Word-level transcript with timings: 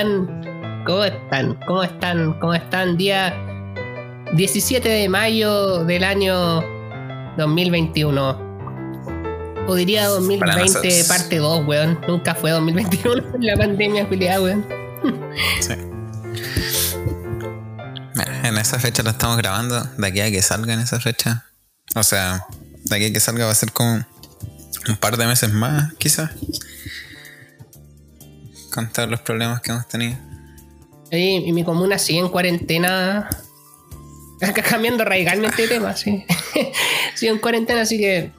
están? 0.00 0.84
¿Cómo 0.86 1.04
están? 1.04 1.58
¿Cómo 1.66 1.82
están? 1.82 2.32
¿Cómo 2.40 2.54
están? 2.54 2.96
Día 2.96 3.34
17 4.34 4.88
de 4.88 5.08
mayo 5.08 5.84
del 5.84 6.04
año 6.04 6.62
2021. 7.36 8.50
O 9.66 9.74
diría 9.74 10.06
2020 10.06 11.04
parte 11.04 11.36
2, 11.36 11.66
weón. 11.66 12.00
Nunca 12.08 12.34
fue 12.34 12.50
2021 12.50 13.22
la 13.40 13.56
pandemia, 13.56 14.08
culiada, 14.08 14.40
weón. 14.40 14.66
Sí. 15.60 15.74
Mira, 18.14 18.48
en 18.48 18.58
esa 18.58 18.78
fecha 18.78 19.02
la 19.02 19.10
estamos 19.10 19.36
grabando. 19.36 19.84
De 19.98 20.06
aquí 20.06 20.20
a 20.20 20.30
que 20.30 20.40
salga 20.42 20.72
en 20.72 20.80
esa 20.80 20.98
fecha. 20.98 21.44
O 21.94 22.02
sea, 22.02 22.46
de 22.84 22.96
aquí 22.96 23.04
a 23.06 23.12
que 23.12 23.20
salga 23.20 23.44
va 23.44 23.52
a 23.52 23.54
ser 23.54 23.72
como 23.72 24.04
un 24.88 24.96
par 24.96 25.18
de 25.18 25.26
meses 25.26 25.52
más, 25.52 25.92
quizás. 25.98 26.30
Con 28.72 28.92
todos 28.92 29.10
los 29.10 29.20
problemas 29.20 29.60
que 29.60 29.72
hemos 29.72 29.88
tenido. 29.88 30.16
Y, 31.10 31.52
mi 31.52 31.64
comuna 31.64 31.98
sigue 31.98 32.20
en 32.20 32.28
cuarentena. 32.28 33.28
Cambiando 34.68 35.04
radicalmente 35.04 35.62
de 35.62 35.68
tema, 35.68 35.96
sí. 35.96 36.24
sigue 37.14 37.32
en 37.32 37.38
cuarentena, 37.38 37.82
así 37.82 37.98
que 37.98 38.32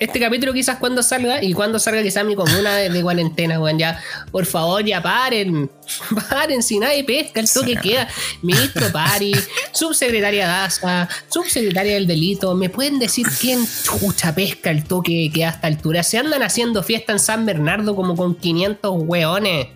este 0.00 0.18
capítulo 0.18 0.54
quizás 0.54 0.78
cuando 0.78 1.02
salga 1.02 1.44
y 1.44 1.52
cuando 1.52 1.78
salga 1.78 2.02
quizás 2.02 2.24
mi 2.24 2.34
comuna 2.34 2.74
de, 2.76 2.88
de 2.88 3.02
cuarentena, 3.02 3.60
weón, 3.60 3.78
ya, 3.78 4.02
por 4.32 4.46
favor, 4.46 4.82
ya 4.82 5.02
paren, 5.02 5.70
paren, 6.30 6.62
si 6.62 6.78
nadie 6.78 7.04
pesca, 7.04 7.38
el 7.38 7.52
toque 7.52 7.76
queda. 7.76 8.08
Ministro 8.40 8.90
Pari, 8.90 9.32
subsecretaria 9.72 10.48
Daza, 10.48 11.06
subsecretaria 11.28 11.94
del 11.94 12.06
delito, 12.06 12.54
¿me 12.54 12.70
pueden 12.70 12.98
decir 12.98 13.26
quién 13.40 13.66
chucha 13.82 14.34
pesca 14.34 14.70
el 14.70 14.84
toque 14.84 15.30
queda 15.32 15.48
a 15.48 15.50
esta 15.50 15.66
altura? 15.66 16.02
Se 16.02 16.16
andan 16.16 16.42
haciendo 16.42 16.82
fiesta 16.82 17.12
en 17.12 17.18
San 17.18 17.44
Bernardo 17.44 17.94
como 17.94 18.16
con 18.16 18.34
500 18.34 19.02
weones. 19.06 19.66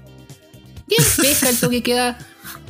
¿Quién 0.89 1.03
pesca 1.21 1.51
el 1.51 1.61
toque 1.61 1.83
queda? 1.83 2.19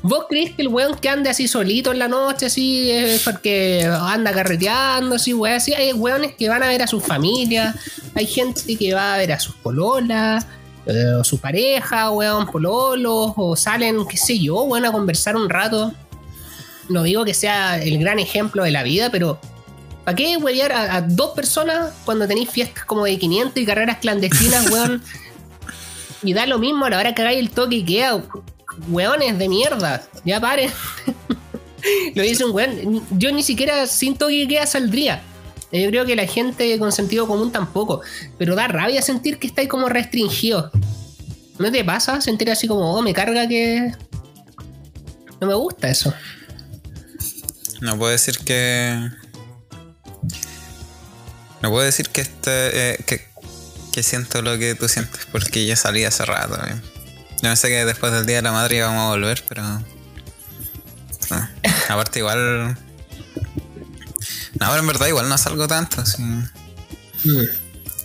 ¿Vos 0.05 0.27
crees 0.28 0.55
que 0.55 0.60
el 0.60 0.69
weón 0.69 0.98
que 0.98 1.08
ande 1.08 1.30
así 1.30 1.48
solito 1.48 1.91
en 1.91 1.98
la 1.98 2.08
noche, 2.08 2.44
así, 2.44 2.91
es 2.91 3.22
porque 3.22 3.91
anda 3.91 4.33
carreteando, 4.33 5.14
así, 5.14 5.33
weón? 5.33 5.56
Así, 5.56 5.72
hay 5.72 5.94
weones 5.94 6.34
que 6.34 6.47
van 6.47 6.62
a 6.62 6.69
ver 6.69 6.83
a 6.83 6.86
su 6.86 7.00
familia, 7.00 7.74
hay 8.14 8.27
gente 8.27 8.77
que 8.77 8.92
va 8.92 9.14
a 9.14 9.16
ver 9.16 9.32
a 9.32 9.41
sus 9.41 9.55
pololas, 9.55 10.47
eh, 10.84 11.14
o 11.19 11.25
su 11.25 11.38
pareja, 11.38 12.10
weón, 12.10 12.44
pololos, 12.52 13.32
o 13.34 13.56
salen, 13.56 14.06
qué 14.06 14.19
sé 14.19 14.38
yo, 14.38 14.60
weón, 14.64 14.84
a 14.84 14.92
conversar 14.92 15.36
un 15.36 15.48
rato. 15.48 15.94
No 16.91 17.02
digo 17.05 17.25
que 17.25 17.32
sea 17.32 17.82
el 17.82 17.98
gran 17.98 18.19
ejemplo 18.19 18.62
de 18.62 18.72
la 18.72 18.82
vida, 18.82 19.08
pero 19.10 19.41
¿para 20.05 20.16
qué 20.16 20.36
wear 20.36 20.70
a, 20.72 20.97
a 20.97 21.00
dos 21.00 21.30
personas 21.30 21.94
cuando 22.05 22.28
tenéis 22.28 22.50
fiestas 22.50 22.84
como 22.84 23.06
de 23.06 23.19
500 23.19 23.56
y 23.56 23.64
carreras 23.64 23.97
clandestinas, 24.00 24.70
weón? 24.70 25.02
Y 26.22 26.32
da 26.32 26.47
lo 26.47 26.58
mismo 26.58 26.86
a 26.86 26.91
la 26.91 26.98
hora 26.98 27.14
que 27.14 27.20
hagáis 27.20 27.38
el 27.38 27.50
toque 27.50 27.77
y 27.77 27.84
queda, 27.84 28.22
weones 28.89 29.39
de 29.39 29.48
mierda, 29.48 30.06
ya 30.25 30.41
paren. 30.41 30.70
lo 32.14 32.22
dice 32.22 32.44
un 32.44 32.53
weón. 32.55 33.06
Yo 33.19 33.33
ni 33.33 33.42
siquiera 33.42 33.86
sin 33.86 34.16
toque 34.16 34.34
y 34.34 34.48
queda 34.48 34.66
saldría. 34.66 35.22
Yo 35.72 35.88
creo 35.88 36.06
que 36.06 36.15
la 36.15 36.26
gente 36.26 36.78
con 36.78 36.93
sentido 36.93 37.26
común 37.26 37.50
tampoco. 37.50 38.00
Pero 38.38 38.54
da 38.54 38.69
rabia 38.69 39.03
sentir 39.03 39.38
que 39.38 39.49
estáis 39.49 39.69
como 39.69 39.88
restringido. 39.88 40.71
¿No 41.59 41.71
te 41.71 41.84
pasa 41.84 42.21
sentir 42.21 42.50
así 42.50 42.69
como, 42.69 42.94
oh, 42.94 43.03
me 43.03 43.12
carga 43.12 43.49
que. 43.49 43.93
No 45.41 45.47
me 45.49 45.54
gusta 45.54 45.88
eso. 45.88 46.15
No 47.81 47.99
puedo 47.99 48.12
decir 48.12 48.38
que. 48.38 49.10
No 51.60 51.70
puedo 51.70 51.84
decir 51.84 52.09
que 52.09 52.20
este. 52.20 52.93
eh, 52.93 53.04
que, 53.06 53.22
que 53.93 54.03
siento 54.03 54.43
lo 54.43 54.59
que 54.59 54.75
tú 54.75 54.88
sientes, 54.88 55.26
porque 55.31 55.66
ya 55.66 55.76
salí 55.76 56.04
hace 56.04 56.25
rato. 56.25 56.54
eh. 56.66 56.94
Yo 57.44 57.50
no 57.50 57.56
sé 57.56 57.69
que 57.69 57.84
después 57.84 58.10
del 58.10 58.25
Día 58.25 58.37
de 58.37 58.43
la 58.43 58.53
Madre 58.53 58.78
íbamos 58.78 59.03
a 59.03 59.10
volver, 59.10 59.44
pero. 59.47 59.62
no. 59.62 59.84
Aparte, 61.91 62.21
igual. 62.21 62.75
No, 64.59 64.66
pero 64.71 64.78
en 64.78 64.87
verdad, 64.87 65.09
igual 65.09 65.28
no 65.28 65.37
salgo 65.37 65.69
tanto. 65.69 66.03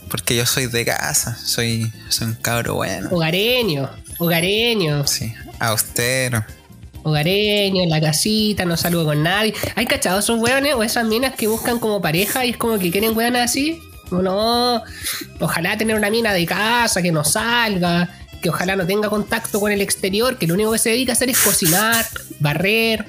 Porque 0.09 0.35
yo 0.35 0.45
soy 0.45 0.65
de 0.67 0.83
casa, 0.83 1.37
soy, 1.37 1.89
soy 2.09 2.27
un 2.27 2.33
cabro 2.33 2.75
bueno. 2.75 3.07
Hogareño, 3.11 3.89
hogareño, 4.17 5.07
Sí, 5.07 5.33
austero. 5.59 6.43
hogareño, 7.03 7.83
en 7.83 7.89
la 7.89 8.01
casita, 8.01 8.65
no 8.65 8.75
salgo 8.75 9.05
con 9.05 9.23
nadie. 9.23 9.53
¿Hay 9.75 9.85
cachado 9.85 10.19
esos 10.19 10.37
weones 10.37 10.73
o 10.75 10.83
esas 10.83 11.05
minas 11.05 11.35
que 11.35 11.47
buscan 11.47 11.79
como 11.79 12.01
pareja 12.01 12.45
y 12.45 12.49
es 12.49 12.57
como 12.57 12.77
que 12.77 12.91
quieren 12.91 13.15
weones 13.15 13.41
así? 13.43 13.81
No, 14.11 14.83
ojalá 15.39 15.77
tener 15.77 15.95
una 15.95 16.09
mina 16.09 16.33
de 16.33 16.45
casa 16.45 17.01
que 17.01 17.11
no 17.13 17.23
salga, 17.23 18.09
que 18.41 18.49
ojalá 18.49 18.75
no 18.75 18.85
tenga 18.85 19.09
contacto 19.09 19.59
con 19.59 19.71
el 19.71 19.81
exterior, 19.81 20.37
que 20.37 20.47
lo 20.47 20.53
único 20.53 20.71
que 20.71 20.79
se 20.79 20.89
dedica 20.89 21.11
a 21.11 21.13
hacer 21.13 21.29
es 21.29 21.37
cocinar, 21.39 22.05
barrer, 22.39 23.05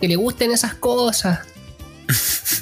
que 0.00 0.08
le 0.08 0.16
gusten 0.16 0.50
esas 0.50 0.74
cosas, 0.74 1.40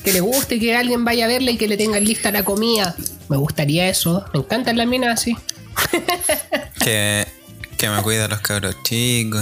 que 0.03 0.13
le 0.13 0.21
guste 0.21 0.59
que 0.59 0.77
alguien 0.77 1.05
vaya 1.05 1.25
a 1.25 1.29
verla 1.29 1.51
y 1.51 1.57
que 1.57 1.69
le 1.69 1.77
tengan 1.77 2.05
lista 2.05 2.31
la 2.31 2.45
comida. 2.45 2.95
Me 3.29 3.37
gustaría 3.37 3.89
eso, 3.89 4.25
me 4.33 4.41
encantan 4.41 4.77
las 4.77 4.87
minas 4.87 5.21
así. 5.21 5.37
Que, 6.85 7.27
que 7.79 7.89
me 7.89 8.03
cuida 8.03 8.29
los 8.29 8.41
cabros 8.41 8.77
chicos. 8.83 9.41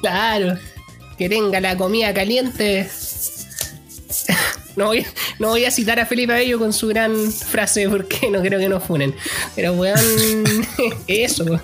Claro, 0.00 0.58
que 1.16 1.28
tenga 1.28 1.60
la 1.60 1.76
comida 1.76 2.12
caliente. 2.12 2.90
No 4.76 4.86
voy, 4.86 5.06
no 5.38 5.48
voy 5.48 5.64
a 5.64 5.70
citar 5.70 5.98
a 6.00 6.06
Felipe 6.06 6.32
Abello 6.32 6.58
con 6.58 6.72
su 6.72 6.86
gran 6.88 7.30
frase 7.32 7.88
porque 7.88 8.30
no 8.30 8.40
creo 8.40 8.58
que 8.58 8.68
nos 8.68 8.82
funen. 8.84 9.14
Pero 9.56 9.72
weón, 9.74 9.98
eso. 11.06 11.44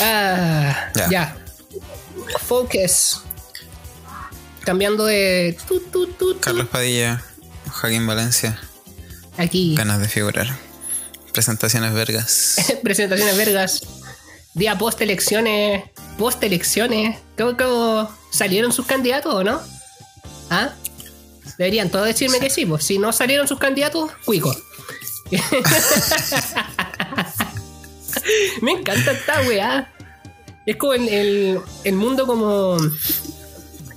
Ah, 0.00 0.90
Ya. 1.10 1.36
Focus. 2.46 3.22
Cambiando 4.64 5.04
de. 5.04 5.56
tu, 5.66 5.80
tu, 5.80 6.06
tu, 6.06 6.34
tu. 6.34 6.40
Carlos 6.40 6.68
Padilla, 6.68 7.22
Joaquín 7.70 8.06
Valencia, 8.06 8.58
Aquí. 9.36 9.74
ganas 9.74 10.00
de 10.00 10.08
figurar. 10.08 10.46
Presentaciones 11.32 11.92
vergas. 11.92 12.56
Presentaciones 12.82 13.36
vergas. 13.36 13.80
Día 14.54 14.78
post 14.78 15.00
elecciones. 15.00 15.84
Post 16.16 16.42
elecciones. 16.44 17.18
¿Cómo, 17.36 17.56
cómo 17.56 18.16
salieron 18.30 18.72
sus 18.72 18.86
candidatos 18.86 19.34
o 19.34 19.42
no? 19.44 19.60
¿Ah? 20.52 20.74
Deberían 21.58 21.88
todos 21.90 22.06
decirme 22.06 22.38
que 22.40 22.50
sí, 22.50 22.66
pues 22.66 22.84
si 22.84 22.98
no 22.98 23.10
salieron 23.12 23.48
sus 23.48 23.58
candidatos, 23.58 24.10
cuico. 24.24 24.54
Me 28.60 28.72
encanta 28.72 29.12
esta 29.12 29.40
weá. 29.42 29.92
Es 30.66 30.76
como 30.76 30.92
el, 30.94 31.08
el- 31.08 31.58
el 31.84 31.94
mundo 31.94 32.26
como 32.26 32.76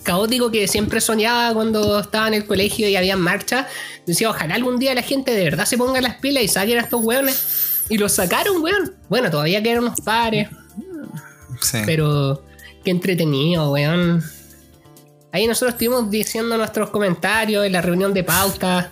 caótico 0.03 0.49
que 0.51 0.67
siempre 0.67 1.01
soñaba 1.01 1.53
cuando 1.53 1.99
estaba 1.99 2.27
en 2.27 2.35
el 2.35 2.45
colegio 2.45 2.87
y 2.87 2.95
había 2.95 3.17
marcha. 3.17 3.67
Decía, 4.05 4.29
ojalá 4.29 4.55
algún 4.55 4.79
día 4.79 4.93
la 4.95 5.01
gente 5.01 5.31
de 5.33 5.43
verdad 5.43 5.65
se 5.65 5.77
ponga 5.77 5.99
las 6.01 6.15
pilas 6.15 6.43
y 6.43 6.47
saquen 6.47 6.77
a 6.79 6.81
estos 6.81 7.03
weones. 7.03 7.83
Y 7.89 7.97
los 7.97 8.13
sacaron, 8.13 8.61
weón. 8.63 8.95
Bueno, 9.09 9.29
todavía 9.29 9.61
quedan 9.61 9.79
unos 9.79 9.99
pares, 10.01 10.47
Sí. 11.61 11.79
pero 11.85 12.43
qué 12.83 12.91
entretenido, 12.91 13.71
weón. 13.71 14.23
Ahí 15.35 15.47
nosotros 15.47 15.73
estuvimos 15.73 16.09
diciendo 16.09 16.55
nuestros 16.57 16.89
comentarios 16.91 17.65
en 17.65 17.73
la 17.73 17.81
reunión 17.81 18.13
de 18.13 18.23
pauta. 18.23 18.91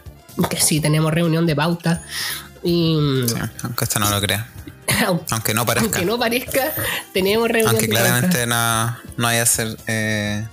Que 0.50 0.58
sí, 0.60 0.82
tenemos 0.82 1.14
reunión 1.14 1.46
de 1.48 1.56
pauta. 1.56 2.04
Y 2.64 3.24
Sí, 3.28 3.36
aunque 3.64 3.86
esto 3.86 4.00
no 4.00 4.10
lo 4.10 4.20
crea. 4.20 4.50
aunque, 5.32 5.54
no 5.54 5.66
parezca. 5.66 5.86
aunque 5.86 6.06
no 6.06 6.20
parezca, 6.20 6.74
tenemos 7.14 7.48
reunión 7.48 7.70
Aunque 7.70 7.88
de 7.88 7.94
pauta. 7.94 8.10
claramente 8.10 8.46
no, 8.46 8.98
no 9.16 9.28
haya 9.30 9.46
ser. 9.46 9.78
eh, 9.88 10.46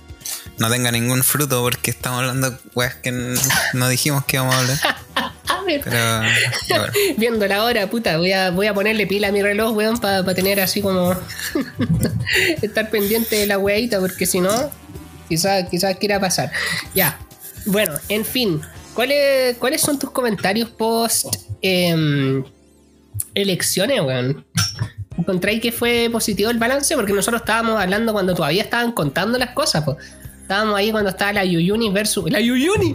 no 0.59 0.69
tenga 0.69 0.91
ningún 0.91 1.23
fruto 1.23 1.61
porque 1.61 1.91
estamos 1.91 2.19
hablando 2.19 2.57
weas 2.73 2.95
que 2.95 3.11
no 3.73 3.89
dijimos 3.89 4.23
que 4.23 4.37
íbamos 4.37 4.55
a 4.55 4.59
hablar. 4.59 4.77
A 5.49 5.63
ver, 5.63 5.81
Pero. 5.83 6.21
bueno, 6.69 6.85
viendo 7.17 7.45
la 7.47 7.63
hora, 7.65 7.87
puta, 7.89 8.17
voy 8.17 8.31
a, 8.31 8.51
voy 8.51 8.67
a 8.67 8.73
ponerle 8.73 9.05
pila 9.07 9.27
a 9.27 9.31
mi 9.33 9.41
reloj, 9.41 9.75
weón, 9.75 9.97
para 9.99 10.23
tener 10.33 10.61
así 10.61 10.81
como. 10.81 11.13
estar 12.61 12.89
pendiente 12.89 13.35
de 13.35 13.47
la 13.47 13.57
weadita, 13.57 13.99
porque 13.99 14.25
si 14.25 14.39
no, 14.39 14.71
quizás 15.31 15.69
quizás 15.69 15.95
quiera 15.95 16.19
pasar. 16.19 16.51
Ya, 16.93 17.17
bueno, 17.65 17.93
en 18.09 18.25
fin, 18.25 18.61
¿cuáles, 18.93 19.55
¿cuáles 19.57 19.81
son 19.81 19.97
tus 19.97 20.11
comentarios 20.11 20.69
post 20.69 21.27
em, 21.61 22.43
elecciones, 23.33 24.01
weón? 24.01 24.45
¿Encontráis 25.17 25.61
que 25.61 25.71
fue 25.71 26.09
positivo 26.11 26.49
el 26.49 26.57
balance? 26.57 26.95
Porque 26.95 27.13
nosotros 27.13 27.41
estábamos 27.41 27.79
hablando 27.79 28.11
cuando 28.11 28.33
todavía 28.33 28.63
estaban 28.63 28.91
contando 28.91 29.37
las 29.37 29.51
cosas, 29.51 29.83
pues. 29.85 29.97
Estábamos 30.41 30.75
ahí 30.75 30.91
cuando 30.91 31.11
estaba 31.11 31.31
la 31.31 31.45
Yuyuni 31.45 31.91
versus. 31.91 32.29
¡La 32.29 32.41
Yuyuni! 32.41 32.93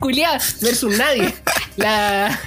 Culiá 0.00 0.32
versus 0.60 0.98
nadie. 0.98 1.32
La. 1.76 2.40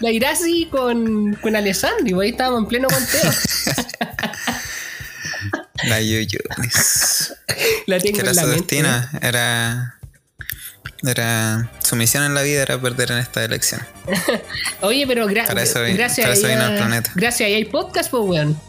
la 0.00 0.10
Irasi 0.10 0.68
con, 0.70 1.34
con 1.34 1.56
Alessandri, 1.56 2.12
pues 2.12 2.26
ahí 2.26 2.30
estábamos 2.30 2.60
en 2.62 2.66
pleno 2.68 2.88
conteo. 2.88 3.32
La 5.90 6.00
Yuyunis. 6.00 7.34
La 7.86 7.98
Que 7.98 8.08
era 8.10 8.32
la 8.32 8.42
su 8.42 8.48
mente. 8.48 8.56
destino. 8.76 9.08
Era. 9.20 9.96
Era. 11.06 11.70
Su 11.82 11.96
misión 11.96 12.24
en 12.24 12.34
la 12.34 12.42
vida 12.42 12.62
era 12.62 12.80
perder 12.80 13.12
en 13.12 13.18
esta 13.18 13.44
elección. 13.44 13.80
Oye, 14.80 15.06
pero 15.06 15.26
gra- 15.28 15.46
Para 15.46 15.62
eso 15.62 15.82
vi- 15.82 15.92
gracias 15.94 16.26
para 16.26 16.34
eso 16.38 16.46
vino 16.48 16.62
al 16.62 16.76
planeta. 16.76 17.12
Gracias, 17.14 17.46
ahí 17.46 17.54
hay 17.54 17.64
podcast, 17.64 18.10
pues, 18.10 18.22
weón. 18.24 18.60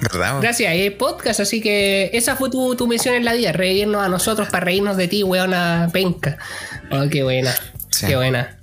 ¿Verdad? 0.00 0.30
weón? 0.32 0.40
Gracias, 0.42 0.70
ahí 0.70 0.80
hay 0.82 0.90
podcast, 0.90 1.40
así 1.40 1.60
que 1.60 2.10
esa 2.12 2.34
fue 2.36 2.50
tu, 2.50 2.74
tu 2.76 2.86
misión 2.88 3.14
en 3.14 3.24
la 3.24 3.32
vida, 3.34 3.52
reírnos 3.52 4.04
a 4.04 4.08
nosotros 4.08 4.48
para 4.48 4.64
reírnos 4.64 4.96
de 4.96 5.08
ti, 5.08 5.22
weón, 5.22 5.54
a 5.54 5.88
penca. 5.92 6.38
Oh, 6.90 7.08
qué 7.10 7.22
buena, 7.22 7.54
Sí. 7.90 8.06
qué 8.06 8.16
buena. 8.16 8.58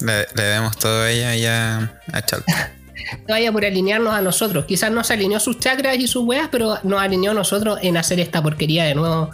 Le, 0.00 0.26
le 0.34 0.42
debemos 0.42 0.76
todo 0.78 1.02
a 1.02 1.10
ella 1.10 1.34
y 1.36 1.46
a, 1.46 2.00
a 2.12 2.22
Chalpa. 2.24 2.70
Vaya 3.28 3.52
por 3.52 3.64
alinearnos 3.64 4.14
a 4.14 4.20
nosotros. 4.20 4.64
Quizás 4.66 4.90
no 4.90 5.02
se 5.04 5.14
alineó 5.14 5.40
sus 5.40 5.58
chakras 5.58 5.96
y 5.98 6.06
sus 6.06 6.24
weas, 6.24 6.48
pero 6.50 6.78
nos 6.82 7.00
alineó 7.00 7.32
a 7.32 7.34
nosotros 7.34 7.78
en 7.82 7.96
hacer 7.96 8.20
esta 8.20 8.42
porquería 8.42 8.84
de 8.84 8.94
nuevo 8.94 9.30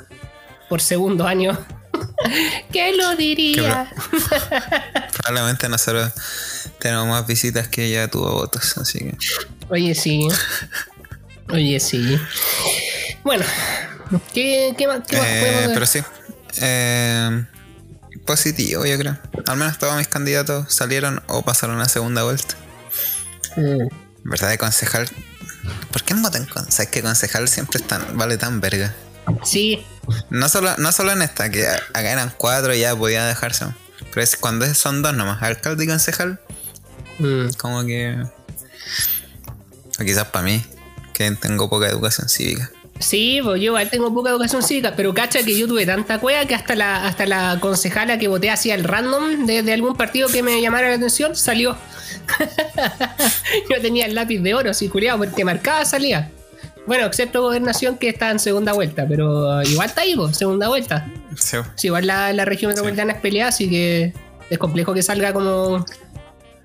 por 0.68 0.80
segundo 0.80 1.26
año. 1.26 1.58
¿Qué 2.72 2.94
lo 2.94 3.16
diría? 3.16 3.92
Probablemente 5.12 5.68
nosotros 5.68 6.12
tenemos 6.78 7.06
más 7.08 7.26
visitas 7.26 7.68
que 7.68 7.86
ella 7.86 8.08
tuvo 8.08 8.32
votos, 8.32 8.76
así 8.78 8.98
que. 8.98 9.16
Oye, 9.68 9.94
sí. 9.94 10.28
Oye, 11.50 11.80
sí. 11.80 12.18
Bueno, 13.24 13.44
¿qué, 14.32 14.74
qué 14.76 14.86
más, 14.86 15.00
qué 15.06 15.16
más 15.16 15.26
Eh, 15.26 15.40
podemos 15.40 15.72
pero 15.74 15.86
sí. 15.86 16.00
Eh, 16.60 17.44
positivo, 18.24 18.86
yo 18.86 18.98
creo. 18.98 19.18
Al 19.46 19.56
menos 19.56 19.78
todos 19.78 19.96
mis 19.96 20.08
candidatos 20.08 20.72
salieron 20.72 21.22
o 21.26 21.42
pasaron 21.42 21.80
a 21.80 21.88
segunda 21.88 22.22
vuelta. 22.22 22.54
Mm. 23.56 23.88
¿Verdad? 24.24 24.50
De 24.50 24.58
concejal. 24.58 25.08
¿Por 25.90 26.02
qué 26.02 26.14
no 26.14 26.22
votan 26.22 26.46
con? 26.46 26.70
Sabes 26.70 26.90
que 26.90 27.02
concejal 27.02 27.48
siempre 27.48 27.80
es 27.80 27.86
tan, 27.86 28.16
vale 28.16 28.36
tan 28.36 28.60
verga. 28.60 28.94
Sí, 29.44 29.84
No 30.30 30.48
solo, 30.48 30.74
no 30.78 30.90
solo 30.92 31.12
en 31.12 31.22
esta, 31.22 31.50
que 31.50 31.66
acá 31.66 32.10
eran 32.10 32.32
cuatro 32.36 32.74
y 32.74 32.80
ya 32.80 32.96
podía 32.96 33.24
dejarse. 33.26 33.66
Pero 34.12 34.22
es 34.22 34.36
cuando 34.36 34.66
son 34.74 35.02
dos 35.02 35.14
nomás, 35.14 35.42
alcalde 35.42 35.84
y 35.84 35.86
concejal, 35.86 36.40
Mm. 37.18 37.48
como 37.58 37.84
que. 37.84 38.16
O 40.00 40.04
quizás 40.04 40.24
para 40.28 40.44
mí, 40.44 40.64
que 41.12 41.30
tengo 41.32 41.68
poca 41.68 41.86
educación 41.88 42.28
cívica. 42.28 42.70
Sí, 43.00 43.40
pues 43.42 43.60
yo 43.60 43.68
igual 43.68 43.88
tengo 43.90 44.12
poca 44.12 44.30
educación 44.30 44.62
cívica, 44.62 44.92
pero 44.94 45.12
cacha 45.14 45.42
que 45.42 45.58
yo 45.58 45.66
tuve 45.66 45.86
tanta 45.86 46.20
cueva 46.20 46.44
que 46.44 46.54
hasta 46.54 46.76
la, 46.76 47.06
hasta 47.06 47.26
la 47.26 47.58
concejala 47.58 48.18
que 48.18 48.28
voté 48.28 48.50
hacia 48.50 48.74
el 48.74 48.84
random 48.84 49.46
de, 49.46 49.62
de 49.62 49.72
algún 49.72 49.96
partido 49.96 50.28
que 50.28 50.42
me 50.42 50.60
llamara 50.60 50.90
la 50.90 50.96
atención 50.96 51.34
salió. 51.34 51.76
yo 53.70 53.80
tenía 53.80 54.06
el 54.06 54.14
lápiz 54.14 54.40
de 54.40 54.54
oro, 54.54 54.70
así 54.70 54.88
culiado, 54.88 55.18
porque 55.18 55.44
marcaba 55.44 55.84
salía. 55.84 56.30
Bueno, 56.86 57.06
excepto 57.06 57.42
gobernación 57.42 57.96
que 57.96 58.08
está 58.08 58.30
en 58.30 58.38
segunda 58.38 58.72
vuelta, 58.72 59.06
pero 59.08 59.62
igual 59.62 59.88
está 59.88 60.02
ahí, 60.02 60.14
pues, 60.14 60.36
segunda 60.36 60.68
vuelta. 60.68 61.06
Sí. 61.36 61.56
Sí, 61.76 61.86
igual 61.86 62.06
la, 62.06 62.32
la 62.32 62.44
región 62.44 62.68
metropolitana 62.68 63.12
es 63.12 63.20
peleada, 63.20 63.48
así 63.48 63.68
que 63.68 64.12
es 64.50 64.58
complejo 64.58 64.92
que 64.92 65.02
salga 65.02 65.32
como 65.32 65.84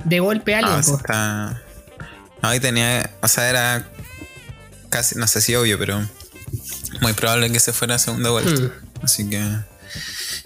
de 0.04 0.20
golpe 0.20 0.56
alguien. 0.56 0.76
No, 0.76 0.84
sí 0.84 0.92
pues. 0.92 1.02
está. 1.02 1.62
No, 2.42 2.54
y 2.54 2.60
tenía. 2.60 3.10
O 3.22 3.28
sea, 3.28 3.50
era. 3.50 3.88
Casi, 4.90 5.16
no 5.18 5.28
sé 5.28 5.42
si 5.42 5.56
obvio, 5.56 5.78
pero. 5.78 6.02
Muy 7.02 7.14
probable 7.14 7.52
que 7.52 7.60
se 7.60 7.74
fuera 7.74 7.96
a 7.96 8.00
segunda 8.00 8.30
vuelta. 8.32 8.62
Mm. 8.62 8.72
Así 9.04 9.30
que. 9.30 9.42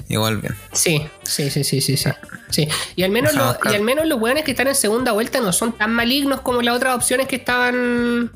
Igual 0.10 0.38
bien. 0.38 0.56
Sí, 0.74 1.08
sí, 1.24 1.50
sí, 1.50 1.64
sí, 1.64 1.82
sí, 1.82 1.96
sí. 1.98 2.10
sí. 2.50 2.68
Y 2.96 3.04
al 3.04 3.12
menos 3.12 3.34
los, 3.36 3.58
y 3.72 3.76
al 3.76 3.82
menos 3.84 4.08
los 4.08 4.20
weones 4.20 4.44
que 4.44 4.52
están 4.52 4.68
en 4.68 4.76
segunda 4.76 5.12
vuelta 5.12 5.40
no 5.40 5.54
son 5.54 5.74
tan 5.78 5.92
malignos 5.94 6.42
como 6.42 6.62
las 6.62 6.76
otras 6.76 6.96
opciones 6.96 7.28
que 7.28 7.36
estaban. 7.38 8.32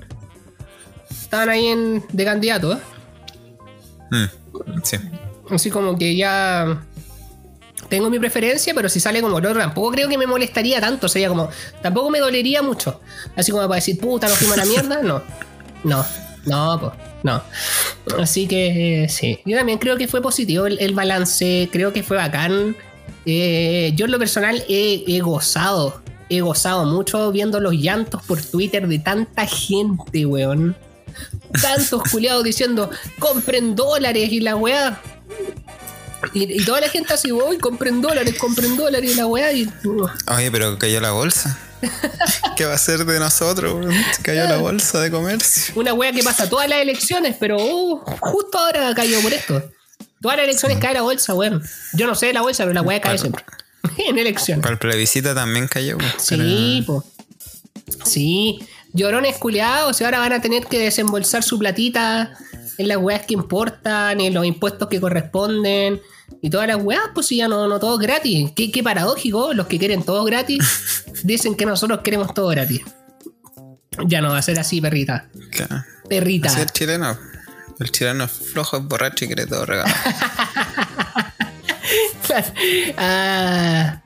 Estaban 1.10 1.50
ahí 1.50 1.68
en, 1.68 2.06
de 2.12 2.26
candidato, 2.26 2.74
¿eh? 2.74 2.78
Mm, 4.12 4.82
Sí. 4.84 4.98
Así 5.50 5.70
como 5.72 5.98
que 5.98 6.16
ya. 6.16 6.84
Tengo 7.90 8.10
mi 8.10 8.18
preferencia, 8.18 8.74
pero 8.74 8.88
si 8.90 9.00
sale 9.00 9.22
como 9.22 9.38
el 9.40 9.46
otro, 9.46 9.60
tampoco 9.60 9.92
creo 9.92 10.08
que 10.10 10.18
me 10.18 10.26
molestaría 10.26 10.80
tanto. 10.80 11.08
Sería 11.08 11.30
como. 11.30 11.50
Tampoco 11.82 12.10
me 12.10 12.20
dolería 12.20 12.62
mucho. 12.62 13.02
Así 13.36 13.52
como 13.52 13.64
para 13.68 13.76
decir, 13.76 14.00
puta, 14.00 14.28
nos 14.28 14.38
fuimos 14.38 14.58
a 14.58 14.62
la 14.62 14.66
mierda. 14.66 15.02
No. 15.04 15.22
No. 15.84 16.06
No, 16.46 16.80
pues. 16.80 16.94
No. 17.24 17.42
Así 18.20 18.48
que 18.48 19.04
eh, 19.04 19.10
sí. 19.10 19.40
Yo 19.46 19.58
también 19.58 19.80
creo 19.80 19.98
que 19.98 20.08
fue 20.08 20.22
positivo 20.22 20.66
el, 20.66 20.80
el 20.80 20.94
balance. 20.94 21.70
Creo 21.72 21.94
que 21.94 22.04
fue 22.04 22.18
bacán. 22.18 22.76
Eh, 23.26 23.94
yo 23.96 24.06
en 24.06 24.12
lo 24.12 24.20
personal 24.20 24.64
he, 24.68 25.04
he 25.08 25.20
gozado. 25.22 26.02
He 26.30 26.42
gozado 26.42 26.86
mucho 26.86 27.32
viendo 27.32 27.60
los 27.60 27.74
llantos 27.74 28.22
por 28.24 28.42
Twitter 28.42 28.88
de 28.88 29.00
tanta 29.00 29.46
gente, 29.46 30.26
weón. 30.26 30.76
Tantos 31.62 32.04
culiados 32.12 32.44
diciendo, 32.44 32.90
compren 33.20 33.76
dólares 33.76 34.32
y 34.32 34.40
la 34.40 34.56
weá. 34.56 35.02
Y, 36.34 36.62
y 36.62 36.66
toda 36.66 36.82
la 36.82 36.90
gente 36.90 37.14
así, 37.14 37.32
voy, 37.32 37.58
compren 37.58 38.02
dólares, 38.02 38.36
compren 38.40 38.76
dólares 38.78 39.12
y 39.12 39.16
la 39.16 39.28
weá. 39.28 39.52
Y, 39.54 39.70
Oye, 40.36 40.52
pero 40.52 40.78
cayó 40.78 41.00
la 41.00 41.12
bolsa. 41.12 41.60
¿Qué 42.56 42.66
va 42.66 42.74
a 42.74 42.78
ser 42.78 43.06
de 43.06 43.20
nosotros? 43.20 43.86
Cayó 44.22 44.44
la 44.46 44.58
bolsa 44.58 45.02
de 45.02 45.12
comercio. 45.12 45.74
una 45.76 45.94
weá 45.94 46.12
que 46.12 46.24
pasa 46.24 46.50
todas 46.50 46.68
las 46.70 46.80
elecciones, 46.80 47.36
pero 47.40 47.58
uh, 47.58 48.00
justo 48.20 48.58
ahora 48.58 48.94
cayó 48.96 49.20
por 49.22 49.34
esto. 49.34 49.72
Todas 50.22 50.38
las 50.38 50.46
elecciones 50.46 50.78
cae 50.80 50.94
la 50.94 51.02
bolsa, 51.02 51.34
weón. 51.34 51.62
Yo 51.94 52.08
no 52.08 52.16
sé 52.16 52.28
de 52.28 52.34
la 52.34 52.42
bolsa, 52.42 52.64
pero 52.64 52.74
la 52.74 52.82
weá 52.82 53.02
cae 53.02 53.18
siempre. 53.18 53.44
en 53.98 54.18
elecciones. 54.18 54.62
Para 54.64 54.74
el 54.74 54.80
plebiscito 54.80 55.34
también 55.36 55.68
cayó. 55.68 55.98
weón, 55.98 56.12
Sí, 56.18 56.84
po. 56.88 57.04
Sí. 58.06 58.60
Llorones 58.94 59.38
culiados, 59.38 60.00
y 60.00 60.04
ahora 60.04 60.20
van 60.20 60.34
a 60.34 60.42
tener 60.42 60.66
que 60.66 60.80
desembolsar 60.80 61.44
su 61.44 61.58
platita 61.58 62.38
en 62.78 62.88
las 62.88 62.98
weas 62.98 63.26
que 63.26 63.34
importan, 63.34 64.22
en 64.22 64.34
los 64.34 64.46
impuestos 64.46 64.88
que 64.88 65.02
corresponden. 65.02 66.02
Y 66.42 66.50
todas 66.50 66.68
las 66.68 66.78
weas, 66.78 67.04
pues 67.14 67.28
si 67.28 67.38
ya 67.38 67.48
no, 67.48 67.68
no 67.68 67.80
todo 67.80 67.98
gratis. 67.98 68.52
Qué, 68.56 68.72
qué 68.72 68.84
paradójico, 68.84 69.54
los 69.54 69.68
que 69.68 69.80
quieren 69.80 70.04
todo 70.04 70.24
gratis 70.24 71.04
dicen 71.24 71.56
que 71.56 71.66
nosotros 71.66 72.02
queremos 72.04 72.34
todo 72.34 72.48
gratis. 72.48 72.82
Ya 74.08 74.22
no 74.22 74.30
va 74.30 74.40
a 74.40 74.42
ser 74.42 74.60
así, 74.60 74.82
perrita. 74.82 75.28
Claro. 75.52 75.84
Perrita. 76.10 76.50
Así 76.50 76.62
el 76.62 76.72
chileno. 76.72 77.18
El 77.80 77.92
chileno 77.92 78.24
es 78.26 78.32
flojo, 78.32 78.78
es 78.78 78.84
borracho 78.84 79.26
y 79.26 79.28
quiere 79.28 79.46
todo 79.46 79.66
regalado. 79.66 79.96
ah, 82.98 84.02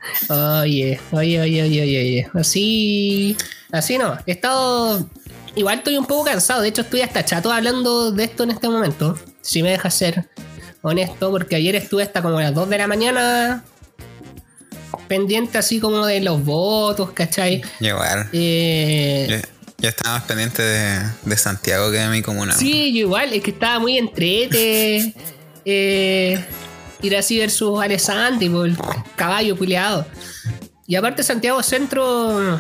oye, 0.62 1.00
oye, 1.12 1.41
oye, 1.41 1.63
oye, 1.63 1.81
oye. 1.81 2.29
Así, 2.33 3.38
así 3.71 3.97
no. 3.97 4.17
He 4.25 4.31
estado. 4.31 5.07
Igual 5.55 5.79
estoy 5.79 5.97
un 5.97 6.05
poco 6.05 6.25
cansado. 6.25 6.62
De 6.62 6.69
hecho, 6.69 6.81
estoy 6.81 7.01
hasta 7.01 7.25
chato 7.25 7.51
hablando 7.51 8.12
de 8.12 8.24
esto 8.25 8.43
en 8.43 8.51
este 8.51 8.69
momento. 8.69 9.17
Si 9.41 9.63
me 9.63 9.71
dejas 9.71 9.93
ser 9.95 10.29
honesto, 10.81 11.31
porque 11.31 11.55
ayer 11.55 11.75
estuve 11.75 12.03
hasta 12.03 12.21
como 12.21 12.38
a 12.38 12.43
las 12.43 12.53
2 12.53 12.69
de 12.69 12.77
la 12.77 12.88
mañana 12.88 13.63
pendiente 15.07 15.57
así 15.57 15.79
como 15.79 16.05
de 16.05 16.19
los 16.21 16.43
votos, 16.43 17.12
¿cachai? 17.12 17.62
Igual. 17.79 18.29
Eh, 18.33 19.27
Yo, 19.29 19.38
yo 19.79 19.89
estaba 19.89 20.15
más 20.15 20.24
pendiente 20.24 20.62
de, 20.62 21.00
de 21.24 21.38
Santiago 21.38 21.91
que 21.91 21.97
de 21.97 22.07
mi 22.09 22.21
comuna. 22.21 22.53
Sí, 22.53 22.93
yo 22.93 23.00
igual, 23.00 23.33
es 23.33 23.41
que 23.41 23.51
estaba 23.51 23.79
muy 23.79 23.97
entrete. 23.97 25.13
eh, 25.65 26.45
Irasí 27.01 27.39
versus 27.39 27.81
Alessandri, 27.81 28.50
por 28.50 28.67
el 28.67 28.77
caballo 29.15 29.55
puleado. 29.55 30.05
Y 30.88 30.95
aparte 30.95 31.21
Santiago 31.24 31.62
Centro 31.63 32.59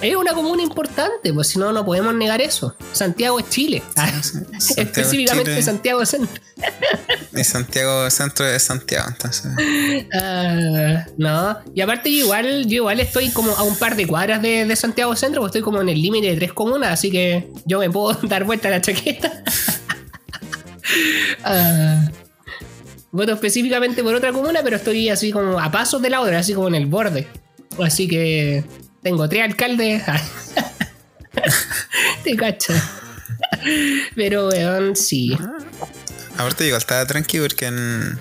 es 0.00 0.16
una 0.16 0.32
comuna 0.32 0.62
importante, 0.62 1.32
pues 1.32 1.48
si 1.48 1.58
no, 1.58 1.72
no 1.72 1.84
podemos 1.84 2.14
negar 2.14 2.40
eso. 2.40 2.74
Santiago 2.92 3.38
es 3.38 3.48
Chile. 3.48 3.82
Santiago 3.94 4.52
es 4.56 4.78
Específicamente 4.78 5.50
Chile. 5.50 5.62
Santiago 5.62 6.06
Centro. 6.06 6.42
Y 7.32 7.44
Santiago 7.44 8.10
Centro 8.10 8.46
es 8.46 8.62
Santiago, 8.62 9.08
entonces. 9.08 9.52
Ah, 10.12 11.06
no, 11.16 11.58
y 11.74 11.80
aparte 11.80 12.10
yo 12.10 12.24
igual, 12.24 12.66
yo 12.66 12.76
igual 12.76 13.00
estoy 13.00 13.30
como 13.30 13.52
a 13.52 13.62
un 13.62 13.76
par 13.76 13.96
de 13.96 14.06
cuadras 14.06 14.42
de, 14.42 14.64
de 14.64 14.76
Santiago 14.76 15.14
Centro, 15.16 15.40
pues 15.40 15.50
estoy 15.50 15.62
como 15.62 15.80
en 15.80 15.88
el 15.88 16.00
límite 16.00 16.28
de 16.28 16.36
tres 16.36 16.52
comunas, 16.52 16.92
así 16.92 17.10
que 17.10 17.50
yo 17.64 17.78
me 17.78 17.90
puedo 17.90 18.14
dar 18.28 18.44
vuelta 18.44 18.68
a 18.68 18.72
la 18.72 18.80
chaqueta. 18.80 19.42
Ah, 21.42 22.08
voto 23.10 23.32
específicamente 23.32 24.02
por 24.02 24.14
otra 24.14 24.32
comuna, 24.32 24.60
pero 24.62 24.76
estoy 24.76 25.08
así 25.08 25.32
como 25.32 25.58
a 25.58 25.70
pasos 25.70 26.02
de 26.02 26.10
la 26.10 26.20
otra, 26.20 26.38
así 26.38 26.54
como 26.54 26.68
en 26.68 26.74
el 26.74 26.86
borde. 26.86 27.26
Así 27.82 28.06
que 28.06 28.64
tengo 29.04 29.28
tres 29.28 29.44
alcaldes. 29.44 30.02
Te 32.24 32.34
cacho. 32.36 32.72
Pero 34.16 34.48
weón, 34.48 34.96
sí. 34.96 35.36
Aparte, 36.36 36.66
igual 36.66 36.80
estaba 36.80 37.06
tranquilo 37.06 37.44
porque 37.44 37.66
en, 37.66 38.18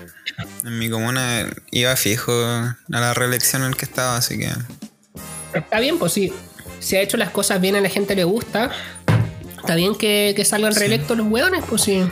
en 0.63 0.80
mi 0.80 0.90
comuna 0.90 1.50
iba 1.72 1.96
fijo 1.96 2.32
a 2.34 2.75
la 2.88 3.13
reelección 3.13 3.63
en 3.63 3.70
el 3.70 3.75
que 3.78 3.86
estaba, 3.86 4.18
así 4.18 4.38
que. 4.38 4.52
Está 5.54 5.80
bien, 5.80 5.98
pues 5.98 6.13
sí. 6.13 6.32
Si 6.80 6.98
ha 6.98 7.02
hecho 7.02 7.16
las 7.18 7.30
cosas 7.30 7.62
bien, 7.62 7.75
a 7.75 7.82
la 7.82 7.90
gente 7.90 8.13
le 8.13 8.25
gusta. 8.25 8.70
Está 9.58 9.75
bien 9.75 9.96
que, 9.96 10.34
que 10.36 10.44
salgan 10.44 10.75
reelectos 10.75 11.18
los 11.18 11.28
hueones, 11.28 11.63
pues 11.68 11.82
sí. 11.84 12.04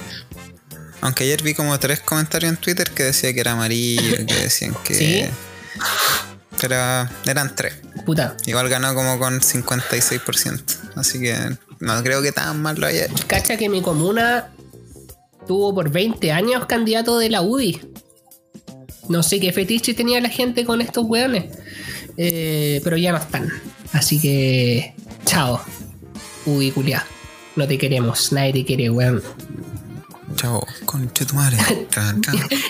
Aunque 1.02 1.26
ayer 1.26 1.44
vi 1.44 1.54
como 1.54 1.78
tres 1.78 2.00
comentarios 2.00 2.52
en 2.52 2.58
Twitter 2.58 2.90
que 2.92 3.04
decía 3.04 3.34
que 3.34 3.42
era 3.42 3.52
amarillo, 3.52 4.26
que 4.26 4.36
decían 4.36 4.76
que. 4.86 4.96
Sí. 4.96 5.26
Pero 6.60 6.76
eran 7.26 7.56
tres. 7.56 7.76
Puta. 8.06 8.36
Igual 8.46 8.70
ganó 8.70 8.94
como 8.94 9.18
con 9.18 9.40
56%. 9.40 10.62
Así 10.96 11.20
que 11.20 11.36
no 11.80 12.04
creo 12.04 12.22
que 12.22 12.32
tan 12.32 12.62
mal 12.62 12.80
lo 12.80 12.88
haya 12.88 13.06
hecho. 13.06 13.24
Cacha 13.28 13.58
que 13.58 13.70
mi 13.70 13.82
comuna 13.82 14.52
tuvo 15.48 15.74
por 15.74 15.90
20 15.90 16.32
años 16.32 16.66
candidato 16.66 17.18
de 17.18 17.30
la 17.30 17.42
UDI. 17.42 17.82
No 19.10 19.24
sé 19.24 19.40
qué 19.40 19.52
fetiche 19.52 19.94
tenía 19.94 20.22
la 20.22 20.30
gente 20.30 20.66
con 20.66 20.82
estos 20.82 21.06
weones. 21.06 21.58
Eh, 22.18 22.82
pero 22.84 22.98
ya 22.98 23.12
no 23.12 23.18
están. 23.18 23.50
Así 23.94 24.20
que. 24.20 24.94
Chao. 25.26 25.62
UDI 26.46 26.72
culia. 26.72 27.06
No 27.56 27.68
te 27.68 27.78
queremos. 27.78 28.32
Nadie 28.32 28.54
te 28.54 28.66
quiere, 28.66 28.90
weón. 28.90 29.22
Chao, 30.36 30.66
conche 30.86 31.26
tu 31.26 31.36
madre. 31.36 31.58
Tran. 31.90 32.22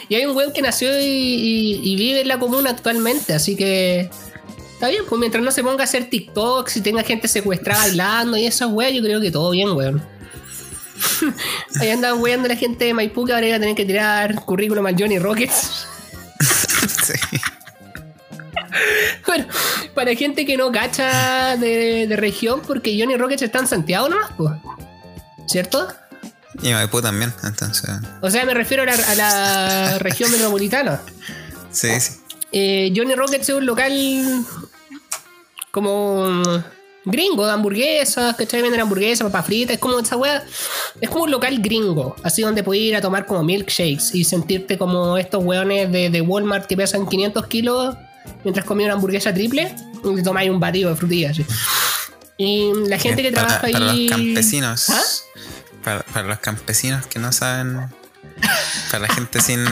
Y 0.10 0.16
hay 0.16 0.26
un 0.26 0.36
weón 0.36 0.52
que 0.54 0.62
nació 0.62 0.90
y, 1.00 1.04
y- 1.04 1.80
y 1.84 1.96
vive 1.96 2.22
en 2.22 2.28
la 2.28 2.40
comuna 2.40 2.70
actualmente, 2.72 3.34
así 3.34 3.56
que. 3.56 4.10
Está 4.74 4.88
bien, 4.90 5.04
pues 5.08 5.20
mientras 5.20 5.44
no 5.44 5.52
se 5.52 5.64
ponga 5.64 5.82
a 5.82 5.84
hacer 5.84 6.10
TikToks 6.10 6.78
y 6.78 6.82
tenga 6.82 7.04
gente 7.04 7.28
secuestrada 7.28 7.82
bailando 7.82 8.36
y 8.36 8.48
esas 8.48 8.70
weas, 8.72 8.92
yo 8.94 9.04
creo 9.04 9.22
que 9.22 9.30
todo 9.30 9.52
bien, 9.52 9.70
weón. 9.74 10.02
Ahí 11.80 11.90
andan 11.90 12.20
weando 12.20 12.48
la 12.48 12.56
gente 12.56 12.86
de 12.86 12.94
Maipú 12.94 13.26
que 13.26 13.34
ahora 13.34 13.46
iba 13.48 13.58
a 13.58 13.60
tener 13.60 13.76
que 13.76 13.86
tirar 13.86 14.34
currículum 14.44 14.86
al 14.88 14.96
Johnny 14.98 15.20
Rockets. 15.20 15.88
Sí. 17.04 17.14
Bueno, 19.28 19.46
para 19.94 20.16
gente 20.16 20.46
que 20.46 20.58
no 20.58 20.72
cacha 20.72 21.56
de, 21.58 22.08
de 22.08 22.16
región, 22.16 22.62
porque 22.66 22.98
Johnny 23.00 23.16
Rockets 23.18 23.44
está 23.44 23.60
en 23.60 23.68
Santiago 23.68 24.10
nomás, 24.10 24.32
pues. 24.38 24.52
¿Cierto? 25.48 25.88
Y 26.62 26.72
Maipú 26.74 27.02
también, 27.02 27.34
entonces. 27.44 27.90
O 28.22 28.30
sea, 28.30 28.46
me 28.46 28.54
refiero 28.54 28.84
a 28.84 28.86
la, 28.86 28.94
a 28.94 29.16
la 29.16 29.98
región 30.00 30.32
metropolitana. 30.32 31.02
Sí, 31.72 32.00
sí. 32.00 32.14
Eh, 32.52 32.92
Johnny 32.96 33.16
Rockets 33.16 33.50
es 33.50 33.56
un 33.56 33.66
local 33.66 34.46
como 35.72 36.44
gringo 37.06 37.46
de 37.46 37.52
hamburguesas, 37.52 38.36
¿cachai? 38.36 38.62
Venden 38.62 38.82
hamburguesas, 38.82 39.26
papas 39.26 39.46
fritas, 39.46 39.76
es 39.76 39.80
como 39.80 40.00
esa 40.00 40.18
wea. 40.18 40.44
Es 41.00 41.10
como 41.10 41.24
un 41.24 41.32
local 41.32 41.60
gringo, 41.60 42.16
así 42.24 42.42
donde 42.42 42.64
puedes 42.64 42.84
ir 42.84 42.96
a 42.96 43.02
tomar 43.02 43.26
como 43.26 43.44
milkshakes 43.44 44.14
y 44.14 44.24
sentirte 44.24 44.78
como 44.78 45.18
estos 45.18 45.44
weones 45.44 45.92
de, 45.92 46.10
de 46.10 46.22
Walmart 46.22 46.68
que 46.68 46.76
pesan 46.76 47.08
500 47.08 47.48
kilos 47.48 47.96
mientras 48.44 48.66
comí 48.66 48.84
una 48.84 48.94
hamburguesa 48.94 49.34
triple 49.34 49.74
y 50.04 50.16
te 50.16 50.24
tomáis 50.24 50.50
un 50.50 50.60
batido 50.60 50.90
de 50.90 50.96
frutillas. 50.96 51.38
Y 52.38 52.72
la 52.88 52.98
gente 52.98 53.22
que 53.22 53.32
para, 53.32 53.48
trabaja 53.48 53.68
ahí. 53.68 53.74
para 53.74 53.94
los 53.94 54.10
campesinos. 54.10 54.90
¿Ah? 54.90 55.02
Para, 55.84 56.04
para 56.04 56.28
los 56.28 56.40
campesinos 56.40 57.06
que 57.08 57.20
no 57.20 57.32
saben. 57.32 57.90
Para 58.92 59.08
la 59.08 59.14
gente 59.14 59.42
sin. 59.42 59.66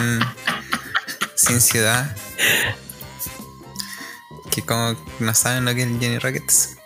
sin 1.36 1.62
ciudad. 1.62 2.16
Que 4.52 4.64
como 4.64 4.96
no 5.20 5.34
saben 5.34 5.66
lo 5.66 5.74
que 5.74 5.84
es 5.84 5.88
el 5.88 6.00
Jenny 6.00 6.20
Rockets. 6.20 6.78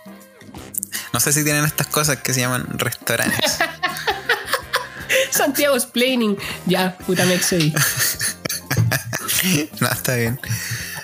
No 1.14 1.20
sé 1.20 1.32
si 1.32 1.44
tienen 1.44 1.64
estas 1.64 1.88
cosas 1.88 2.18
que 2.18 2.34
se 2.34 2.42
llaman 2.42 2.68
restaurantes. 2.80 3.58
Santiago 5.32 5.76
Explaining. 5.76 6.38
Ya, 6.66 6.98
puta 6.98 7.26
me 7.26 7.36
excedí. 7.36 7.74
no, 9.80 9.88
está 9.88 10.16
bien. 10.16 10.40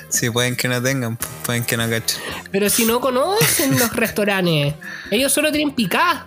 Si 0.09 0.29
pueden 0.29 0.55
que 0.55 0.67
no 0.67 0.81
tengan, 0.81 1.17
pueden 1.45 1.63
que 1.63 1.77
no 1.77 1.87
cachen. 1.89 2.19
Pero 2.51 2.69
si 2.69 2.85
no 2.85 2.99
conocen 2.99 3.77
los 3.77 3.95
restaurantes, 3.95 4.73
ellos 5.11 5.31
solo 5.31 5.51
tienen 5.51 5.75
picadas. 5.75 6.23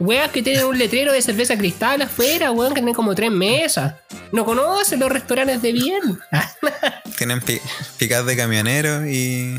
Weas 0.00 0.30
que 0.30 0.42
tienen 0.42 0.64
un 0.64 0.76
letrero 0.76 1.12
de 1.12 1.22
cerveza 1.22 1.56
cristal 1.56 2.02
afuera, 2.02 2.50
weón, 2.50 2.70
que 2.74 2.80
tienen 2.80 2.94
como 2.94 3.14
tres 3.14 3.30
mesas. 3.30 3.94
No 4.32 4.44
conocen 4.44 4.98
los 5.00 5.10
restaurantes 5.10 5.62
de 5.62 5.72
bien. 5.72 6.00
Tienen 7.16 7.40
pi- 7.40 7.60
picadas 7.96 8.26
de 8.26 8.36
camionero 8.36 9.06
y, 9.08 9.56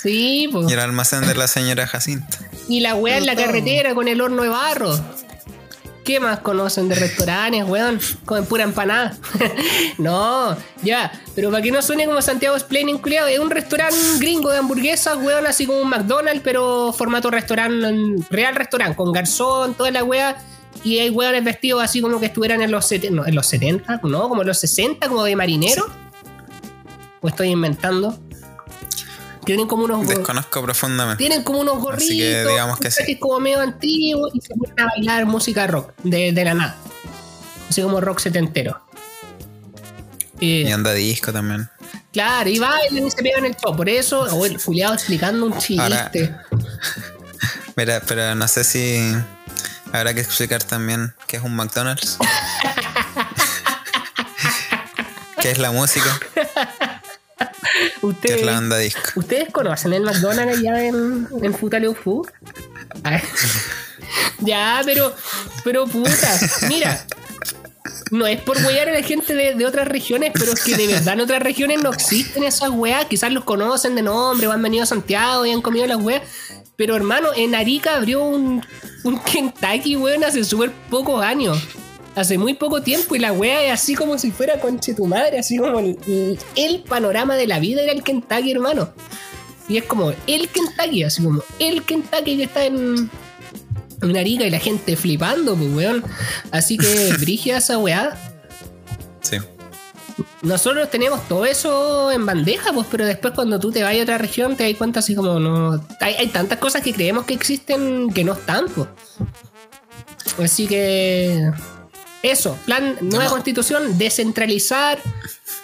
sí, 0.00 0.48
pues. 0.50 0.70
y 0.70 0.72
el 0.72 0.80
almacén 0.80 1.26
de 1.26 1.34
la 1.34 1.46
señora 1.48 1.86
Jacinta. 1.86 2.38
Y 2.68 2.80
la 2.80 2.94
wea 2.94 3.18
en 3.18 3.26
la 3.26 3.36
carretera 3.36 3.94
con 3.94 4.08
el 4.08 4.20
horno 4.22 4.42
de 4.42 4.48
barro. 4.48 4.98
¿Qué 6.04 6.18
más 6.18 6.40
conocen 6.40 6.88
de 6.88 6.96
restaurantes, 6.96 7.64
weón? 7.64 8.00
Comen 8.24 8.44
pura 8.46 8.64
empanada. 8.64 9.16
no, 9.98 10.56
ya. 10.82 11.12
Pero 11.34 11.50
para 11.50 11.62
que 11.62 11.70
no 11.70 11.80
suene 11.80 12.06
como 12.06 12.20
Santiago 12.20 12.56
Explaining, 12.56 12.98
culiao, 12.98 13.28
es 13.28 13.38
un 13.38 13.50
restaurante 13.50 13.96
gringo 14.18 14.50
de 14.50 14.58
hamburguesas, 14.58 15.16
weón, 15.16 15.46
así 15.46 15.64
como 15.66 15.80
un 15.80 15.88
McDonald's, 15.88 16.42
pero 16.42 16.92
formato 16.92 17.30
restaurante, 17.30 18.24
real 18.30 18.54
restaurante, 18.56 18.96
con 18.96 19.12
garzón, 19.12 19.74
toda 19.74 19.90
la 19.92 20.02
wea. 20.02 20.36
Y 20.82 20.98
hay 20.98 21.10
weones 21.10 21.44
vestidos 21.44 21.84
así 21.84 22.00
como 22.00 22.18
que 22.18 22.26
estuvieran 22.26 22.62
en 22.62 22.72
los 22.72 22.86
70, 22.86 23.14
no, 23.14 23.26
en 23.26 23.34
los 23.34 23.46
70, 23.46 24.00
no, 24.02 24.28
como 24.28 24.42
en 24.42 24.48
los 24.48 24.58
60, 24.58 25.08
como 25.08 25.22
de 25.22 25.36
marinero. 25.36 25.86
O 27.20 27.28
estoy 27.28 27.48
inventando. 27.50 28.18
Tienen 29.44 29.66
como 29.66 29.84
unos. 29.84 30.06
Desconozco 30.06 30.62
profundamente. 30.62 31.18
Tienen 31.18 31.42
como 31.42 31.60
unos 31.60 31.78
gorritos, 31.78 32.04
Así 32.08 32.18
que 32.18 32.44
digamos 32.46 32.78
que 32.78 32.90
sí. 32.90 33.18
como 33.18 33.40
medio 33.40 33.60
antiguo 33.60 34.28
y 34.32 34.40
se 34.40 34.54
ponen 34.54 34.78
a 34.80 34.86
bailar 34.86 35.26
música 35.26 35.66
rock 35.66 35.92
de, 36.04 36.32
de 36.32 36.44
la 36.44 36.54
nada. 36.54 36.76
Así 37.68 37.82
como 37.82 38.00
rock 38.00 38.20
setentero. 38.20 38.80
Eh, 40.40 40.64
Y 40.66 40.72
anda 40.72 40.92
disco 40.92 41.32
también. 41.32 41.68
claro, 42.12 42.48
y 42.50 42.58
bailan 42.58 43.06
y 43.06 43.10
se 43.10 43.22
pegan 43.22 43.44
el 43.44 43.56
show. 43.56 43.74
Por 43.76 43.88
eso, 43.88 44.20
o 44.34 44.46
el 44.46 44.58
Juliado 44.62 44.94
explicando 44.94 45.46
un 45.46 45.58
chiste. 45.58 45.82
Ahora- 45.82 46.10
Mira, 47.76 48.02
pero 48.06 48.34
no 48.34 48.46
sé 48.48 48.64
si 48.64 49.00
habrá 49.92 50.12
que 50.14 50.20
explicar 50.20 50.62
también 50.62 51.14
qué 51.26 51.38
es 51.38 51.42
un 51.42 51.56
McDonald's. 51.56 52.18
¿Qué 55.40 55.50
es 55.50 55.58
la 55.58 55.72
música? 55.72 56.20
¿Qué 57.82 57.86
es 57.96 58.02
Ustedes, 58.02 58.46
la 58.46 58.52
banda 58.52 58.78
disco? 58.78 59.00
¿Ustedes 59.16 59.52
conocen 59.52 59.92
el 59.92 60.02
McDonald's 60.02 60.58
allá 60.58 60.84
en, 60.84 61.28
en 61.42 61.54
Futaleu 61.54 61.94
Fu? 61.94 62.26
Ah, 63.04 63.20
ya, 64.40 64.82
pero, 64.84 65.14
pero 65.64 65.86
puta, 65.86 66.40
mira. 66.68 67.04
No 68.10 68.26
es 68.26 68.40
por 68.42 68.58
huear 68.58 68.90
a 68.90 68.92
la 68.92 69.02
gente 69.02 69.34
de, 69.34 69.54
de 69.54 69.64
otras 69.64 69.88
regiones, 69.88 70.32
pero 70.34 70.52
es 70.52 70.62
que 70.62 70.76
de 70.76 70.86
verdad 70.86 71.14
en 71.14 71.22
otras 71.22 71.42
regiones 71.42 71.82
no 71.82 71.90
existen 71.90 72.44
esas 72.44 72.68
weas. 72.68 73.06
Quizás 73.06 73.32
los 73.32 73.44
conocen 73.44 73.94
de 73.94 74.02
nombre 74.02 74.46
o 74.46 74.52
han 74.52 74.60
venido 74.60 74.82
a 74.82 74.86
Santiago 74.86 75.46
y 75.46 75.50
han 75.50 75.62
comido 75.62 75.86
las 75.86 75.96
weas. 75.96 76.22
Pero 76.76 76.94
hermano, 76.94 77.28
en 77.34 77.54
Arica 77.54 77.96
abrió 77.96 78.22
un, 78.22 78.64
un 79.04 79.18
Kentucky, 79.20 79.96
weón, 79.96 80.24
hace 80.24 80.44
súper 80.44 80.72
pocos 80.90 81.24
años. 81.24 81.58
Hace 82.14 82.36
muy 82.36 82.54
poco 82.54 82.82
tiempo 82.82 83.14
y 83.16 83.18
la 83.18 83.32
wea 83.32 83.64
es 83.64 83.72
así 83.72 83.94
como 83.94 84.18
si 84.18 84.30
fuera 84.30 84.60
conche 84.60 84.92
tu 84.94 85.06
madre, 85.06 85.38
así 85.38 85.56
como 85.56 85.78
el, 85.78 85.96
el- 86.06 86.38
el 86.56 86.80
panorama 86.82 87.36
de 87.36 87.46
la 87.46 87.58
vida 87.58 87.80
era 87.82 87.92
el 87.92 88.02
Kentucky, 88.02 88.50
hermano. 88.52 88.92
Y 89.68 89.78
es 89.78 89.84
como 89.84 90.12
el 90.26 90.48
Kentucky, 90.48 91.04
así 91.04 91.22
como 91.22 91.42
el 91.58 91.82
Kentucky 91.84 92.36
que 92.36 92.42
está 92.42 92.64
en, 92.66 93.08
en 94.02 94.16
Arica 94.16 94.44
y 94.44 94.50
la 94.50 94.58
gente 94.58 94.94
flipando, 94.96 95.56
pues 95.56 95.72
weón. 95.72 96.04
Así 96.50 96.76
que 96.76 97.14
brigia 97.20 97.56
esa 97.58 97.78
weá. 97.78 98.14
Sí. 99.22 99.38
Nosotros 100.42 100.90
tenemos 100.90 101.26
todo 101.28 101.46
eso 101.46 102.10
en 102.12 102.26
bandeja, 102.26 102.72
pues, 102.74 102.86
pero 102.90 103.06
después 103.06 103.32
cuando 103.32 103.58
tú 103.58 103.72
te 103.72 103.82
vas 103.82 103.96
a 103.96 104.02
otra 104.02 104.18
región 104.18 104.56
te 104.56 104.64
das 104.68 104.76
cuenta 104.76 104.98
así 105.00 105.14
como 105.14 105.38
no. 105.40 105.82
Hay, 106.00 106.14
hay 106.14 106.26
tantas 106.26 106.58
cosas 106.58 106.82
que 106.82 106.92
creemos 106.92 107.24
que 107.24 107.32
existen 107.32 108.12
que 108.12 108.22
no 108.24 108.34
están, 108.34 108.66
pues. 108.74 108.88
Así 110.42 110.66
que. 110.66 111.50
Eso, 112.22 112.56
plan, 112.66 112.96
nueva 113.00 113.24
No. 113.24 113.30
constitución, 113.30 113.98
descentralizar 113.98 114.98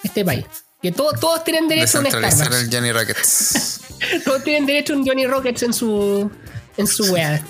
este 0.02 0.24
país. 0.24 0.44
Que 0.82 0.92
to- 0.92 1.12
todos 1.20 1.42
tienen 1.44 1.68
derecho 1.68 1.98
a 1.98 2.00
un 2.02 2.06
Starbucks. 2.06 2.62
el 2.62 2.70
Johnny 2.72 2.92
Rockets. 2.92 3.80
Todos 4.24 4.44
tienen 4.44 4.64
derecho 4.64 4.92
a 4.94 4.96
un 4.96 5.04
Johnny 5.06 5.26
Rockets 5.26 5.62
en 5.64 5.72
su. 5.72 6.30
en 6.76 6.86
su 6.86 7.04
weá. 7.12 7.42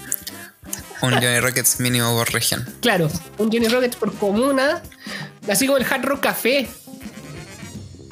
Un 1.03 1.13
Johnny 1.13 1.39
Rockets 1.41 1.79
mínimo 1.81 2.15
por 2.17 2.33
región. 2.33 2.67
Claro, 2.81 3.11
un 3.37 3.53
Johnny 3.53 3.69
Rockets 3.69 3.97
por 3.97 4.15
comuna, 4.15 4.83
así 5.49 5.67
como 5.67 5.77
el 5.79 5.85
Hard 5.85 6.05
Rock 6.07 6.21
Café. 6.21 6.67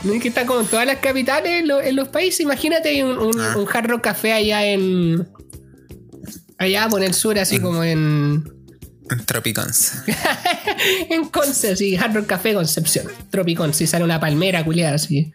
¿No 0.05 0.13
es 0.13 0.23
que 0.23 0.29
está 0.29 0.45
como 0.47 0.61
en 0.61 0.67
todas 0.67 0.87
las 0.87 0.99
capitales 0.99 1.61
en, 1.63 1.69
lo- 1.69 1.81
en 1.81 1.97
los 1.97 2.09
países? 2.09 2.41
Imagínate 2.41 3.03
un, 3.03 3.19
un- 3.19 3.41
Ah. 3.41 3.55
un 3.57 3.67
Hard 3.73 3.87
Rock 3.89 4.03
Café 4.03 4.33
allá 4.35 4.65
en. 4.67 5.27
Allá 6.59 6.89
por 6.89 7.03
el 7.03 7.15
sur, 7.15 7.39
así 7.39 7.59
como 7.59 7.83
en. 7.85 8.45
En 9.11 9.25
Tropicons. 9.25 9.93
En 11.11 11.29
Conce, 11.29 11.73
así, 11.73 11.97
Hard 11.97 12.15
Rock 12.15 12.27
Café 12.27 12.55
Concepción. 12.55 13.07
Tropicón, 13.31 13.73
si 13.75 13.87
sale 13.87 14.05
una 14.05 14.19
palmera 14.21 14.65
culiada, 14.65 14.95
así. 14.97 15.33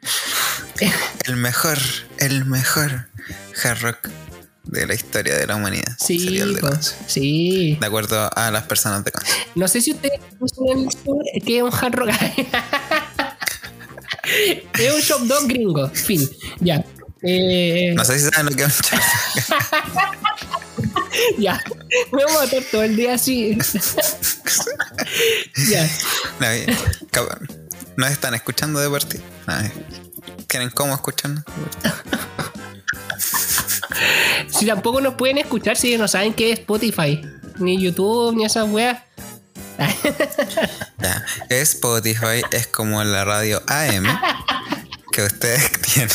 El 1.25 1.35
mejor, 1.37 1.77
el 2.17 2.45
mejor 2.45 3.07
hard 3.63 3.81
rock 3.81 4.09
de 4.63 4.87
la 4.87 4.93
historia 4.95 5.35
de 5.37 5.45
la 5.47 5.55
humanidad. 5.55 5.95
Sí, 5.99 6.19
Sería 6.19 6.43
el 6.43 6.55
de 6.55 6.61
Conce. 6.61 6.95
sí. 7.07 7.77
De 7.79 7.85
acuerdo 7.85 8.29
a 8.35 8.51
las 8.51 8.63
personas 8.63 9.03
de 9.03 9.11
Conce. 9.11 9.31
No 9.55 9.67
sé 9.67 9.81
si 9.81 9.91
ustedes 9.91 10.19
que 11.45 11.57
es 11.57 11.63
un 11.63 11.71
hard 11.73 11.95
rock. 11.95 12.09
es 14.79 14.93
un 14.93 15.01
shop 15.01 15.21
dog 15.27 15.47
gringo. 15.47 15.89
Fin. 15.89 16.27
Ya. 16.59 16.83
Eh, 17.23 17.93
No 17.95 18.03
sé 18.03 18.17
si 18.19 18.25
saben 18.31 18.47
lo 18.47 18.51
que 18.55 18.63
es 18.63 18.79
un. 18.79 18.99
ya. 21.37 21.61
Me 22.11 22.23
voy 22.23 22.35
a 22.35 22.39
matar 22.39 22.63
todo 22.71 22.83
el 22.83 22.95
día 22.95 23.15
así. 23.15 23.57
ya. 25.69 25.89
No, 26.39 26.47
eh. 26.47 26.65
¿No 27.97 28.07
están 28.07 28.33
escuchando 28.33 28.79
de 28.79 28.89
partida? 28.89 29.21
No, 29.47 29.59
eh. 29.59 29.71
¿Quieren 30.47 30.69
cómo 30.69 30.93
escucharnos? 30.93 31.43
Si 34.49 34.65
tampoco 34.65 34.99
nos 34.99 35.15
pueden 35.15 35.37
escuchar 35.37 35.77
si 35.77 35.97
no 35.97 36.07
saben 36.07 36.33
qué 36.33 36.51
es 36.51 36.59
Spotify, 36.59 37.21
ni 37.59 37.79
YouTube, 37.79 38.35
ni 38.35 38.45
esas 38.45 38.69
weas. 38.69 38.99
Ya, 40.99 41.25
Spotify 41.49 42.41
es 42.51 42.67
como 42.67 43.03
la 43.03 43.25
radio 43.25 43.61
AM 43.67 44.05
que 45.11 45.23
ustedes 45.23 45.71
tienen. 45.81 46.09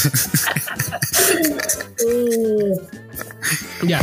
ya, 3.82 4.00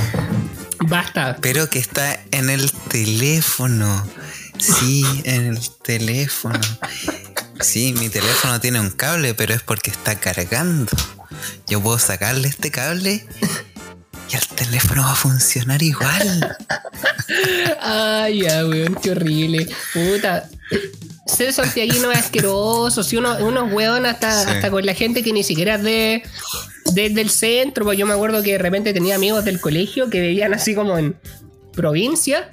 basta. 0.88 1.38
Pero 1.42 1.70
que 1.70 1.80
está 1.80 2.20
en 2.32 2.50
el 2.50 2.72
teléfono. 2.72 4.08
Sí, 4.58 5.06
en 5.24 5.48
el 5.48 5.70
teléfono. 5.84 6.60
Sí, 7.60 7.94
mi 7.98 8.10
teléfono 8.10 8.60
tiene 8.60 8.80
un 8.80 8.90
cable, 8.90 9.34
pero 9.34 9.54
es 9.54 9.62
porque 9.62 9.92
está 9.92 10.20
cargando. 10.20 10.92
Yo 11.68 11.82
puedo 11.82 12.00
sacarle 12.00 12.48
este 12.48 12.72
cable 12.72 13.26
y 14.32 14.36
el 14.36 14.48
teléfono 14.56 15.04
va 15.04 15.12
a 15.12 15.16
funcionar 15.16 15.82
igual. 15.84 16.56
Ay, 17.82 18.42
ya, 18.44 18.66
weón, 18.66 18.96
qué 18.96 19.12
horrible. 19.12 19.68
Puta. 19.94 20.50
Ser 21.26 21.54
santiaguino 21.54 22.12
es 22.12 22.20
asqueroso. 22.20 23.04
Si 23.04 23.18
uno, 23.18 23.36
unos 23.38 23.72
weón 23.72 24.06
hasta, 24.06 24.44
Sí. 24.44 24.50
hasta 24.52 24.70
con 24.72 24.86
la 24.86 24.94
gente 24.94 25.24
que 25.24 25.32
ni 25.34 25.44
siquiera 25.44 25.76
es 25.76 25.84
de, 25.84 26.24
de- 26.94 27.10
del 27.10 27.30
centro. 27.30 27.86
Pues 27.86 27.98
yo 27.98 28.06
me 28.06 28.14
acuerdo 28.14 28.42
que 28.44 28.54
de 28.54 28.58
repente 28.58 28.94
tenía 28.94 29.16
amigos 29.16 29.46
del 29.46 29.60
colegio 29.62 30.10
que 30.10 30.20
vivían 30.22 30.54
así 30.54 30.76
como 30.76 30.98
en 30.98 31.16
provincia. 31.74 32.50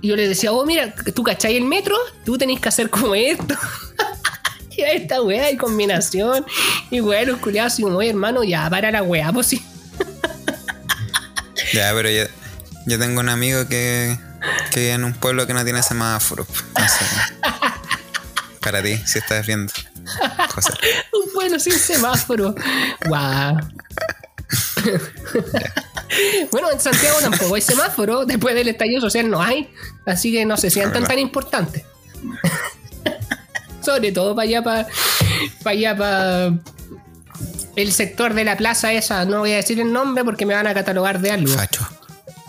Y 0.00 0.08
yo 0.08 0.16
les 0.16 0.28
decía, 0.28 0.52
oh, 0.52 0.64
mira, 0.64 0.94
tú 1.14 1.22
cachai 1.24 1.56
el 1.56 1.64
metro, 1.64 1.96
tú 2.24 2.38
tenés 2.38 2.60
que 2.60 2.68
hacer 2.68 2.88
como 2.88 3.14
esto. 3.14 3.54
y 4.76 4.82
esta 4.82 5.20
weá 5.22 5.50
y 5.50 5.56
combinación. 5.56 6.44
Y 6.90 7.00
weá, 7.00 7.24
los 7.24 7.38
culiados 7.38 7.72
así 7.72 7.82
como, 7.82 7.98
oye, 7.98 8.10
hermano, 8.10 8.44
ya 8.44 8.68
para 8.70 8.90
la 8.90 9.02
weá, 9.02 9.32
pues 9.32 9.48
sí. 9.48 9.62
Ya, 11.72 11.92
pero 11.94 12.10
yo, 12.10 12.24
yo 12.86 12.98
tengo 12.98 13.20
un 13.20 13.28
amigo 13.28 13.66
que, 13.68 14.18
que 14.70 14.80
vive 14.80 14.92
en 14.92 15.04
un 15.04 15.14
pueblo 15.14 15.46
que 15.46 15.54
no 15.54 15.64
tiene 15.64 15.82
semáforo. 15.82 16.46
No 16.78 16.88
sé. 16.88 17.04
Para 18.60 18.82
ti, 18.82 18.96
si 19.06 19.18
estás 19.18 19.46
viendo. 19.46 19.72
José. 20.54 20.72
Un 21.12 21.32
pueblo 21.32 21.58
sin 21.58 21.78
semáforo. 21.78 22.54
Guau. 23.06 23.56
bueno, 26.50 26.70
en 26.72 26.80
Santiago 26.80 27.18
tampoco 27.20 27.54
hay 27.54 27.62
semáforo. 27.62 28.24
Después 28.24 28.54
del 28.54 28.68
estallido 28.68 29.00
social 29.00 29.30
no 29.30 29.42
hay. 29.42 29.70
Así 30.06 30.32
que 30.32 30.44
no 30.44 30.56
se 30.56 30.70
sientan 30.70 31.04
tan 31.04 31.18
importantes. 31.18 31.84
Sobre 33.84 34.12
todo 34.12 34.34
para 34.34 34.44
allá, 34.44 34.62
para, 34.62 34.86
para 35.62 35.70
allá, 35.70 35.96
para 35.96 36.52
el 37.80 37.92
sector 37.92 38.34
de 38.34 38.44
la 38.44 38.56
plaza 38.56 38.92
esa. 38.92 39.24
No 39.24 39.40
voy 39.40 39.52
a 39.52 39.56
decir 39.56 39.80
el 39.80 39.92
nombre 39.92 40.24
porque 40.24 40.46
me 40.46 40.54
van 40.54 40.66
a 40.66 40.74
catalogar 40.74 41.20
de 41.20 41.30
algo. 41.32 41.52
Facho. 41.52 41.86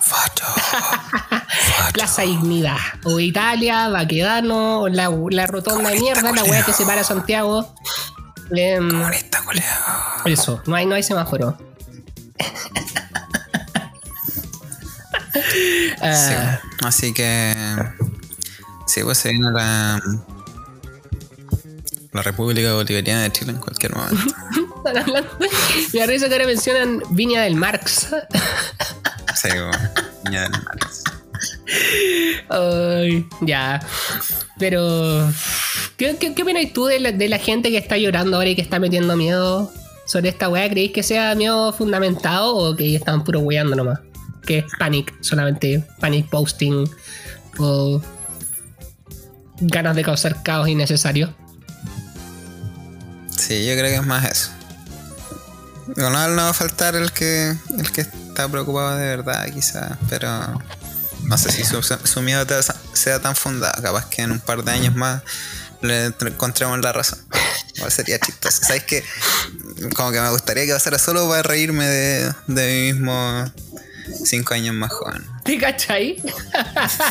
Facho. 0.02 0.46
Facho. 0.56 1.94
Plaza 1.94 2.22
Dignidad. 2.24 2.78
O 3.04 3.20
Italia, 3.20 3.90
Baquedano, 3.90 4.82
o 4.82 4.88
la, 4.90 5.10
la 5.30 5.48
rotonda 5.48 5.90
de 5.90 6.00
mierda, 6.00 6.32
la 6.32 6.44
weá 6.44 6.64
que 6.64 6.74
separa 6.74 7.04
Santiago. 7.04 7.74
Em, 8.52 8.90
Comunista, 8.90 9.44
culiao. 9.44 10.26
Eso, 10.26 10.62
no 10.66 10.76
hay, 10.76 10.86
no 10.86 10.96
hay 10.96 11.04
semáforo. 11.04 11.58
Sí, 15.52 15.96
Ah, 16.02 16.60
así 16.84 17.14
que. 17.14 17.54
Sí, 18.88 19.02
pues 19.04 19.18
se 19.18 19.30
viene 19.30 19.52
la. 19.52 20.02
La 22.12 22.22
República 22.24 22.74
Bolivariana 22.74 23.24
de 23.24 23.32
Chile 23.32 23.52
en 23.52 23.60
cualquier 23.60 23.96
momento. 23.96 24.36
están 24.80 24.98
hablando. 24.98 25.30
Me 25.94 26.00
da 26.00 26.06
risa 26.06 26.28
que 26.28 26.34
ahora 26.34 26.46
mencionan 26.46 27.02
Viña 27.12 27.44
del 27.44 27.56
Marx. 27.56 28.08
Sí, 29.36 29.50
Viña 30.26 30.42
del 30.44 30.52
Mar. 30.52 30.72
Ay, 32.50 33.26
ya. 33.42 33.80
Pero. 34.58 35.32
¿Qué, 35.98 36.18
qué, 36.18 36.34
qué 36.34 36.44
opinas 36.44 36.74
tú 36.74 36.86
de 36.86 37.00
la, 37.00 37.12
de 37.12 37.30
la 37.30 37.38
gente 37.38 37.70
que 37.72 37.78
está 37.78 37.98
llorando 37.98 38.38
ahora 38.38 38.50
y 38.50 38.56
que 38.56 38.62
está 38.62 38.80
metiendo 38.80 39.16
miedo 39.16 39.72
sobre 40.06 40.30
esta 40.30 40.50
weá? 40.50 40.70
¿Creéis 40.70 40.92
que 40.92 41.04
sea 41.04 41.36
miedo 41.36 41.72
fundamentado 41.74 42.56
o 42.56 42.76
que 42.76 42.96
están 42.96 43.24
puro 43.24 43.40
weando 43.40 43.76
nomás? 43.76 44.00
Que 44.46 44.60
es 44.60 44.66
panic, 44.78 45.14
solamente 45.22 45.86
panic 46.00 46.28
posting 46.30 46.90
o 47.58 48.02
ganas 49.62 49.96
de 49.96 50.04
causar 50.04 50.42
caos 50.42 50.68
innecesario. 50.68 51.34
Sí, 53.38 53.66
yo 53.66 53.74
creo 53.74 53.86
que 53.86 53.96
es 53.96 54.06
más 54.06 54.30
eso. 54.30 54.52
No, 55.96 56.10
no 56.10 56.36
va 56.44 56.50
a 56.50 56.54
faltar 56.54 56.96
el 56.96 57.12
que, 57.12 57.56
el 57.78 57.92
que 57.92 58.02
está 58.02 58.48
preocupado 58.48 58.96
de 58.98 59.06
verdad, 59.08 59.46
quizás, 59.54 59.98
pero 60.10 60.30
no 61.24 61.38
sé 61.38 61.52
si 61.52 61.64
su, 61.64 61.82
su 61.82 62.22
miedo 62.22 62.46
te- 62.46 62.56
sea 62.94 63.20
tan 63.20 63.36
fundado. 63.36 63.82
Capaz 63.82 64.06
que 64.10 64.22
en 64.22 64.32
un 64.32 64.40
par 64.40 64.64
de 64.64 64.72
años 64.72 64.96
más 64.96 65.22
le 65.82 66.06
encontremos 66.22 66.80
la 66.80 66.92
razón. 66.94 67.20
Igual 67.76 67.92
sería 67.92 68.20
chistoso. 68.20 68.62
¿Sabes 68.64 68.84
qué? 68.84 69.04
Como 69.96 70.12
que 70.12 70.20
me 70.22 70.30
gustaría 70.30 70.66
que 70.66 70.74
pasara 70.74 71.00
solo 71.00 71.28
para 71.30 71.44
reírme 71.44 71.88
de, 71.88 72.34
de 72.48 72.68
mí 72.68 72.94
mismo 72.94 73.52
cinco 74.26 74.54
años 74.54 74.76
más 74.76 74.92
joven. 74.92 75.26
¿Te 75.44 75.58
cachai? 75.58 76.22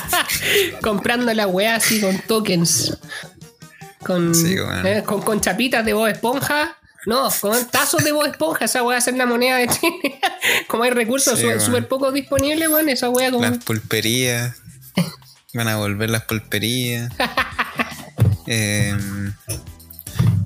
Comprando 0.83 1.33
la 1.35 1.47
weá 1.47 1.77
así 1.77 2.01
con 2.01 2.19
tokens. 2.21 2.97
Con, 4.05 4.35
Sí, 4.35 4.55
weón. 4.59 4.87
eh, 4.87 5.03
con, 5.05 5.23
con 5.23 5.41
chapitas 5.41 5.85
de 5.85 5.93
voz 5.93 6.11
esponja. 6.11 6.77
No, 7.09 7.31
con 7.41 7.67
tazos 7.71 8.05
de 8.05 8.13
voz 8.13 8.29
esponja. 8.29 8.67
Esa 8.67 8.83
weá 8.83 8.97
va 8.97 8.99
a 8.99 9.01
ser 9.01 9.17
la 9.17 9.25
moneda 9.25 9.57
de 9.57 9.67
Chile. 9.69 10.21
como 10.69 10.83
hay 10.83 10.91
recursos 10.91 11.39
súper 11.39 11.57
weón. 11.57 11.67
súper 11.67 11.89
poco 11.89 12.13
disponibles, 12.13 12.69
weón. 12.69 12.91
Esa 12.91 13.09
weá 13.09 13.31
como. 13.31 13.43
Las 13.43 13.65
pulperías. 13.65 14.57
Van 15.55 15.69
a 15.69 15.77
volver 15.77 16.11
las 16.11 16.23
pulperías. 16.25 17.11
Eh, 18.51 18.97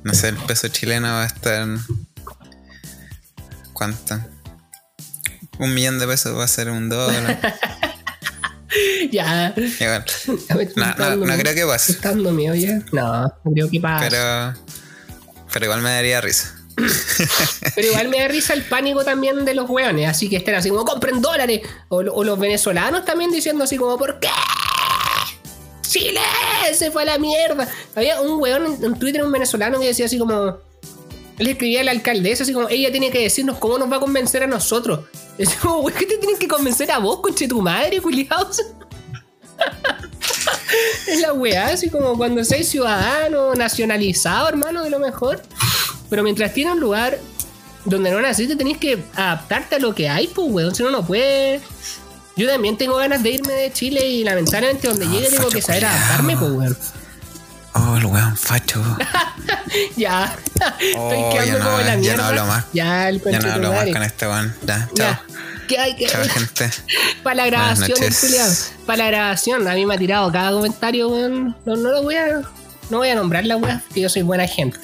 no 0.02 0.12
sé, 0.12 0.30
el 0.30 0.36
peso 0.36 0.66
chileno 0.66 1.06
va 1.06 1.22
a 1.22 1.26
estar. 1.26 1.68
¿Cuánto? 3.72 4.18
Un 5.60 5.72
millón 5.72 6.00
de 6.00 6.08
pesos 6.08 6.36
va 6.36 6.42
a 6.42 6.48
ser 6.48 6.68
un 6.68 6.88
dólar. 6.88 7.38
ya. 9.12 9.54
Igual. 9.56 10.04
No, 10.74 10.94
no, 10.96 11.26
no 11.26 11.36
creo 11.36 11.54
que 11.54 11.64
pase. 11.64 11.96
Dándome, 12.02 12.50
oye. 12.50 12.82
No, 12.90 13.22
no 13.22 13.52
creo 13.52 13.70
que 13.70 13.78
pase. 13.78 14.08
Pero, 14.10 14.54
Pero. 15.52 15.62
Pero 15.62 15.66
igual 15.66 15.82
me 15.82 15.90
daría 15.90 16.20
risa. 16.20 16.54
igual 17.76 18.08
me 18.08 18.20
da 18.20 18.28
risa 18.28 18.54
el 18.54 18.62
pánico 18.62 19.04
también 19.04 19.44
de 19.44 19.54
los 19.54 19.68
weones. 19.68 20.08
Así 20.08 20.28
que 20.28 20.36
estén 20.36 20.54
así 20.54 20.70
como 20.70 20.84
compren 20.84 21.20
dólares. 21.20 21.60
O, 21.88 22.02
los 22.02 22.38
venezolanos 22.38 23.04
también 23.04 23.30
diciendo 23.30 23.64
así 23.64 23.76
como, 23.76 23.96
¿por 23.98 24.18
qué? 24.18 24.28
Chile 25.82 26.20
se 26.74 26.90
fue 26.90 27.02
a 27.02 27.06
la 27.06 27.18
mierda. 27.18 27.68
Había 27.94 28.20
un 28.20 28.40
weón 28.40 28.78
en, 28.82 28.98
Twitter, 28.98 29.22
un 29.24 29.32
venezolano 29.32 29.78
que 29.78 29.86
decía 29.86 30.06
así 30.06 30.18
como. 30.18 30.58
Él 31.38 31.48
escribía 31.48 31.80
a 31.80 31.84
la 31.84 31.90
alcaldesa 31.92 32.44
así 32.44 32.52
como, 32.52 32.68
ella 32.68 32.90
tiene 32.90 33.10
que 33.10 33.20
decirnos 33.20 33.58
cómo 33.58 33.78
nos 33.78 33.90
va 33.90 33.96
a 33.96 34.00
convencer 34.00 34.42
a 34.42 34.46
nosotros. 34.46 35.06
Así 35.40 35.56
como, 35.56 35.84
¿qué 35.86 36.06
te 36.06 36.18
tienen 36.18 36.38
que 36.38 36.46
convencer 36.46 36.90
a 36.90 36.98
vos, 36.98 37.20
conche 37.20 37.48
tu 37.48 37.60
madre, 37.60 38.00
culiados? 38.00 38.62
Es 41.06 41.20
la 41.20 41.32
weá, 41.32 41.68
así 41.68 41.88
como 41.90 42.16
cuando 42.16 42.44
seas 42.44 42.66
ciudadano, 42.68 43.54
nacionalizado, 43.54 44.48
hermano, 44.48 44.82
de 44.84 44.90
lo 44.90 44.98
mejor. 44.98 45.42
Pero 46.10 46.22
mientras 46.22 46.52
tiene 46.54 46.72
un 46.72 46.80
lugar 46.80 47.18
donde 47.84 48.10
no 48.10 48.20
naciste, 48.20 48.54
tenés 48.56 48.78
que 48.78 49.02
adaptarte 49.14 49.76
a 49.76 49.78
lo 49.78 49.94
que 49.94 50.08
hay, 50.08 50.28
pues, 50.28 50.46
weón. 50.50 50.74
Si 50.74 50.82
no, 50.82 50.90
no 50.90 51.04
puedes. 51.06 51.62
Yo 52.36 52.48
también 52.48 52.76
tengo 52.78 52.96
ganas 52.96 53.22
de 53.22 53.30
irme 53.30 53.52
de 53.52 53.72
Chile 53.72 54.06
y 54.08 54.24
lamentablemente 54.24 54.88
donde 54.88 55.04
No, 55.06 55.12
llegue 55.12 55.30
tengo 55.30 55.48
que 55.50 55.60
saber 55.60 55.82
culiao. 55.82 55.96
adaptarme, 55.98 56.36
pues, 56.36 56.50
weón. 56.52 56.78
Oh, 57.74 57.96
el 57.96 58.04
weón 58.06 58.36
facho. 58.36 58.82
Ya. 59.96 60.36
Oh, 60.98 61.10
Estoy 61.10 61.32
quedando 61.32 61.58
ya 61.58 61.64
no- 61.64 61.64
como 61.64 61.78
la 61.78 61.84
ya 61.86 61.94
no 61.94 62.00
mierda. 62.00 62.28
hablo 62.28 62.46
más. 62.46 62.64
Ya, 62.74 63.08
el 63.08 63.22
Ya 63.24 63.38
no 63.38 63.52
hablo 63.52 63.72
más 63.72 63.84
con 63.88 64.02
este 64.02 64.26
weón. 64.28 64.54
Ya, 64.66 64.88
chao. 64.94 65.08
Ya. 65.08 65.24
¿Qué 65.74 65.78
hay 65.80 65.96
que 65.96 66.08
gente. 66.28 66.70
Para 67.22 67.36
la 67.36 67.46
grabación. 67.46 67.98
Para 68.86 69.04
la 69.04 69.10
grabación, 69.10 69.66
a 69.68 69.74
mí 69.74 69.86
me 69.86 69.94
ha 69.94 69.98
tirado 69.98 70.30
cada 70.32 70.50
comentario, 70.52 71.08
weón. 71.08 71.56
No, 71.64 71.76
no 71.76 71.90
lo 71.90 72.02
voy 72.02 72.16
a. 72.16 72.42
No 72.90 72.98
voy 72.98 73.08
a 73.08 73.14
nombrar 73.14 73.44
la 73.46 73.56
weá, 73.56 73.82
que 73.94 74.00
yo 74.02 74.08
soy 74.08 74.22
buena 74.22 74.46
gente. 74.46 74.78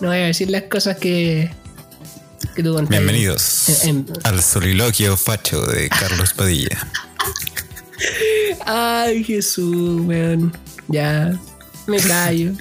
No 0.00 0.08
voy 0.08 0.16
a 0.18 0.26
decir 0.26 0.48
las 0.50 0.62
cosas 0.64 0.96
que. 0.96 1.50
que 2.54 2.62
tú 2.62 2.72
contaste. 2.74 2.96
Bienvenidos 2.96 3.68
En- 3.84 3.88
en- 3.98 4.12
al 4.24 4.42
soliloquio 4.42 5.16
facho 5.16 5.60
de 5.66 5.88
Carlos 5.88 6.32
Padilla. 6.34 6.86
Ay, 8.64 9.24
Jesús, 9.24 10.00
weón. 10.06 10.56
Ya. 10.88 11.32
Me 11.86 11.98
callo. 12.00 12.52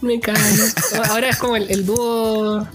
Me 0.00 0.20
callo. 0.20 0.64
Ahora 1.10 1.30
es 1.30 1.36
como 1.36 1.56
el, 1.56 1.70
el 1.70 1.86
dúo. 1.86 2.66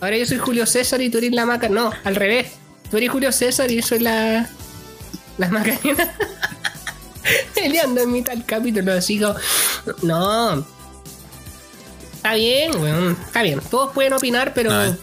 Ahora 0.00 0.16
yo 0.18 0.26
soy 0.26 0.38
Julio 0.38 0.66
César 0.66 1.00
y 1.02 1.10
tú 1.10 1.18
eres 1.18 1.32
la 1.32 1.46
maca. 1.46 1.68
No, 1.68 1.92
al 2.04 2.14
revés. 2.16 2.48
Tú 2.90 2.96
eres 2.98 3.10
Julio 3.10 3.32
César 3.32 3.70
y 3.70 3.76
yo 3.76 3.82
soy 3.82 4.00
la. 4.00 4.48
La 5.38 5.48
macarena. 5.48 6.14
Peleando 7.54 8.02
en 8.02 8.12
mitad 8.12 8.32
del 8.34 8.44
capítulo, 8.44 8.92
así 8.92 9.18
como. 9.18 9.34
No. 10.02 10.66
Está 12.16 12.34
bien, 12.34 12.76
weón. 12.80 13.16
Está 13.26 13.42
bien. 13.42 13.60
Todos 13.70 13.92
pueden 13.92 14.12
opinar, 14.12 14.52
pero. 14.54 14.70
No, 14.70 14.96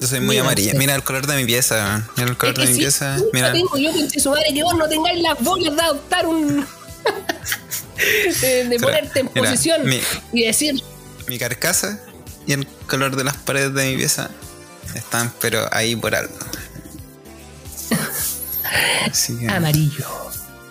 Yo 0.00 0.06
soy 0.06 0.20
muy 0.20 0.30
Mira 0.36 0.42
amarilla. 0.42 0.72
Mira 0.74 0.94
el 0.94 1.02
color 1.04 1.26
de 1.26 1.36
mi 1.36 1.44
pieza. 1.44 2.08
Mira 2.16 2.28
el 2.30 2.36
color 2.36 2.54
Es 2.58 2.60
de 2.60 2.66
mi 2.66 2.74
sí, 2.74 2.80
pieza. 2.80 3.16
Mira. 3.32 3.52
tengo 3.52 3.76
yo, 3.78 3.92
pinche 3.92 4.20
su 4.20 4.30
madre, 4.30 4.46
que 4.52 4.62
vos 4.62 4.74
no 4.76 4.88
tengáis 4.88 5.22
las 5.22 5.38
bolas 5.40 5.74
de 5.76 5.82
adoptar 5.82 6.26
un. 6.26 6.66
de, 8.40 8.64
de 8.68 8.78
ponerte 8.80 9.20
en 9.20 9.30
mira, 9.34 9.50
posición 9.50 9.86
mi- 9.86 10.00
y 10.32 10.44
decir. 10.44 10.82
Mi 11.28 11.38
carcasa 11.38 12.00
y 12.46 12.52
el 12.52 12.66
color 12.86 13.16
de 13.16 13.24
las 13.24 13.36
paredes 13.36 13.74
de 13.74 13.90
mi 13.90 13.96
pieza 13.96 14.30
están, 14.94 15.32
pero 15.40 15.68
ahí 15.72 15.96
por 15.96 16.14
algo. 16.14 16.34
Así 19.10 19.36
que 19.38 19.48
Amarillo, 19.48 20.06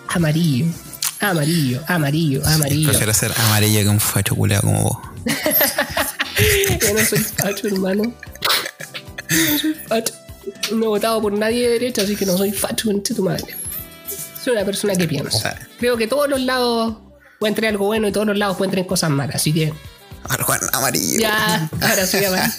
amarillo, 0.08 0.66
amarillo, 1.20 1.80
amarillo, 1.86 2.46
amarillo. 2.46 2.88
prefiero 2.88 3.14
ser 3.14 3.32
amarillo 3.46 3.80
que 3.80 3.88
un 3.88 4.00
facho 4.00 4.34
culeado 4.34 4.62
como 4.62 4.82
vos. 4.82 4.98
Yo 6.80 6.94
no 6.94 7.04
soy 7.04 7.18
facho, 7.18 7.68
hermano. 7.68 8.02
No 8.02 9.58
soy 9.58 9.74
facho. 9.86 10.14
No 10.72 10.86
he 10.86 10.88
votado 10.88 11.22
por 11.22 11.32
nadie 11.32 11.68
de 11.68 11.74
derecha, 11.74 12.02
así 12.02 12.16
que 12.16 12.26
no 12.26 12.36
soy 12.36 12.52
facho, 12.52 12.88
conche 12.90 13.14
tu 13.14 13.22
madre. 13.22 13.56
Soy 14.42 14.54
una 14.54 14.64
persona 14.64 14.96
que 14.96 15.06
piensa. 15.06 15.56
Creo 15.78 15.96
que 15.96 16.08
todos 16.08 16.28
los 16.28 16.40
lados 16.40 16.96
pueden 17.38 17.54
traer 17.54 17.74
algo 17.74 17.86
bueno 17.86 18.08
y 18.08 18.12
todos 18.12 18.26
los 18.26 18.36
lados 18.36 18.56
pueden 18.56 18.72
traer 18.72 18.86
cosas 18.86 19.10
malas, 19.10 19.36
así 19.36 19.52
que 19.52 19.72
Ahora 20.28 20.46
amarillo. 20.72 21.20
ya, 21.20 21.68
ahora 21.80 22.06
soy 22.06 22.24
amarillo. 22.24 22.52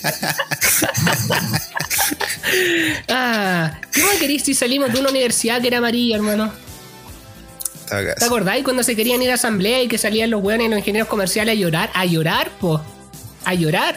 ah, 3.09 3.79
¿qué 3.91 4.03
más 4.03 4.15
querís 4.17 4.43
si 4.43 4.53
salimos 4.53 4.93
de 4.93 4.99
una 4.99 5.09
universidad 5.09 5.61
que 5.61 5.67
era 5.67 5.77
amarilla, 5.77 6.17
hermano? 6.17 6.51
¿Te 8.17 8.25
acordáis 8.25 8.63
cuando 8.63 8.83
se 8.83 8.95
querían 8.95 9.21
ir 9.21 9.31
a 9.31 9.35
asamblea 9.35 9.83
y 9.83 9.87
que 9.87 9.97
salían 9.97 10.31
los 10.31 10.43
weones 10.43 10.67
y 10.67 10.69
los 10.69 10.79
ingenieros 10.79 11.07
comerciales 11.07 11.53
a 11.53 11.55
llorar? 11.55 11.91
A 11.93 12.05
llorar, 12.05 12.49
po. 12.59 12.81
A 13.45 13.53
llorar. 13.53 13.95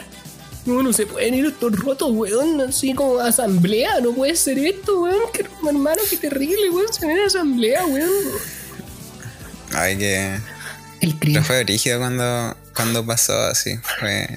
No, 0.65 0.83
no 0.83 0.93
se 0.93 1.07
pueden 1.07 1.33
ir 1.33 1.45
estos 1.45 1.73
rotos, 1.79 2.09
weón. 2.11 2.61
Así 2.61 2.93
como 2.93 3.19
a 3.19 3.27
asamblea. 3.27 3.99
No 4.01 4.11
puede 4.11 4.35
ser 4.35 4.59
esto, 4.59 5.01
weón. 5.01 5.31
Que, 5.33 5.45
hermano, 5.67 6.01
qué 6.09 6.17
terrible, 6.17 6.69
weón. 6.69 6.93
Se 6.93 7.07
ven 7.07 7.19
a 7.19 7.25
asamblea, 7.25 7.85
weón. 7.85 8.11
Ay, 9.73 9.97
que. 9.97 10.37
El 11.01 11.15
Pero 11.15 11.43
fue 11.43 11.63
rígido 11.63 11.99
cuando, 11.99 12.55
cuando 12.75 13.05
pasó 13.05 13.39
así. 13.43 13.77
Fue, 13.99 14.27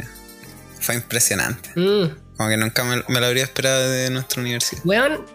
fue 0.81 0.97
impresionante. 0.97 1.71
Mm. 1.75 2.11
Como 2.37 2.49
que 2.49 2.57
nunca 2.57 2.85
me, 2.85 3.03
me 3.09 3.21
lo 3.21 3.27
habría 3.27 3.43
esperado 3.43 3.91
de 3.91 4.11
nuestra 4.11 4.41
universidad. 4.41 4.83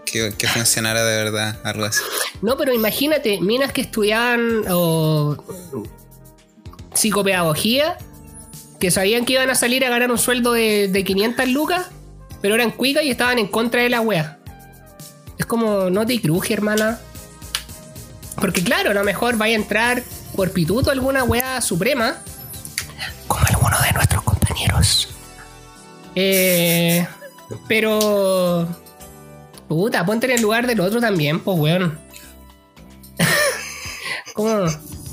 Que, 0.05 0.33
que 0.37 0.47
funcionara 0.47 1.03
de 1.03 1.23
verdad 1.23 1.59
algo 1.63 1.85
así. 1.85 2.01
no, 2.41 2.57
pero 2.57 2.73
imagínate, 2.73 3.39
minas 3.41 3.71
que 3.71 3.81
estudiaban 3.81 4.63
o 4.69 5.37
psicopedagogía, 6.95 7.97
que 8.79 8.89
sabían 8.89 9.25
que 9.25 9.33
iban 9.33 9.49
a 9.49 9.55
salir 9.55 9.85
a 9.85 9.89
ganar 9.89 10.09
un 10.09 10.17
sueldo 10.17 10.53
de, 10.53 10.87
de 10.87 11.03
500 11.03 11.47
lucas, 11.49 11.87
pero 12.41 12.55
eran 12.55 12.71
cuicas 12.71 13.03
y 13.03 13.11
estaban 13.11 13.37
en 13.37 13.47
contra 13.47 13.81
de 13.81 13.89
la 13.89 14.01
wea. 14.01 14.39
Es 15.37 15.45
como, 15.45 15.89
no 15.89 16.05
te 16.05 16.19
cruje, 16.19 16.53
hermana. 16.53 16.99
Porque 18.35 18.63
claro, 18.63 18.91
a 18.91 18.93
lo 18.93 19.03
mejor 19.03 19.37
vaya 19.37 19.55
a 19.55 19.59
entrar 19.59 20.03
por 20.35 20.51
pituto 20.51 20.91
alguna 20.91 21.23
wea 21.23 21.61
suprema, 21.61 22.17
como 23.27 23.45
alguno 23.45 23.77
de 23.81 23.91
nuestros 23.93 24.23
compañeros. 24.23 25.09
Eh, 26.15 27.05
pero... 27.67 28.67
Puta, 29.67 30.05
ponte 30.05 30.27
en 30.27 30.33
el 30.33 30.41
lugar 30.41 30.67
del 30.67 30.79
otro 30.79 31.01
también, 31.01 31.39
pues, 31.39 31.57
weón. 31.57 31.99
¿Cómo, 34.35 34.65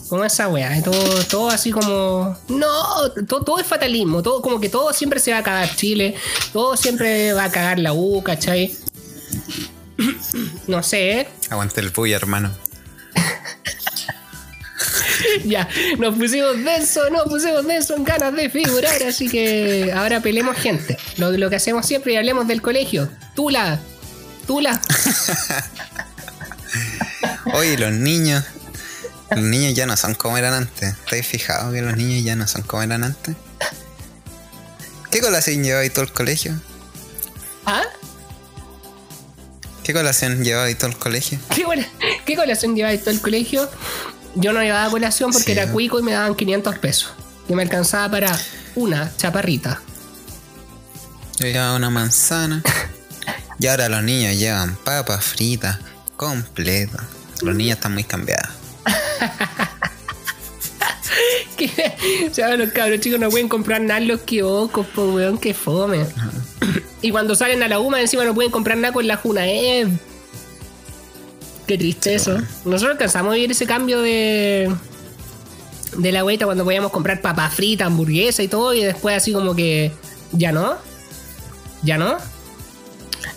cómo 0.08 0.24
esa 0.24 0.48
weá? 0.48 0.82
Todo, 0.82 1.24
todo 1.24 1.48
así 1.48 1.70
como. 1.70 2.36
No, 2.48 3.10
todo, 3.26 3.44
todo 3.44 3.58
es 3.58 3.66
fatalismo. 3.66 4.22
Todo, 4.22 4.42
como 4.42 4.60
que 4.60 4.68
todo 4.68 4.92
siempre 4.92 5.20
se 5.20 5.32
va 5.32 5.38
a 5.38 5.42
cagar 5.42 5.74
Chile. 5.74 6.14
Todo 6.52 6.76
siempre 6.76 7.32
va 7.32 7.44
a 7.44 7.50
cagar 7.50 7.78
la 7.78 7.94
U, 7.94 8.22
¿cachai? 8.22 8.76
No 10.66 10.82
sé, 10.82 11.20
¿eh? 11.20 11.28
Aguante 11.50 11.80
el 11.80 11.92
puya, 11.92 12.16
hermano. 12.16 12.50
Ya, 15.44 15.68
nos 15.98 16.16
pusimos 16.16 16.62
denso, 16.64 17.08
nos 17.10 17.24
pusimos 17.24 17.66
denso 17.66 17.96
en 17.96 18.04
ganas 18.04 18.34
de 18.34 18.50
figurar, 18.50 19.02
así 19.02 19.28
que 19.28 19.92
ahora 19.94 20.20
pelemos 20.20 20.56
gente. 20.56 20.98
Lo, 21.16 21.30
lo 21.30 21.50
que 21.50 21.56
hacemos 21.56 21.86
siempre 21.86 22.12
y 22.12 22.16
hablemos 22.16 22.46
del 22.48 22.62
colegio. 22.62 23.08
Tula, 23.34 23.80
Tula. 24.46 24.80
Oye, 27.54 27.76
los 27.78 27.92
niños. 27.92 28.44
Los 29.30 29.44
niños 29.44 29.74
ya 29.74 29.86
no 29.86 29.96
son 29.96 30.14
como 30.14 30.36
eran 30.36 30.52
antes. 30.52 30.94
¿Estáis 31.04 31.26
fijados 31.26 31.72
que 31.72 31.80
los 31.80 31.96
niños 31.96 32.24
ya 32.24 32.36
no 32.36 32.46
son 32.46 32.62
como 32.62 32.82
eran 32.82 33.02
antes? 33.02 33.34
¿Qué 35.10 35.20
colación 35.20 35.62
llevabais 35.64 35.92
todo 35.92 36.04
el 36.04 36.12
colegio? 36.12 36.60
¿Ah? 37.64 37.84
¿Qué 39.84 39.92
colación 39.92 40.44
llevabais 40.44 40.76
todo 40.78 40.90
el 40.90 40.96
colegio? 40.96 41.38
¿Qué, 41.54 41.64
qué 42.24 42.36
colación 42.36 42.76
llevaba 42.76 42.96
todo 42.98 43.10
el 43.10 43.20
colegio? 43.20 43.68
Yo 44.34 44.52
no 44.52 44.60
llevaba 44.62 44.90
colación 44.90 45.30
porque 45.32 45.52
Sí. 45.52 45.58
era 45.58 45.70
cuico 45.70 45.98
y 46.00 46.02
me 46.02 46.12
daban 46.12 46.34
500 46.34 46.78
pesos. 46.78 47.12
Y 47.48 47.54
me 47.54 47.62
alcanzaba 47.62 48.10
para 48.10 48.38
una 48.74 49.10
chaparrita. 49.16 49.80
Yo 51.38 51.46
llevaba 51.46 51.76
una 51.76 51.90
manzana. 51.90 52.62
Y 53.58 53.68
ahora 53.68 53.88
los 53.88 54.02
niños 54.02 54.36
llevan 54.38 54.74
papas 54.74 55.22
fritas, 55.24 55.78
completo. 56.16 56.98
Los 57.42 57.54
niños 57.54 57.76
están 57.76 57.94
muy 57.94 58.02
cambiados. 58.02 58.48
O 62.30 62.34
sea, 62.34 62.56
los 62.56 62.72
cabros 62.72 62.98
chicos 63.00 63.20
no 63.20 63.30
pueden 63.30 63.48
comprar 63.48 63.80
nada 63.80 63.98
en 64.00 64.08
los 64.08 64.22
kioscos, 64.22 64.84
po 64.88 65.12
weón, 65.12 65.38
que 65.38 65.54
fome. 65.54 66.06
Y 67.02 67.10
cuando 67.10 67.34
salen 67.34 67.62
a 67.64 67.68
la 67.68 67.80
UMA 67.80 68.00
encima 68.00 68.24
no 68.24 68.32
pueden 68.34 68.50
comprar 68.52 68.76
nada 68.78 68.92
con 68.92 69.06
la 69.06 69.16
Junaev. 69.16 69.90
Qué 71.72 71.78
triste 71.78 72.14
eso. 72.14 72.36
Nosotros 72.66 72.90
alcanzamos 72.90 73.32
a 73.32 73.34
vivir 73.34 73.50
ese 73.50 73.64
cambio 73.64 74.02
de. 74.02 74.70
De 75.96 76.12
la 76.12 76.22
vuelta 76.22 76.44
cuando 76.44 76.64
podíamos 76.64 76.92
comprar 76.92 77.22
papas 77.22 77.54
fritas, 77.54 77.86
hamburguesa 77.86 78.42
y 78.42 78.48
todo, 78.48 78.74
y 78.74 78.84
después 78.84 79.16
así 79.16 79.32
como 79.32 79.56
que. 79.56 79.90
Ya 80.32 80.52
no. 80.52 80.76
Ya 81.82 81.96
no. 81.96 82.18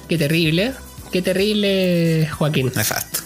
Qué 0.10 0.17
terrible. 0.17 0.74
Qué 1.13 1.21
terrible, 1.21 2.28
Joaquín. 2.38 2.74
Nefasto. 2.76 3.19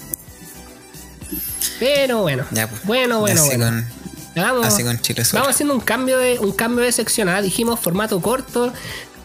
Pero 1.80 2.22
bueno. 2.22 2.46
Ya, 2.52 2.68
pues. 2.68 2.84
Bueno, 2.84 3.20
bueno, 3.22 3.42
así 3.42 3.58
bueno. 3.58 3.66
Con, 3.66 3.86
Vamos, 4.36 4.68
así 4.68 4.84
con 4.84 5.02
Chile 5.02 5.24
vamos 5.34 5.50
haciendo 5.50 5.74
un 5.74 5.82
cambio 5.82 6.20
de 6.20 6.38
un 6.38 6.52
cambio 6.52 6.86
de 6.86 6.92
sección. 6.92 7.30
¿ah? 7.30 7.42
Dijimos 7.42 7.80
formato 7.80 8.22
corto. 8.22 8.72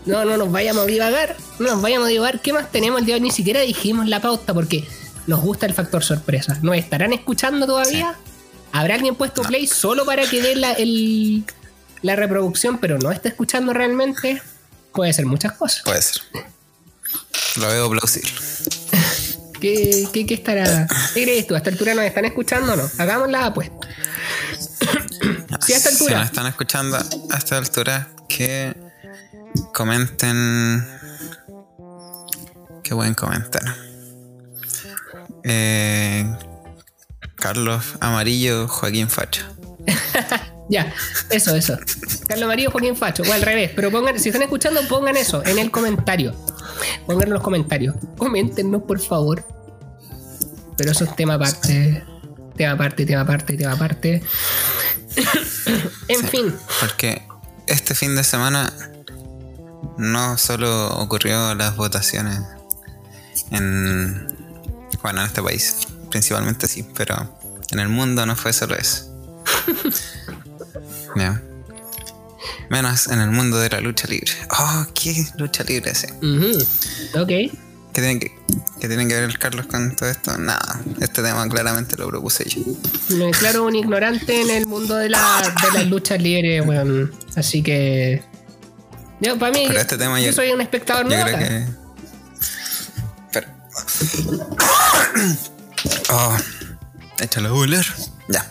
No, 0.07 0.25
no 0.25 0.39
nos 0.39 0.51
vayamos 0.51 0.85
a 0.85 0.87
divagar. 0.87 1.37
No 1.59 1.73
nos 1.73 1.83
vayamos 1.83 2.07
a 2.07 2.09
divagar. 2.09 2.41
¿Qué 2.41 2.55
más 2.55 2.73
tenemos 2.73 3.01
el 3.01 3.05
día 3.05 3.17
de 3.17 3.21
hoy? 3.21 3.29
Ni 3.29 3.33
siquiera 3.33 3.61
dijimos 3.61 4.09
la 4.09 4.21
pauta 4.21 4.55
porque 4.55 4.89
nos 5.27 5.41
gusta 5.41 5.67
el 5.67 5.75
factor 5.75 6.03
sorpresa. 6.05 6.59
¿Nos 6.63 6.77
estarán 6.77 7.13
escuchando 7.13 7.67
todavía? 7.67 8.15
¿Habrá 8.73 8.95
alguien 8.97 9.15
puesto 9.15 9.43
play 9.43 9.67
solo 9.67 10.05
para 10.05 10.29
que 10.29 10.43
dé 10.43 10.57
la, 10.57 10.73
el- 10.73 11.45
la 12.03 12.17
reproducción, 12.17 12.79
pero 12.79 12.99
no 12.99 13.11
está 13.13 13.29
escuchando 13.29 13.73
realmente? 13.73 14.43
Puede 14.93 15.13
ser 15.13 15.27
muchas 15.27 15.53
cosas. 15.53 15.83
Puede 15.85 16.03
ser. 16.03 16.23
Lo 17.57 17.69
veo 17.69 17.91
plausible. 17.91 18.31
¿Qué, 19.61 20.07
qué, 20.13 20.27
qué 20.27 20.35
estará? 20.35 20.87
¿Qué 21.15 21.23
crees 21.23 21.47
tú? 21.47 21.55
¿A 21.55 21.59
esta 21.59 21.71
altura 21.71 21.95
nos 21.95 22.05
están 22.05 22.25
escuchando 22.27 22.73
o 22.75 22.77
no? 22.77 22.91
Hagamos 22.99 23.31
la 23.31 23.47
apuesta. 23.47 23.77
Sí, 25.65 25.73
a 25.73 25.77
esta 25.79 25.89
Si 25.91 25.95
altura. 25.97 26.19
nos 26.19 26.27
están 26.27 26.47
escuchando 26.47 26.97
a 26.99 27.37
esta 27.39 27.57
altura, 27.57 28.09
que 28.29 28.75
comenten. 29.73 30.87
Que 32.83 32.95
pueden 32.95 33.15
comentar. 33.15 33.63
Eh, 35.45 36.25
Carlos 37.37 37.95
Amarillo, 38.01 38.69
Joaquín 38.69 39.09
Facho. 39.09 39.45
Ya, 40.69 40.95
eso, 41.31 41.55
eso. 41.55 41.77
Carlos 42.27 42.49
María 42.49 42.71
Joaquín 42.71 42.97
Facho, 42.97 43.23
o 43.23 43.33
al 43.33 43.43
revés. 43.43 43.73
Pero 43.77 43.91
pongan, 43.91 44.19
si 44.19 44.31
están 44.31 44.43
escuchando, 44.43 44.81
pongan 44.89 45.17
eso 45.17 45.45
en 45.45 45.59
el 45.59 45.71
comentario. 45.71 46.35
Pongan 47.07 47.29
en 47.29 47.35
los 47.35 47.43
comentarios. 47.43 47.95
Coméntenos, 48.17 48.83
por 48.83 48.99
favor. 48.99 49.47
Pero 50.77 50.93
eso 50.93 51.05
es 51.05 51.15
tema 51.17 51.35
aparte. 51.35 52.03
Tema 52.57 52.73
aparte, 52.73 53.05
tema 53.05 53.21
aparte, 53.23 53.57
tema 53.57 53.73
aparte. 53.73 54.23
en 56.09 56.29
fin. 56.29 56.55
Porque 56.81 57.23
este 57.67 57.95
fin 57.95 58.17
de 58.17 58.25
semana 58.25 58.73
no 59.99 60.39
solo 60.39 60.97
ocurrió 60.97 61.55
las 61.55 61.77
votaciones 61.77 62.41
en. 63.51 64.34
Bueno, 65.05 65.21
en 65.21 65.27
este 65.27 65.41
país, 65.43 65.87
principalmente 66.11 66.67
sí, 66.67 66.85
pero 66.97 67.15
en 67.71 67.79
el 67.79 67.89
mundo 67.91 68.27
no 68.27 68.35
fue 68.35 68.53
solo 68.53 68.75
eso. 68.75 69.05
Ya. 71.17 71.41
Menos 72.71 73.07
en 73.07 73.21
el 73.21 73.31
mundo 73.31 73.59
de 73.59 73.69
la 73.71 73.81
lucha 73.81 74.09
libre. 74.09 74.33
Oh, 74.59 74.85
¿qué 74.95 75.25
lucha 75.39 75.63
libre 75.63 75.93
ese? 75.93 76.13
Ujú. 76.15 76.59
Ok. 77.21 77.29
¿Qué 77.29 77.53
tiene 77.93 78.19
que, 78.19 78.33
qué 78.81 78.89
tiene 78.89 79.07
que 79.07 79.15
ver 79.15 79.23
el 79.25 79.39
Carlos 79.39 79.67
con 79.67 79.95
todo 79.95 80.09
esto? 80.09 80.37
Nada, 80.39 80.81
este 81.01 81.23
tema 81.23 81.49
claramente 81.49 81.97
lo 81.97 82.09
propuse 82.09 82.45
yo. 82.49 82.63
Me 83.11 83.27
declaro 83.27 83.65
un 83.65 83.77
ignorante 83.77 84.41
en 84.41 84.51
el 84.51 84.67
mundo 84.67 84.97
de, 84.97 85.09
la, 85.11 85.55
de 85.63 85.79
las 85.79 85.87
luchas 85.87 86.21
libres, 86.21 86.67
weón. 86.67 87.13
Así 87.37 87.63
que. 87.63 88.25
Yo, 89.21 89.39
para 89.39 89.53
mí, 89.53 89.65
Pero 89.69 89.79
este 89.79 89.97
tema 89.97 90.19
yo 90.19 90.27
yo- 90.27 90.33
soy 90.33 90.51
un 90.51 90.61
espectador 90.61 91.05
Yo 91.09 91.11
nuevo. 91.11 91.25
creo 91.37 91.39
que 91.49 91.84
Oh, 96.11 96.37
échale 97.19 97.49
buller. 97.49 97.87
Ya. 98.29 98.51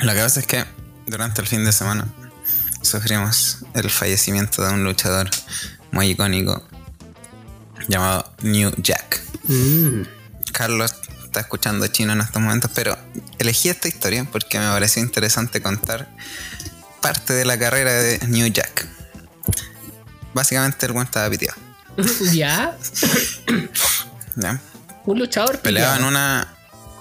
Lo 0.00 0.12
que 0.12 0.20
pasa 0.20 0.40
es 0.40 0.46
que 0.46 0.64
durante 1.06 1.40
el 1.40 1.46
fin 1.46 1.64
de 1.64 1.72
semana 1.72 2.06
sufrimos 2.82 3.58
el 3.74 3.90
fallecimiento 3.90 4.62
de 4.62 4.72
un 4.72 4.84
luchador 4.84 5.28
muy 5.92 6.10
icónico 6.10 6.66
llamado 7.88 8.32
New 8.42 8.72
Jack. 8.78 9.22
Mm. 9.44 10.02
Carlos 10.52 10.94
está 11.24 11.40
escuchando 11.40 11.86
chino 11.88 12.12
en 12.12 12.20
estos 12.20 12.42
momentos, 12.42 12.70
pero 12.74 12.96
elegí 13.38 13.68
esta 13.68 13.88
historia 13.88 14.26
porque 14.30 14.58
me 14.58 14.66
pareció 14.66 15.02
interesante 15.02 15.62
contar 15.62 16.08
parte 17.00 17.32
de 17.32 17.44
la 17.44 17.58
carrera 17.58 17.92
de 17.92 18.18
New 18.28 18.48
Jack. 18.48 18.86
Básicamente 20.34 20.86
el 20.86 20.92
buen 20.92 21.06
estaba 21.06 21.28
piteado. 21.28 21.69
¿Ya? 22.32 22.76
¿ya? 24.36 24.60
Un 25.06 25.18
luchador 25.18 25.58
Peleaba 25.60 25.96
en 25.96 26.04
una. 26.04 26.48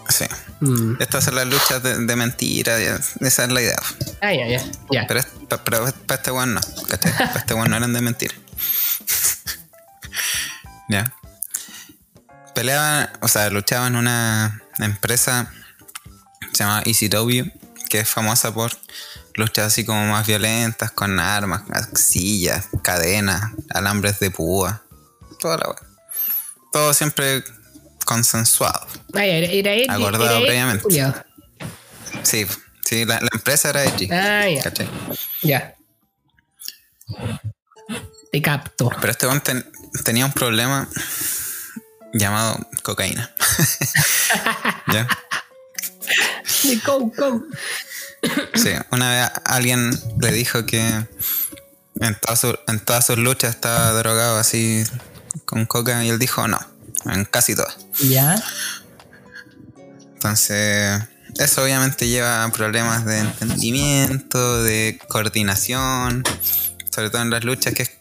Sí. 0.09 0.25
Mm. 0.61 0.95
Estas 0.99 1.23
son 1.25 1.35
las 1.35 1.47
luchas 1.47 1.81
de, 1.83 2.05
de 2.05 2.15
mentira, 2.15 2.79
ya, 2.79 2.99
esa 3.21 3.43
es 3.43 3.51
la 3.51 3.61
idea. 3.61 3.77
Ah, 4.21 4.33
ya, 4.33 4.47
ya. 4.47 4.63
Ya. 4.91 5.05
Pero, 5.07 5.21
pa- 5.47 5.63
para 5.63 5.87
este 6.15 6.31
weón 6.31 6.55
no. 6.55 6.61
Para 6.89 7.33
este 7.35 7.53
weón 7.53 7.69
no 7.69 7.77
eran 7.77 7.93
de 7.93 8.01
mentira. 8.01 8.33
ya. 10.89 11.13
Peleaban, 12.55 13.09
o 13.21 13.27
sea, 13.27 13.49
luchaban 13.49 13.93
en 13.93 13.99
una 13.99 14.61
empresa 14.79 15.51
se 16.53 16.63
llama 16.63 16.81
ECW, 16.85 17.45
que 17.89 17.99
es 17.99 18.09
famosa 18.09 18.53
por 18.53 18.71
luchas 19.39 19.67
así 19.67 19.85
como 19.85 20.05
más 20.07 20.27
violentas, 20.27 20.91
con 20.91 21.19
armas, 21.19 21.63
sillas, 21.95 22.67
cadenas, 22.83 23.51
alambres 23.69 24.19
de 24.19 24.29
púa, 24.31 24.83
toda 25.39 25.57
la. 25.57 25.75
Todo 26.71 26.93
siempre 26.93 27.43
consensuado. 28.05 28.85
Ah, 29.15 29.19
ya, 29.19 29.23
era, 29.25 29.47
era 29.47 29.73
Eddie. 29.73 29.85
Acordado 29.89 30.29
era 30.37 30.39
previamente. 30.45 30.83
culiao. 30.83 31.13
Sí, 32.23 32.45
sí, 32.85 33.05
la, 33.05 33.19
la 33.21 33.29
empresa 33.33 33.69
era 33.69 33.83
Edgy. 33.85 34.09
Ah, 34.11 34.47
ya. 34.47 34.63
Ya. 35.41 35.75
Te 38.31 38.41
capto. 38.41 38.89
Pero 39.01 39.11
este 39.11 39.39
ten- 39.39 39.71
tenía 40.03 40.25
un 40.25 40.33
problema 40.33 40.87
llamado 42.13 42.59
cocaína. 42.83 43.31
¿Ya? 44.93 45.07
De 46.63 46.75
go. 46.77 47.11
Sí, 48.55 48.71
una 48.91 49.09
vez 49.09 49.31
alguien 49.45 49.91
le 50.19 50.31
dijo 50.31 50.65
que 50.65 50.81
en 51.99 52.19
todas, 52.21 52.39
sus, 52.39 52.55
en 52.67 52.79
todas 52.79 53.05
sus 53.05 53.17
luchas 53.17 53.55
estaba 53.55 53.91
drogado 53.91 54.37
así 54.37 54.83
con 55.45 55.65
coca 55.65 56.03
y 56.03 56.09
él 56.09 56.19
dijo 56.19 56.47
no, 56.47 56.59
en 57.05 57.25
casi 57.25 57.55
todas. 57.55 57.77
Ya. 58.01 58.41
Entonces, 60.13 61.01
eso 61.37 61.63
obviamente 61.63 62.07
lleva 62.07 62.43
a 62.43 62.51
problemas 62.51 63.05
de 63.05 63.19
entendimiento, 63.19 64.63
de 64.63 64.99
coordinación, 65.07 66.23
sobre 66.93 67.09
todo 67.09 67.21
en 67.21 67.29
las 67.29 67.43
luchas 67.43 67.73
que 67.73 67.83
es 67.83 67.91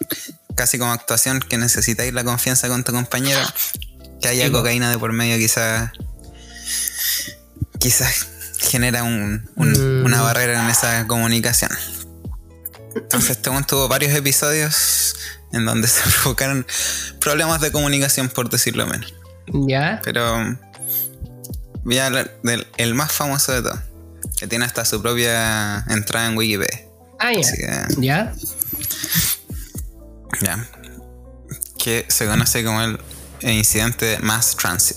casi 0.57 0.79
como 0.79 0.93
actuación 0.93 1.39
que 1.39 1.57
necesitáis 1.59 2.13
la 2.13 2.25
confianza 2.25 2.69
con 2.69 2.83
tu 2.83 2.93
compañero, 2.93 3.41
que 4.21 4.29
haya 4.29 4.51
cocaína 4.51 4.91
de 4.91 4.99
por 4.99 5.13
medio 5.13 5.39
quizás 5.39 5.93
quizás 7.79 8.27
genera 8.59 9.03
un- 9.05 9.49
un- 9.57 10.03
Mm. 10.03 10.05
una 10.07 10.21
barrera 10.23 10.63
en 10.63 10.71
esa 10.71 11.07
comunicación. 11.07 11.71
Entonces 12.95 13.31
este 13.31 13.51
tuvo 13.67 13.89
varios 13.89 14.13
episodios 14.15 15.15
en 15.53 15.65
donde 15.65 15.87
se 15.89 16.03
provocaron 16.11 16.67
problemas 17.21 17.61
de 17.61 17.71
comunicación, 17.73 18.29
por 18.29 18.51
decirlo 18.51 18.87
menos. 18.87 19.15
Ya. 19.53 20.01
Pero 20.05 20.59
ya 21.85 22.11
la- 22.11 22.29
del- 22.43 22.67
el 22.77 22.95
más 22.95 23.13
famoso 23.13 23.53
de 23.53 23.63
todos, 23.63 23.79
que 24.39 24.47
tiene 24.47 24.65
hasta 24.65 24.85
su 24.85 25.01
propia 25.01 25.85
entrada 25.89 26.27
en 26.27 26.37
Wikipedia. 26.37 26.85
Ah, 27.21 27.33
ya. 27.33 27.41
Que, 27.53 27.87
Ya. 28.05 28.33
ya. 30.43 30.69
Que 31.79 32.05
se 32.09 32.27
conoce 32.27 32.65
como 32.65 32.83
el, 32.83 32.99
el 33.41 33.53
incidente 33.55 34.05
de 34.07 34.19
Mass 34.19 34.57
Transit. 34.57 34.97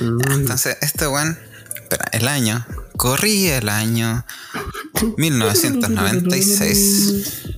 Mm. 0.00 0.32
Entonces, 0.32 0.76
este 0.80 1.06
weón, 1.08 1.38
espera, 1.88 2.08
el 2.12 2.28
año, 2.28 2.66
corría 2.96 3.58
el 3.58 3.70
año 3.70 4.24
1996. 5.16 7.54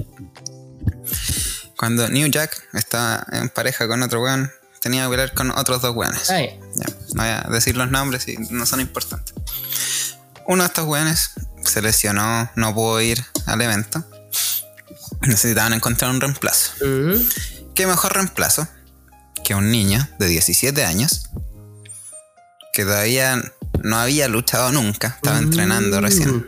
Cuando 1.77 2.09
New 2.09 2.29
Jack 2.29 2.67
estaba 2.75 3.27
en 3.33 3.49
pareja 3.49 3.89
con 3.89 4.03
otro 4.03 4.23
weón, 4.23 4.53
tenía 4.81 5.05
que 5.05 5.11
pelear 5.11 5.33
con 5.35 5.51
otros 5.51 5.83
dos 5.83 5.97
weones. 5.97 6.31
No 7.15 7.23
voy 7.23 7.29
a 7.29 7.49
decir 7.51 7.77
los 7.77 7.91
nombres 7.91 8.29
y 8.29 8.37
no 8.51 8.65
son 8.67 8.81
importantes. 8.81 9.35
Uno 10.47 10.63
de 10.63 10.69
estos 10.69 10.87
weones 10.87 11.33
se 11.65 11.83
lesionó, 11.83 12.49
no 12.55 12.73
pudo 12.75 13.01
ir 13.01 13.25
al 13.47 13.61
evento. 13.61 14.05
Necesitaban 15.23 15.73
encontrar 15.73 16.13
un 16.13 16.21
reemplazo. 16.21 16.71
Mm. 16.85 17.15
¿Qué 17.75 17.85
mejor 17.87 18.15
reemplazo 18.15 18.69
que 19.43 19.57
un 19.57 19.71
niño 19.71 20.07
de 20.19 20.29
17 20.29 20.85
años 20.85 21.31
que 22.73 22.85
todavía 22.85 23.41
no 23.83 23.97
había 23.99 24.29
luchado 24.29 24.73
nunca, 24.73 25.09
estaba 25.17 25.39
entrenando 25.39 26.01
recién, 26.01 26.37
Mm. 26.37 26.45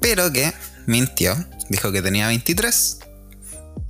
pero 0.00 0.32
que 0.32 0.52
mintió, 0.86 1.36
dijo 1.68 1.92
que 1.92 2.02
tenía 2.02 2.26
23 2.28 2.98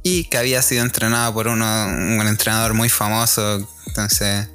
y 0.03 0.25
que 0.25 0.39
había 0.39 0.63
sido 0.63 0.83
entrenado 0.83 1.33
por 1.35 1.49
uno, 1.49 1.87
un 1.89 2.27
entrenador 2.27 2.75
muy 2.75 2.89
famoso, 2.89 3.69
entonces 3.87 4.49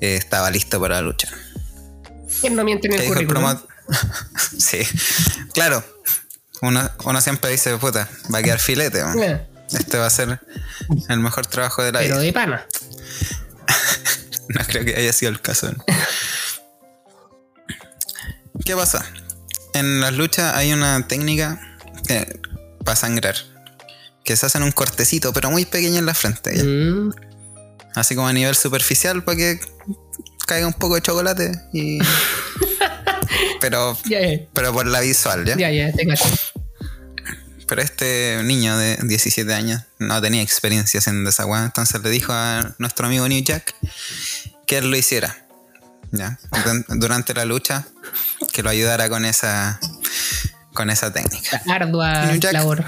eh, 0.00 0.16
estaba 0.16 0.50
listo 0.50 0.80
para 0.80 1.00
luchar. 1.00 1.32
¿Quién 2.40 2.56
no 2.56 2.64
miente 2.64 2.88
en 2.88 2.96
¿Qué 2.96 3.02
el 3.02 3.08
currículum? 3.08 3.58
sí, 4.58 4.78
claro. 5.52 5.82
Uno, 6.62 6.90
uno 7.04 7.20
siempre 7.20 7.50
dice, 7.50 7.76
puta, 7.76 8.08
va 8.32 8.38
a 8.38 8.42
quedar 8.42 8.58
filete. 8.58 9.04
man. 9.04 9.46
Este 9.72 9.98
va 9.98 10.06
a 10.06 10.10
ser 10.10 10.40
el 11.08 11.18
mejor 11.20 11.46
trabajo 11.46 11.82
de 11.82 11.92
la 11.92 11.98
Pero 12.00 12.14
vida. 12.16 12.22
de 12.24 12.32
pana. 12.32 12.66
No 14.48 14.60
creo 14.66 14.84
que 14.84 14.96
haya 14.96 15.12
sido 15.12 15.32
el 15.32 15.40
caso. 15.40 15.72
¿Qué 18.64 18.74
pasa? 18.74 19.04
En 19.72 20.00
las 20.00 20.12
luchas 20.12 20.54
hay 20.54 20.72
una 20.72 21.06
técnica 21.06 21.60
para 22.84 22.96
sangrar. 22.96 23.36
Que 24.24 24.36
se 24.36 24.46
hace 24.46 24.58
en 24.58 24.64
un 24.64 24.72
cortecito, 24.72 25.32
pero 25.32 25.50
muy 25.50 25.64
pequeño 25.64 25.98
en 25.98 26.06
la 26.06 26.14
frente. 26.14 26.56
¿ya? 26.56 26.64
Mm. 26.64 27.12
Así 27.94 28.14
como 28.14 28.28
a 28.28 28.32
nivel 28.32 28.54
superficial 28.54 29.22
para 29.22 29.36
que 29.36 29.60
caiga 30.46 30.66
un 30.66 30.72
poco 30.72 30.94
de 30.94 31.02
chocolate. 31.02 31.52
Y... 31.72 31.98
pero, 33.60 33.98
pero 34.52 34.72
por 34.72 34.86
la 34.86 35.00
visual, 35.00 35.44
¿ya? 35.44 35.56
Ya. 35.56 35.92
Pero 37.66 37.82
este 37.82 38.42
niño 38.44 38.76
de 38.76 38.98
17 39.02 39.52
años 39.54 39.82
no 39.98 40.20
tenía 40.20 40.42
experiencia 40.42 40.98
haciendo 40.98 41.30
esa 41.30 41.46
weá, 41.46 41.64
entonces 41.64 42.02
le 42.02 42.10
dijo 42.10 42.32
a 42.32 42.74
nuestro 42.78 43.06
amigo 43.06 43.26
New 43.26 43.42
Jack 43.42 43.74
que 44.66 44.78
él 44.78 44.90
lo 44.90 44.96
hiciera. 44.96 45.36
Ya. 46.12 46.38
Durante 46.88 47.34
la 47.34 47.44
lucha, 47.44 47.86
que 48.52 48.62
lo 48.62 48.70
ayudara 48.70 49.08
con 49.08 49.24
esa 49.24 49.80
con 50.72 50.90
esa 50.90 51.12
técnica. 51.12 51.62
La 51.66 51.76
ardua 51.76 52.26
New 52.26 52.40
Jack. 52.40 52.52
labor. 52.52 52.84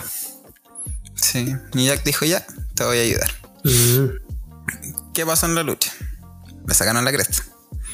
Sí. 1.14 1.56
New 1.72 1.86
Jack 1.86 2.04
dijo 2.04 2.24
ya, 2.24 2.44
te 2.74 2.84
voy 2.84 2.98
a 2.98 3.02
ayudar. 3.02 3.30
Mm. 3.64 5.12
¿Qué 5.14 5.24
pasó 5.24 5.46
en 5.46 5.54
la 5.54 5.62
lucha? 5.62 5.90
Le 6.66 6.74
sacaron 6.74 7.04
la 7.04 7.12
cresta. 7.12 7.42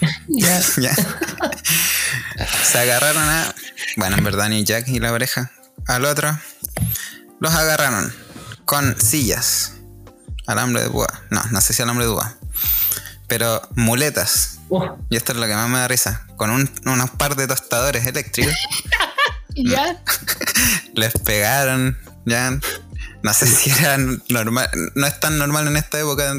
Ya. 0.29 0.61
Ya. 0.79 0.95
Se 2.65 2.79
agarraron 2.79 3.23
a. 3.23 3.55
Bueno, 3.97 4.17
en 4.17 4.25
verdad, 4.25 4.49
ni 4.49 4.65
Jack 4.65 4.89
y 4.89 4.99
la 4.99 5.11
pareja. 5.11 5.53
Al 5.87 6.05
otro. 6.05 6.37
Los 7.41 7.55
agarraron 7.55 8.13
con 8.65 9.01
sillas. 9.01 9.75
Alambre 10.47 10.83
de 10.83 10.91
púa. 10.91 11.07
No, 11.31 11.43
no 11.51 11.61
sé 11.61 11.73
si 11.73 11.83
alambre 11.83 12.07
de 12.07 12.13
púa. 12.13 12.37
Pero 13.33 13.63
muletas. 13.77 14.59
Y 15.09 15.17
esto 15.17 15.33
es 15.33 15.39
lo 15.39 15.47
que 15.47 15.55
más 15.55 15.67
me 15.67 15.79
da 15.79 15.89
risa. 15.89 16.27
Con 16.37 16.51
un, 16.51 16.71
unos 16.85 17.11
par 17.13 17.35
de 17.35 17.47
tostadores 17.47 18.05
eléctricos. 18.05 18.53
ya. 19.57 20.03
les 20.95 21.15
pegaron. 21.15 21.97
Ya. 22.27 22.51
No 23.23 23.33
sé 23.33 23.47
si 23.47 23.71
era 23.71 23.97
normal. 24.29 24.69
No 24.95 25.07
es 25.07 25.19
tan 25.19 25.39
normal 25.39 25.67
en 25.67 25.79
esta 25.79 25.99
época 25.99 26.35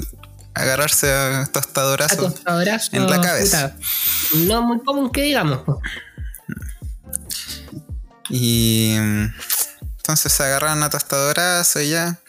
agarrarse 0.53 1.12
a 1.12 1.49
tostadorazos. 1.51 2.19
Acostadorazo. 2.19 2.95
en 2.95 3.10
la 3.10 3.21
cabeza. 3.21 3.73
puta. 3.73 4.45
No 4.45 4.62
muy 4.62 4.79
común 4.84 5.12
que 5.12 5.23
digamos. 5.23 5.62
Y 8.29 8.97
mm, 8.99 9.34
entonces 9.97 10.32
se 10.32 10.43
agarraron 10.43 10.84
a 10.84 10.91
tostadorazo 10.91 11.82
y 11.82 11.89
ya. 11.89 12.19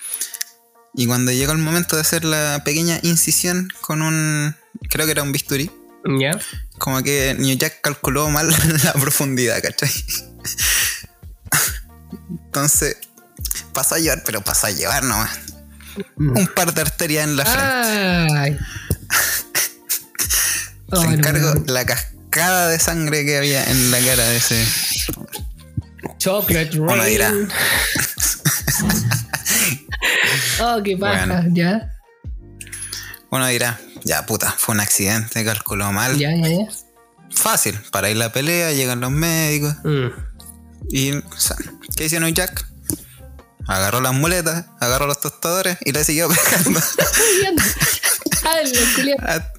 Y 0.96 1.06
cuando 1.06 1.32
llegó 1.32 1.52
el 1.52 1.58
momento 1.58 1.96
de 1.96 2.02
hacer 2.02 2.24
la 2.24 2.62
pequeña 2.64 2.98
incisión 3.02 3.68
con 3.80 4.00
un. 4.02 4.54
Creo 4.90 5.06
que 5.06 5.12
era 5.12 5.22
un 5.22 5.32
bisturí. 5.32 5.70
Ya. 6.20 6.38
Como 6.78 7.02
que 7.02 7.34
New 7.38 7.56
Jack 7.56 7.80
calculó 7.80 8.28
mal 8.30 8.48
la 8.84 8.92
profundidad, 8.92 9.60
¿cachai? 9.62 9.90
Entonces 12.46 12.96
pasó 13.72 13.94
a 13.96 13.98
llevar, 13.98 14.22
pero 14.24 14.40
pasó 14.42 14.66
a 14.68 14.70
llevar 14.70 15.02
nomás. 15.04 15.30
un 16.18 16.46
par 16.54 16.72
de 16.74 16.80
arterias 16.82 17.24
en 17.24 17.36
la 17.36 17.44
frente. 17.44 18.38
Ay. 18.38 18.58
Te 20.90 20.98
Ay, 21.08 21.14
encargo 21.14 21.46
weón. 21.52 21.64
la 21.66 21.84
cascada 21.86 22.68
de 22.68 22.78
sangre 22.78 23.24
que 23.24 23.36
había 23.38 23.64
en 23.64 23.90
la 23.90 23.98
cara 23.98 24.24
de 24.28 24.36
ese. 24.36 24.64
Chocolate 26.18 26.78
Uno 26.78 26.94
rain. 26.94 27.10
dirá. 27.10 27.32
oh, 30.60 30.82
qué 30.82 30.96
paja. 30.96 31.26
Bueno. 31.26 31.44
Ya, 31.54 31.90
Uno 33.30 33.46
dirá, 33.48 33.80
ya 34.04 34.26
puta, 34.26 34.52
fue 34.56 34.74
un 34.74 34.80
accidente, 34.80 35.44
calculó 35.44 35.90
mal. 35.92 36.16
ya, 36.18 36.34
ya, 36.36 36.48
ya. 36.48 36.66
Fácil, 37.34 37.78
para 37.90 38.10
ir 38.10 38.16
la 38.16 38.32
pelea, 38.32 38.72
llegan 38.72 39.00
los 39.00 39.10
médicos. 39.10 39.74
Mm. 39.82 40.08
Y, 40.90 41.12
o 41.12 41.22
sea, 41.36 41.56
¿qué 41.96 42.04
hicieron 42.04 42.32
Jack? 42.32 42.66
Agarró 43.66 44.00
las 44.00 44.12
muletas, 44.12 44.66
agarró 44.78 45.06
los 45.06 45.20
tostadores 45.20 45.78
y 45.84 45.92
le 45.92 46.04
siguió 46.04 46.28
pegando 46.50 46.78
a, 49.26 49.52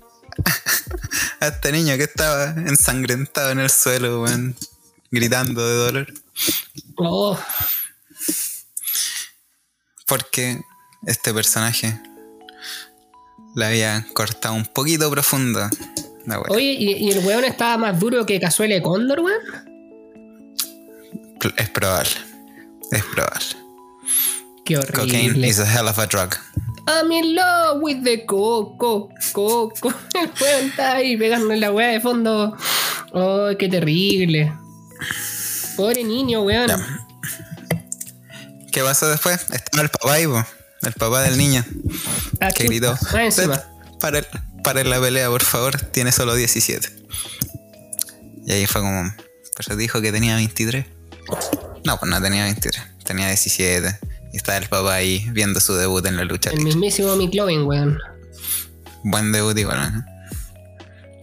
a 1.39 1.47
este 1.47 1.71
niño 1.71 1.97
que 1.97 2.03
estaba 2.03 2.51
ensangrentado 2.51 3.51
en 3.51 3.59
el 3.59 3.69
suelo, 3.69 4.25
gritando 5.11 5.67
de 5.67 5.75
dolor. 5.75 6.13
Oh, 6.97 7.37
Porque 10.05 10.61
este 11.07 11.33
personaje 11.33 11.99
le 13.55 13.65
había 13.65 14.05
cortado 14.13 14.53
un 14.53 14.65
poquito 14.65 15.09
profundo. 15.09 15.67
la 16.25 16.39
wea. 16.39 16.45
Oye, 16.49 16.73
¿y, 16.73 16.91
y 17.07 17.11
el 17.11 17.25
weón 17.25 17.43
estaba 17.43 17.77
más 17.77 17.99
duro 17.99 18.25
que 18.25 18.39
Cazuela 18.39 18.75
de 18.75 18.81
Cóndor, 18.81 19.19
weón? 19.21 19.41
Es 21.57 21.69
probable. 21.69 22.09
Es 22.91 23.03
probable. 23.03 23.45
Qué 24.63 24.75
Cocaine 24.75 25.29
horrible. 25.31 25.47
is 25.47 25.59
a 25.59 25.65
hell 25.65 25.87
of 25.87 25.97
a 25.99 26.05
drug. 26.07 26.35
I'm 26.87 27.11
in 27.11 27.35
love 27.35 27.81
with 27.81 28.03
the 28.03 28.25
coco, 28.25 29.09
coco. 29.33 29.89
El 30.13 30.29
weón 30.39 30.65
está 30.69 30.93
ahí 30.95 31.17
pegándole 31.17 31.57
la 31.57 31.71
weá 31.71 31.87
de 31.87 31.99
fondo. 32.01 32.55
Oh, 33.11 33.49
qué 33.57 33.67
terrible. 33.69 34.53
Pobre 35.75 36.03
niño, 36.03 36.43
weón. 36.43 36.69
¿Qué 38.75 38.83
pasó 38.83 39.07
después? 39.07 39.39
Estaba 39.53 39.83
el 39.83 39.89
papá 39.89 40.13
ahí, 40.13 40.27
po, 40.27 40.45
el 40.83 40.93
papá 40.93 41.21
del 41.21 41.37
niño, 41.37 41.63
Ah, 42.41 42.51
que 42.51 42.65
gritó: 42.65 42.91
Más 42.91 43.15
encima. 43.15 43.63
para, 44.01 44.21
para 44.65 44.83
la 44.83 44.99
pelea, 44.99 45.29
por 45.29 45.43
favor, 45.45 45.79
tiene 45.79 46.11
solo 46.11 46.35
17. 46.35 46.89
Y 48.45 48.51
ahí 48.51 48.65
fue 48.65 48.81
como: 48.81 49.13
Pero 49.55 49.77
dijo 49.77 50.01
que 50.01 50.11
tenía 50.11 50.35
23. 50.35 50.85
No, 51.85 51.97
pues 51.97 52.09
no 52.11 52.21
tenía 52.21 52.43
23, 52.43 52.83
tenía 53.05 53.27
17. 53.27 53.97
Y 54.33 54.37
estaba 54.37 54.57
el 54.57 54.67
papá 54.67 54.95
ahí 54.95 55.25
viendo 55.31 55.61
su 55.61 55.73
debut 55.75 56.05
en 56.05 56.17
la 56.17 56.25
lucha 56.25 56.49
El 56.49 56.57
libre. 56.57 56.65
mismísimo 56.75 57.15
McLovin, 57.15 57.63
weón. 57.63 57.97
Buen 59.05 59.31
debut 59.31 59.57
igual, 59.57 60.05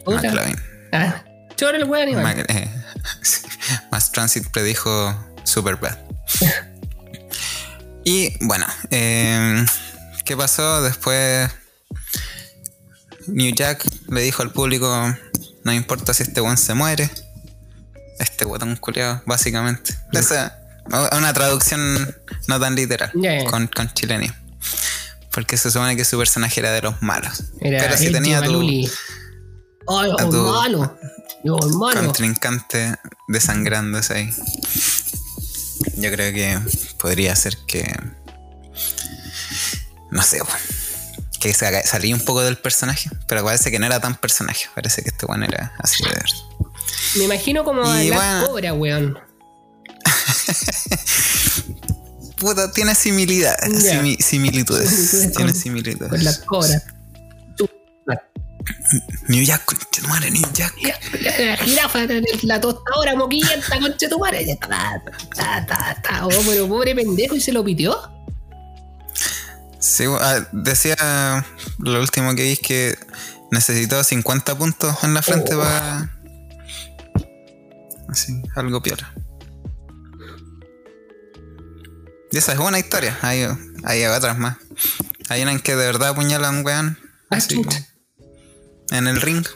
¿no? 0.07 0.13
McLovin. 0.15 0.57
Ah, 0.93 1.23
choro 1.57 1.77
el 1.77 1.85
weón 1.85 2.09
igual. 2.09 2.25
Mac- 2.25 2.47
eh, 2.49 2.71
Más 3.91 4.11
Transit 4.11 4.49
predijo 4.49 5.15
Superbad. 5.45 5.99
y 8.05 8.37
bueno, 8.45 8.67
eh, 8.91 9.65
¿qué 10.25 10.37
pasó? 10.37 10.83
Después 10.83 11.51
New 13.29 13.55
Jack 13.55 13.85
le 14.09 14.23
dijo 14.23 14.43
al 14.43 14.51
público, 14.53 15.17
no 15.65 15.73
importa 15.73 16.13
si 16.15 16.23
este 16.25 16.41
weón 16.41 16.59
se 16.59 16.75
muere. 16.75 17.11
Este 18.19 18.45
guatón 18.45 18.77
culiado, 18.77 19.23
básicamente. 19.27 19.97
Esa 20.13 20.59
una 21.17 21.33
traducción 21.33 22.15
no 22.49 22.59
tan 22.61 22.75
literal, 22.75 23.11
con, 23.49 23.67
con 23.69 23.93
chilenio. 23.95 24.35
Porque 25.31 25.57
se 25.57 25.71
supone 25.71 25.97
que 25.97 26.05
su 26.05 26.19
personaje 26.19 26.61
era 26.61 26.73
de 26.73 26.83
los 26.83 27.01
malos. 27.03 27.45
Era 27.61 27.79
Pero 27.85 27.97
si 27.97 28.13
tenía 28.13 28.43
tu. 28.43 28.61
Ay, 29.89 30.11
a 30.19 30.29
tu- 30.29 30.37
hermano. 30.37 30.99
contrincante 32.07 32.95
desangrándose 33.29 34.15
ahí. 34.15 34.35
Yo 35.97 36.11
creo 36.11 36.33
que 36.33 36.59
podría 36.99 37.35
ser 37.37 37.57
que. 37.67 37.85
No 40.11 40.23
sé, 40.23 40.39
que 41.41 41.53
salía 41.55 42.15
un 42.15 42.21
poco 42.21 42.43
del 42.43 42.59
personaje, 42.59 43.11
pero 43.27 43.43
parece 43.45 43.71
que 43.71 43.79
no 43.79 43.87
era 43.87 44.01
tan 44.01 44.15
personaje. 44.17 44.67
Parece 44.75 45.03
que 45.03 45.09
este 45.09 45.27
one 45.29 45.47
era 45.47 45.73
así 45.79 46.03
de 46.05 46.11
verdad. 46.11 46.37
Me 47.17 47.25
imagino 47.25 47.65
como 47.65 47.83
a 47.85 48.03
la 48.03 48.17
bueno. 48.17 48.47
cobra, 48.47 48.75
weón. 48.75 49.19
Puta, 52.39 52.73
tiene 52.73 52.95
similitudes. 52.95 53.55
Similitudes. 54.25 54.89
Similitudes 54.89 55.33
tiene 55.33 55.53
con- 55.53 55.61
similitudes. 55.61 56.09
Con 56.11 56.25
la 56.25 56.37
cobra. 56.47 56.83
Tú- 57.57 57.69
New 59.29 59.45
Jack, 59.45 59.65
conchetumare, 59.65 60.31
New 60.31 60.43
Jack. 60.53 60.75
La, 61.21 61.57
jirafa, 61.57 62.07
la, 62.43 62.61
tostadora 62.61 63.15
moquillenta, 63.17 63.79
conche 63.81 64.09
tu 64.09 64.19
madre. 64.19 64.45
Ya, 64.47 64.57
ta, 64.57 65.03
ta, 65.35 65.67
ta, 65.67 65.97
ta. 66.03 66.27
Oh, 66.27 66.31
pero 66.47 66.69
pobre 66.69 66.95
pendejo 66.95 67.35
y 67.35 67.41
se 67.41 67.53
lo 67.53 67.65
pitió. 67.65 67.97
Sí, 69.79 70.05
ah, 70.09 70.47
decía 70.53 71.45
lo 71.79 72.01
último 72.01 72.35
que 72.35 72.45
vi 72.45 72.53
es 72.53 72.61
que 72.61 72.97
necesitó 73.51 74.03
50 74.03 74.57
puntos 74.57 75.03
en 75.03 75.15
la 75.15 75.23
frente 75.23 75.55
Oh. 75.55 75.59
para. 75.59 76.11
Así, 78.09 78.43
algo 78.55 78.83
piola. 78.83 79.13
Y 82.31 82.39
esa 82.39 82.53
es 82.53 82.59
una 82.59 82.79
historia. 82.79 83.19
Hay, 83.23 83.47
hay 83.85 84.05
otras 84.05 84.39
más. 84.39 84.57
Hay 85.29 85.43
una 85.43 85.53
en 85.53 85.61
que 85.61 85.77
de 85.77 85.85
verdad 85.87 86.11
apuñalan 86.11 86.65
weón. 86.65 86.99
Ah, 87.31 87.37
así, 87.37 87.57
chucha. 87.57 87.87
En 88.93 89.07
el 89.09 89.21
ring. 89.21 89.47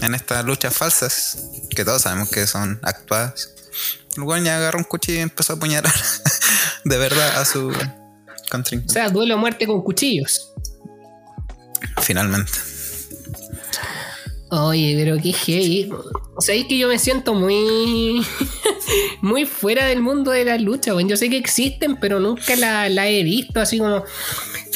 En 0.00 0.14
estas 0.14 0.44
luchas 0.44 0.74
falsas. 0.76 1.38
Que 1.74 1.84
todos 1.84 2.02
sabemos 2.02 2.30
que 2.30 2.46
son 2.46 2.80
actuadas. 2.82 3.54
El 4.16 4.22
weón 4.22 4.44
ya 4.44 4.56
agarró 4.56 4.78
un 4.78 4.84
cuchillo 4.84 5.18
y 5.18 5.22
empezó 5.22 5.52
a 5.52 5.56
apuñalar. 5.56 5.92
de 6.84 6.96
verdad 6.98 7.40
a 7.40 7.44
su 7.44 7.68
O 7.70 8.50
contrincante. 8.50 8.92
sea, 8.92 9.10
duelo 9.10 9.34
a 9.34 9.36
muerte 9.36 9.66
con 9.66 9.82
cuchillos. 9.82 10.52
Finalmente. 12.02 12.52
Oye, 14.50 14.94
pero 14.96 15.20
qué 15.22 15.32
heavy. 15.32 15.90
Sabéis 16.38 16.66
que 16.66 16.78
yo 16.78 16.88
me 16.88 16.98
siento 16.98 17.34
muy. 17.34 18.22
muy 19.20 19.44
fuera 19.44 19.86
del 19.86 20.00
mundo 20.00 20.30
de 20.30 20.44
la 20.44 20.56
lucha, 20.58 20.94
weón. 20.94 21.08
Yo 21.08 21.16
sé 21.16 21.28
que 21.28 21.36
existen, 21.36 21.96
pero 22.00 22.18
nunca 22.20 22.56
la, 22.56 22.88
la 22.88 23.08
he 23.08 23.22
visto 23.22 23.60
así 23.60 23.78
como. 23.78 24.04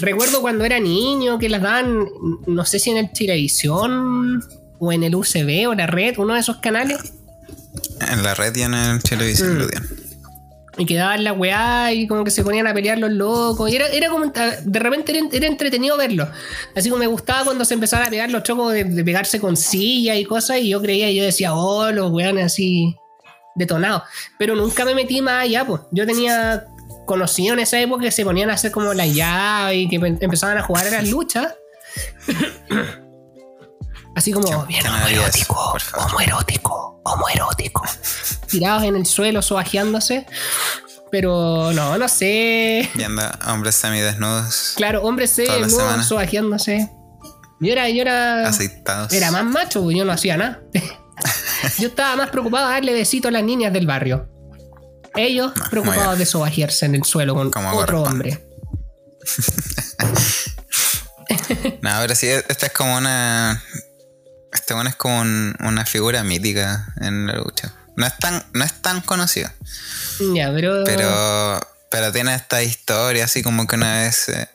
Recuerdo 0.00 0.40
cuando 0.40 0.64
era 0.64 0.78
niño 0.80 1.38
que 1.38 1.48
las 1.48 1.62
daban, 1.62 2.04
no 2.46 2.64
sé 2.64 2.78
si 2.78 2.90
en 2.90 2.96
el 2.98 3.12
Chilevisión 3.12 4.42
o 4.78 4.92
en 4.92 5.04
el 5.04 5.14
UCB 5.14 5.68
o 5.68 5.74
la 5.74 5.86
red, 5.86 6.18
uno 6.18 6.34
de 6.34 6.40
esos 6.40 6.56
canales, 6.58 7.14
En 8.10 8.22
la 8.22 8.34
red 8.34 8.54
y 8.56 8.62
en 8.62 8.74
el 8.74 9.02
televisión 9.02 9.54
Mm. 9.54 9.58
lo. 9.58 9.66
Y 10.78 10.86
que 10.86 10.96
daban 10.96 11.22
la 11.22 11.32
weá 11.32 11.92
y 11.92 12.06
como 12.06 12.24
que 12.24 12.30
se 12.30 12.42
ponían 12.42 12.66
a 12.66 12.72
pelear 12.72 12.98
los 12.98 13.10
locos. 13.10 13.70
Y 13.70 13.76
era, 13.76 13.88
era 13.88 14.08
como. 14.08 14.26
De 14.26 14.78
repente 14.78 15.20
era, 15.32 15.46
entretenido 15.46 15.96
verlo. 15.96 16.28
Así 16.74 16.88
como 16.88 17.00
me 17.00 17.06
gustaba 17.06 17.44
cuando 17.44 17.64
se 17.64 17.74
empezaban 17.74 18.06
a 18.06 18.10
pegar 18.10 18.30
los 18.30 18.42
chocos 18.42 18.72
de, 18.72 19.04
pegarse 19.04 19.40
con 19.40 19.56
silla 19.56 20.16
y 20.16 20.24
cosas. 20.24 20.58
Y 20.58 20.70
yo 20.70 20.80
creía, 20.80 21.10
y 21.10 21.16
yo 21.16 21.24
decía, 21.24 21.54
oh, 21.54 21.90
los 21.90 22.10
weones 22.10 22.46
así 22.46 22.96
detonados. 23.54 24.02
Pero 24.38 24.56
nunca 24.56 24.84
me 24.84 24.94
metí 24.94 25.20
más 25.20 25.44
allá, 25.44 25.66
pues. 25.66 25.82
Yo 25.90 26.06
tenía 26.06 26.66
conocido 27.06 27.52
en 27.54 27.60
esa 27.60 27.78
época 27.80 28.04
que 28.04 28.10
se 28.10 28.24
ponían 28.24 28.48
a 28.48 28.54
hacer 28.54 28.70
como 28.70 28.94
la 28.94 29.06
llave 29.06 29.76
y 29.76 29.88
que 29.88 29.96
em- 29.96 30.18
empezaban 30.20 30.56
a 30.56 30.62
jugar 30.62 30.86
a 30.86 30.90
las 30.90 31.08
luchas. 31.08 31.54
Así 34.14 34.32
como, 34.32 34.46
¿Qué- 34.66 34.66
bien 34.68 34.86
homoerótico, 34.86 35.74
homoerótico, 35.96 37.00
homoerótico. 37.04 37.82
Tirados 38.48 38.82
en 38.84 38.96
el 38.96 39.06
suelo, 39.06 39.40
sobajeándose. 39.42 40.26
Pero 41.10 41.72
no, 41.72 41.98
no 41.98 42.08
sé. 42.08 42.88
Viendo 42.94 43.22
hombres 43.46 43.74
semidesnudos, 43.74 44.72
Claro, 44.76 45.02
hombres 45.02 45.30
se 45.30 45.44
Todas 45.44 45.60
las 45.60 45.72
no, 45.72 45.78
semanas. 45.78 46.06
sobajeándose. 46.08 46.90
Yo 47.60 47.72
era, 47.72 47.88
yo 47.90 48.02
era. 48.02 48.48
aceitados. 48.48 49.12
Era 49.12 49.30
más 49.30 49.44
macho, 49.44 49.82
pues 49.82 49.96
yo 49.96 50.04
no 50.04 50.12
hacía 50.12 50.36
nada. 50.36 50.60
yo 51.78 51.88
estaba 51.88 52.16
más 52.16 52.30
preocupado 52.30 52.66
de 52.68 52.72
darle 52.74 52.92
besitos 52.92 53.28
a 53.28 53.32
las 53.32 53.42
niñas 53.44 53.72
del 53.72 53.86
barrio. 53.86 54.28
Ellos 55.14 55.52
muy 55.54 55.68
preocupados 55.68 56.18
de 56.18 56.24
sobajearse 56.26 56.86
en 56.86 56.94
el 56.94 57.04
suelo 57.04 57.34
con 57.34 57.50
Como 57.50 57.70
otro 57.72 58.02
hombre. 58.02 58.46
No, 61.82 61.90
pero 62.00 62.14
sí, 62.14 62.26
esta 62.28 62.66
es 62.66 62.72
como 62.72 62.96
una. 62.96 63.62
Este 64.52 64.74
bueno 64.74 64.90
es 64.90 64.96
como 64.96 65.20
un- 65.20 65.56
una 65.60 65.84
figura 65.86 66.22
mítica 66.24 66.92
en 67.00 67.26
la 67.26 67.34
lucha. 67.36 67.72
No 67.96 68.06
es 68.06 68.16
tan, 68.18 68.44
no 68.54 68.64
es 68.64 68.72
tan 68.80 69.00
conocido, 69.02 69.50
Ya, 70.34 70.50
pero. 70.52 70.82
pero, 70.84 71.60
pero 71.90 72.12
tiene 72.12 72.34
esta 72.34 72.62
historia 72.62 73.24
así 73.24 73.42
como 73.42 73.66
que 73.66 73.76
una 73.76 74.00
vez. 74.00 74.28
eh, 74.28 74.48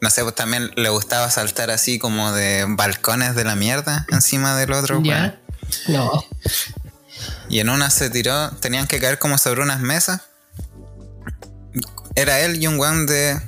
no 0.00 0.10
sé, 0.10 0.22
pues 0.22 0.34
también 0.34 0.70
le 0.76 0.88
gustaba 0.90 1.30
saltar 1.30 1.70
así 1.70 1.98
como 1.98 2.32
de 2.32 2.66
balcones 2.68 3.34
de 3.34 3.44
la 3.44 3.54
mierda 3.56 4.06
encima 4.10 4.54
del 4.56 4.72
otro. 4.72 5.00
Ya. 5.02 5.38
No. 5.88 6.24
Y 7.48 7.60
en 7.60 7.70
una 7.70 7.88
se 7.90 8.10
tiró, 8.10 8.50
tenían 8.60 8.86
que 8.86 9.00
caer 9.00 9.18
como 9.18 9.38
sobre 9.38 9.62
unas 9.62 9.80
mesas. 9.80 10.20
Era 12.16 12.40
él 12.40 12.62
y 12.62 12.66
un 12.66 12.78
weón 12.78 13.06
de 13.06 13.40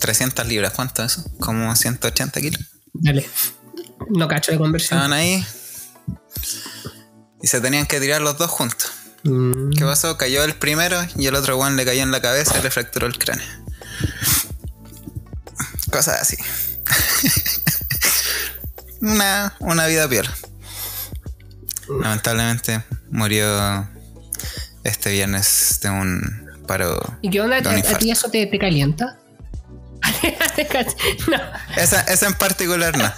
300 0.00 0.46
libras, 0.46 0.72
¿cuánto 0.74 1.02
es 1.04 1.12
eso? 1.18 1.30
Como 1.40 1.74
180 1.74 2.40
kilos. 2.40 2.60
Dale. 2.92 3.28
No 4.08 4.28
cacho 4.28 4.52
de 4.52 4.58
conversión. 4.58 4.98
Estaban 4.98 5.12
ahí 5.12 5.44
y 7.42 7.46
se 7.46 7.60
tenían 7.60 7.86
que 7.86 8.00
tirar 8.00 8.20
los 8.20 8.36
dos 8.38 8.50
juntos. 8.50 8.90
Mm. 9.24 9.70
¿Qué 9.70 9.84
pasó? 9.84 10.16
Cayó 10.16 10.44
el 10.44 10.54
primero 10.54 11.00
y 11.16 11.26
el 11.26 11.34
otro 11.34 11.58
one 11.58 11.76
le 11.76 11.84
cayó 11.84 12.02
en 12.02 12.10
la 12.10 12.20
cabeza 12.20 12.58
y 12.58 12.62
le 12.62 12.70
fracturó 12.70 13.06
el 13.06 13.18
cráneo. 13.18 13.46
Cosas 15.90 16.20
así. 16.22 16.36
una, 19.00 19.54
una 19.60 19.86
vida 19.86 20.08
piola. 20.08 20.34
Lamentablemente 21.88 22.82
murió 23.10 23.88
este 24.84 25.10
viernes 25.10 25.78
de 25.82 25.90
un 25.90 26.60
paro. 26.66 27.00
¿Y 27.22 27.30
qué 27.30 27.40
onda? 27.40 27.56
¿A, 27.56 27.76
a 27.76 27.98
ti 27.98 28.10
eso 28.10 28.30
te, 28.30 28.46
te 28.46 28.58
calienta? 28.58 29.18
no, 31.28 31.38
Esa, 31.76 32.00
esa 32.02 32.26
en 32.26 32.34
particular 32.34 32.96
no. 32.96 33.12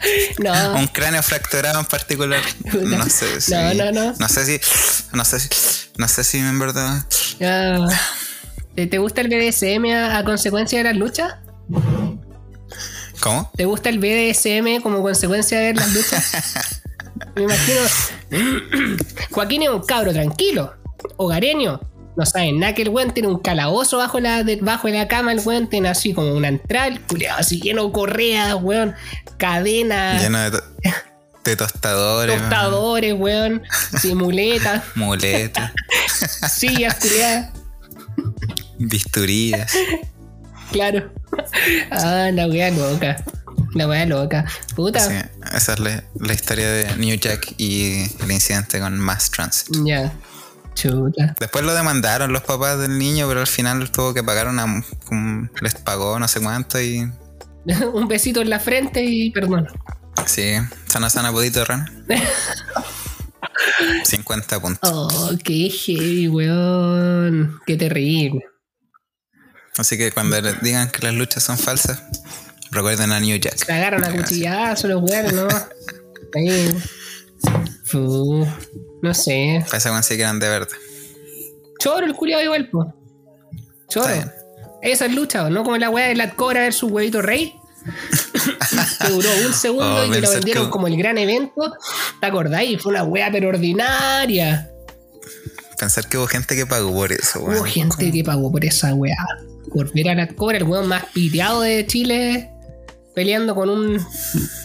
no. 0.38 0.74
Un 0.76 0.86
cráneo 0.88 1.22
fracturado 1.22 1.80
en 1.80 1.86
particular. 1.86 2.42
No 2.74 3.04
sé 3.08 3.40
si. 3.40 3.52
No, 3.52 3.74
no, 3.74 3.92
no. 3.92 4.14
No 4.18 4.28
sé 4.28 4.44
si. 4.44 4.60
No 5.12 5.24
sé 5.24 5.40
si. 5.40 5.48
No 5.96 6.08
sé 6.08 6.24
si 6.24 6.38
en 6.38 6.58
verdad. 6.58 7.04
Ah, 7.40 7.88
¿Te, 8.74 8.86
te 8.86 8.98
gusta 8.98 9.20
el 9.20 9.28
BDSM 9.28 9.86
a, 9.92 10.18
a 10.18 10.24
consecuencia 10.24 10.78
de 10.78 10.84
las 10.84 10.96
luchas? 10.96 11.34
¿Cómo? 13.20 13.50
¿Te 13.56 13.64
gusta 13.64 13.88
el 13.88 13.98
BDSM 13.98 14.80
como 14.82 15.02
consecuencia 15.02 15.58
de 15.58 15.74
las 15.74 15.92
luchas? 15.92 16.82
Me 17.34 17.42
imagino. 17.42 17.80
Joaquín 19.30 19.62
es 19.62 19.70
un 19.70 19.84
cabro 19.84 20.12
tranquilo, 20.12 20.74
hogareño. 21.16 21.80
No 22.18 22.26
saben 22.26 22.58
nada 22.58 22.74
que 22.74 22.82
el 22.82 22.88
weón 22.90 23.12
tiene 23.14 23.28
un 23.28 23.38
calabozo 23.38 23.96
bajo 23.98 24.18
la, 24.20 24.42
de- 24.42 24.56
bajo 24.56 24.88
la 24.88 25.06
cama, 25.08 25.32
el 25.32 25.38
weón 25.40 25.68
tiene 25.70 25.88
así 25.88 26.12
como 26.12 26.32
una 26.34 26.48
entrada, 26.48 26.98
así 27.36 27.60
lleno 27.60 27.86
de 27.86 27.92
correas, 27.92 28.54
weón, 28.60 28.94
cadena, 29.38 30.20
Lleno 30.20 30.40
de, 30.40 30.50
to- 30.50 30.64
de 31.44 31.56
tostadores. 31.56 32.38
tostadores, 32.40 33.14
weón, 33.14 33.62
sí, 34.02 34.14
muletas, 34.16 34.82
Muletas. 34.96 35.72
sillas, 36.50 36.96
culiadas, 36.96 37.52
Bisturías. 38.78 39.72
claro. 40.72 41.12
Ah, 41.90 42.30
la 42.32 42.46
wea 42.48 42.70
loca. 42.70 43.16
La 43.74 43.86
wea 43.86 44.06
loca. 44.06 44.44
Puta. 44.74 45.00
Sí, 45.00 45.14
esa 45.54 45.74
es 45.74 45.78
la, 45.80 46.02
la 46.20 46.32
historia 46.32 46.68
de 46.70 46.96
New 46.96 47.16
Jack 47.16 47.54
y 47.58 48.02
el 48.22 48.30
incidente 48.32 48.80
con 48.80 48.98
Mass 48.98 49.30
Transit. 49.30 49.68
Ya. 49.84 50.12
Chuta. 50.78 51.34
Después 51.40 51.64
lo 51.64 51.74
demandaron 51.74 52.32
los 52.32 52.42
papás 52.42 52.78
del 52.78 52.98
niño, 52.98 53.26
pero 53.28 53.40
al 53.40 53.46
final 53.46 53.90
tuvo 53.90 54.14
que 54.14 54.22
pagar 54.22 54.48
una. 54.48 54.64
un- 55.10 55.50
les 55.60 55.74
pagó 55.74 56.18
no 56.18 56.28
sé 56.28 56.40
cuánto 56.40 56.80
y. 56.80 57.10
un 57.92 58.06
besito 58.08 58.40
en 58.42 58.50
la 58.50 58.60
frente 58.60 59.02
y 59.04 59.30
perdón. 59.30 59.66
Sí, 60.26 60.54
sana 60.86 61.10
sana 61.10 61.32
pudito 61.32 61.64
ran. 61.64 62.06
50 64.04 64.60
puntos. 64.60 64.90
Oh, 64.92 65.30
qué 65.44 65.68
heavy, 65.70 66.28
weón. 66.28 67.58
Qué 67.66 67.76
terrible. 67.76 68.44
Así 69.76 69.96
que 69.96 70.10
cuando 70.12 70.40
les 70.40 70.60
digan 70.60 70.90
que 70.90 71.06
las 71.06 71.14
luchas 71.14 71.42
son 71.44 71.56
falsas, 71.58 72.02
recuerden 72.72 73.12
a 73.12 73.20
New 73.20 73.36
Jack. 73.38 73.56
Se 73.64 73.72
agarran 73.72 74.02
a 74.04 74.10
cuchillazo 74.12 74.88
los 74.88 75.02
weones, 75.02 75.32
¿no? 75.32 75.46
Ahí. 76.34 76.74
Fu, 77.88 78.46
no 79.02 79.14
sé. 79.14 79.56
Esa 79.56 80.02
sí 80.02 80.16
que 80.16 80.22
eran 80.22 80.38
de 80.38 80.48
verdad. 80.48 80.68
Choro 81.78 82.04
el 82.06 82.14
culiado 82.14 82.42
igual, 82.42 82.68
po. 82.70 82.92
Choro. 83.88 84.08
Esa 84.82 85.06
es 85.06 85.14
lucha, 85.14 85.48
¿no? 85.50 85.64
Como 85.64 85.76
la 85.78 85.90
weá 85.90 86.08
de 86.08 86.14
la 86.16 86.34
Cobra 86.34 86.60
versus 86.60 86.90
Huevito 86.90 87.22
Rey. 87.22 87.54
que 89.00 89.08
duró 89.10 89.28
un 89.46 89.52
segundo 89.54 90.02
Oh, 90.02 90.04
y 90.06 90.10
que 90.10 90.20
lo 90.20 90.30
vendieron 90.30 90.64
que- 90.66 90.70
como 90.70 90.86
el 90.86 90.96
gran 90.96 91.16
evento. 91.18 91.72
¿Te 92.20 92.26
acordáis? 92.26 92.82
Fue 92.82 92.90
una 92.92 93.04
weá 93.04 93.30
pero 93.32 93.48
ordinaria. 93.48 94.70
Pensar 95.78 96.08
que 96.08 96.18
hubo 96.18 96.26
gente 96.26 96.56
que 96.56 96.66
pagó 96.66 96.92
por 96.92 97.12
eso, 97.12 97.40
Hubo 97.40 97.48
weón. 97.50 97.64
gente 97.64 98.10
que 98.12 98.24
pagó 98.24 98.50
por 98.52 98.64
esa 98.64 98.92
weá. 98.94 99.16
Por 99.72 99.92
ver 99.92 100.10
a 100.10 100.14
la 100.14 100.28
Cobra, 100.28 100.58
el 100.58 100.64
weón 100.64 100.88
más 100.88 101.04
piteado 101.14 101.60
de 101.62 101.86
Chile. 101.86 102.50
Peleando 103.14 103.54
con 103.54 103.68
un 103.70 104.04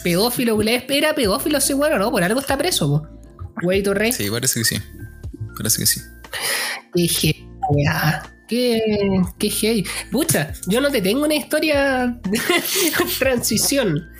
pedófilo. 0.02 0.60
¿le- 0.60 0.84
¿Era 0.88 1.14
pedófilo 1.14 1.58
ese 1.58 1.74
weón 1.74 1.94
o 1.94 1.98
no? 1.98 2.10
Por 2.10 2.22
algo 2.22 2.40
está 2.40 2.56
preso, 2.58 2.88
po. 2.88 3.08
Huevito 3.64 3.94
Rey. 3.94 4.12
Sí, 4.12 4.30
parece 4.30 4.60
que 4.60 4.64
sí. 4.64 4.76
Parece 5.56 5.78
que 5.78 5.86
sí. 5.86 6.00
Qué 6.94 7.08
heavy, 7.08 7.48
weá. 7.70 8.30
Qué, 8.48 8.80
qué 9.38 9.48
heavy. 9.50 9.86
Pucha, 10.10 10.52
yo 10.66 10.80
no 10.80 10.90
te 10.90 11.00
tengo 11.00 11.24
una 11.24 11.34
historia 11.34 12.18
de 12.24 12.40
transición. 13.18 14.10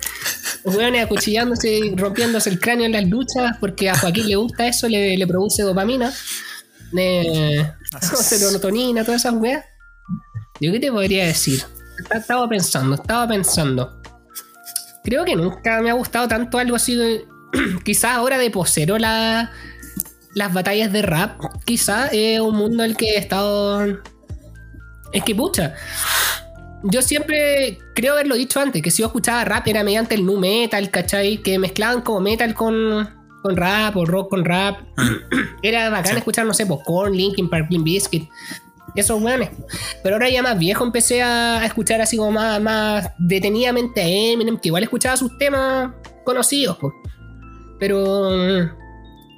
Weones 0.63 1.05
acuchillándose, 1.05 1.93
rompiéndose 1.95 2.49
el 2.49 2.59
cráneo 2.59 2.87
en 2.87 2.93
las 2.93 3.05
luchas, 3.07 3.55
porque 3.59 3.89
a 3.89 3.97
Joaquín 3.97 4.27
le 4.27 4.35
gusta 4.35 4.67
eso, 4.67 4.89
le, 4.89 5.15
le 5.15 5.27
produce 5.27 5.61
dopamina, 5.61 6.11
eh, 6.97 7.71
serotonina, 8.01 9.03
todas 9.03 9.21
esas 9.21 9.35
weas. 9.35 9.63
Yo 10.59 10.71
qué 10.71 10.79
te 10.79 10.91
podría 10.91 11.25
decir. 11.27 11.63
Esta- 11.99 12.17
Estaba 12.17 12.49
pensando, 12.49 12.95
estaba 12.95 13.27
pensando. 13.27 14.01
Creo 15.03 15.23
que 15.23 15.35
nunca 15.35 15.81
me 15.81 15.91
ha 15.91 15.93
gustado 15.93 16.27
tanto 16.27 16.57
algo 16.57 16.75
así. 16.75 16.95
de- 16.95 17.25
quizás 17.83 18.15
ahora 18.15 18.37
de 18.37 18.49
posero 18.51 18.97
la, 18.97 19.51
las 20.33 20.53
batallas 20.53 20.91
de 20.91 21.01
rap, 21.01 21.39
quizás 21.65 22.09
es 22.11 22.39
un 22.39 22.55
mundo 22.55 22.83
en 22.83 22.91
el 22.91 22.97
que 22.97 23.11
he 23.11 23.17
estado. 23.17 23.85
Es 25.11 25.23
que 25.23 25.33
pucha. 25.35 25.73
Yo 26.83 27.01
siempre 27.01 27.79
creo 27.95 28.13
haberlo 28.13 28.35
dicho 28.35 28.59
antes, 28.59 28.81
que 28.81 28.91
si 28.91 29.01
yo 29.01 29.07
escuchaba 29.07 29.43
rap 29.43 29.67
era 29.67 29.83
mediante 29.83 30.13
el 30.13 30.25
nu 30.25 30.37
metal, 30.37 30.91
¿cachai? 30.91 31.37
Que 31.41 31.57
mezclaban 31.57 32.01
como 32.01 32.19
metal 32.19 32.53
con, 32.53 33.09
con 33.41 33.55
rap 33.57 33.95
o 33.97 34.05
rock 34.05 34.29
con 34.29 34.45
rap. 34.45 34.79
Era 35.63 35.89
bacán 35.89 36.11
Sí. 36.11 36.17
escuchar, 36.17 36.45
no 36.45 36.53
sé, 36.53 36.65
pues 36.65 36.81
Korn, 36.85 37.15
Linkin 37.15 37.49
Park, 37.49 37.67
Limp 37.71 37.85
Bizkit. 37.85 38.29
Esos 38.93 39.21
weones. 39.21 39.49
Pero 40.03 40.15
ahora 40.15 40.29
ya 40.29 40.43
más 40.43 40.59
viejo 40.59 40.83
empecé 40.83 41.21
a 41.23 41.59
a 41.59 41.65
escuchar 41.65 42.01
así 42.01 42.17
como 42.17 42.31
más, 42.33 42.61
más 42.61 43.09
detenidamente 43.17 44.01
a 44.01 44.07
Eminem, 44.07 44.57
que 44.57 44.67
igual 44.69 44.83
escuchaba 44.83 45.17
sus 45.17 45.35
temas 45.39 45.91
conocidos, 46.23 46.77
pues. 46.79 46.93
Pero 47.79 48.29
mm, 48.31 48.85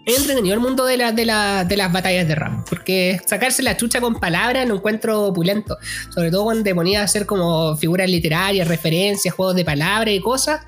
es 0.06 0.18
entretenido 0.20 0.54
el 0.54 0.60
mundo 0.62 0.86
de, 0.86 0.98
la- 0.98 1.12
de, 1.12 1.26
la- 1.26 1.64
de 1.66 1.78
las 1.78 1.92
batallas 1.92 2.28
de 2.28 2.36
rap. 2.36 2.68
Porque 2.70 3.20
sacarse 3.26 3.62
la 3.64 3.76
chucha 3.78 4.00
con 4.02 4.16
palabras 4.20 4.68
lo 4.68 4.76
encuentro 4.76 5.24
opulento. 5.26 5.78
Sobre 6.14 6.32
todo 6.32 6.44
cuando 6.46 6.64
te 6.64 6.74
ponías 6.76 7.02
a 7.02 7.06
hacer 7.06 7.26
como 7.26 7.76
figuras 7.78 8.10
literarias, 8.10 8.68
referencias, 8.68 9.34
juegos 9.34 9.56
de 9.56 9.66
palabras 9.66 10.14
y 10.14 10.20
cosas. 10.22 10.62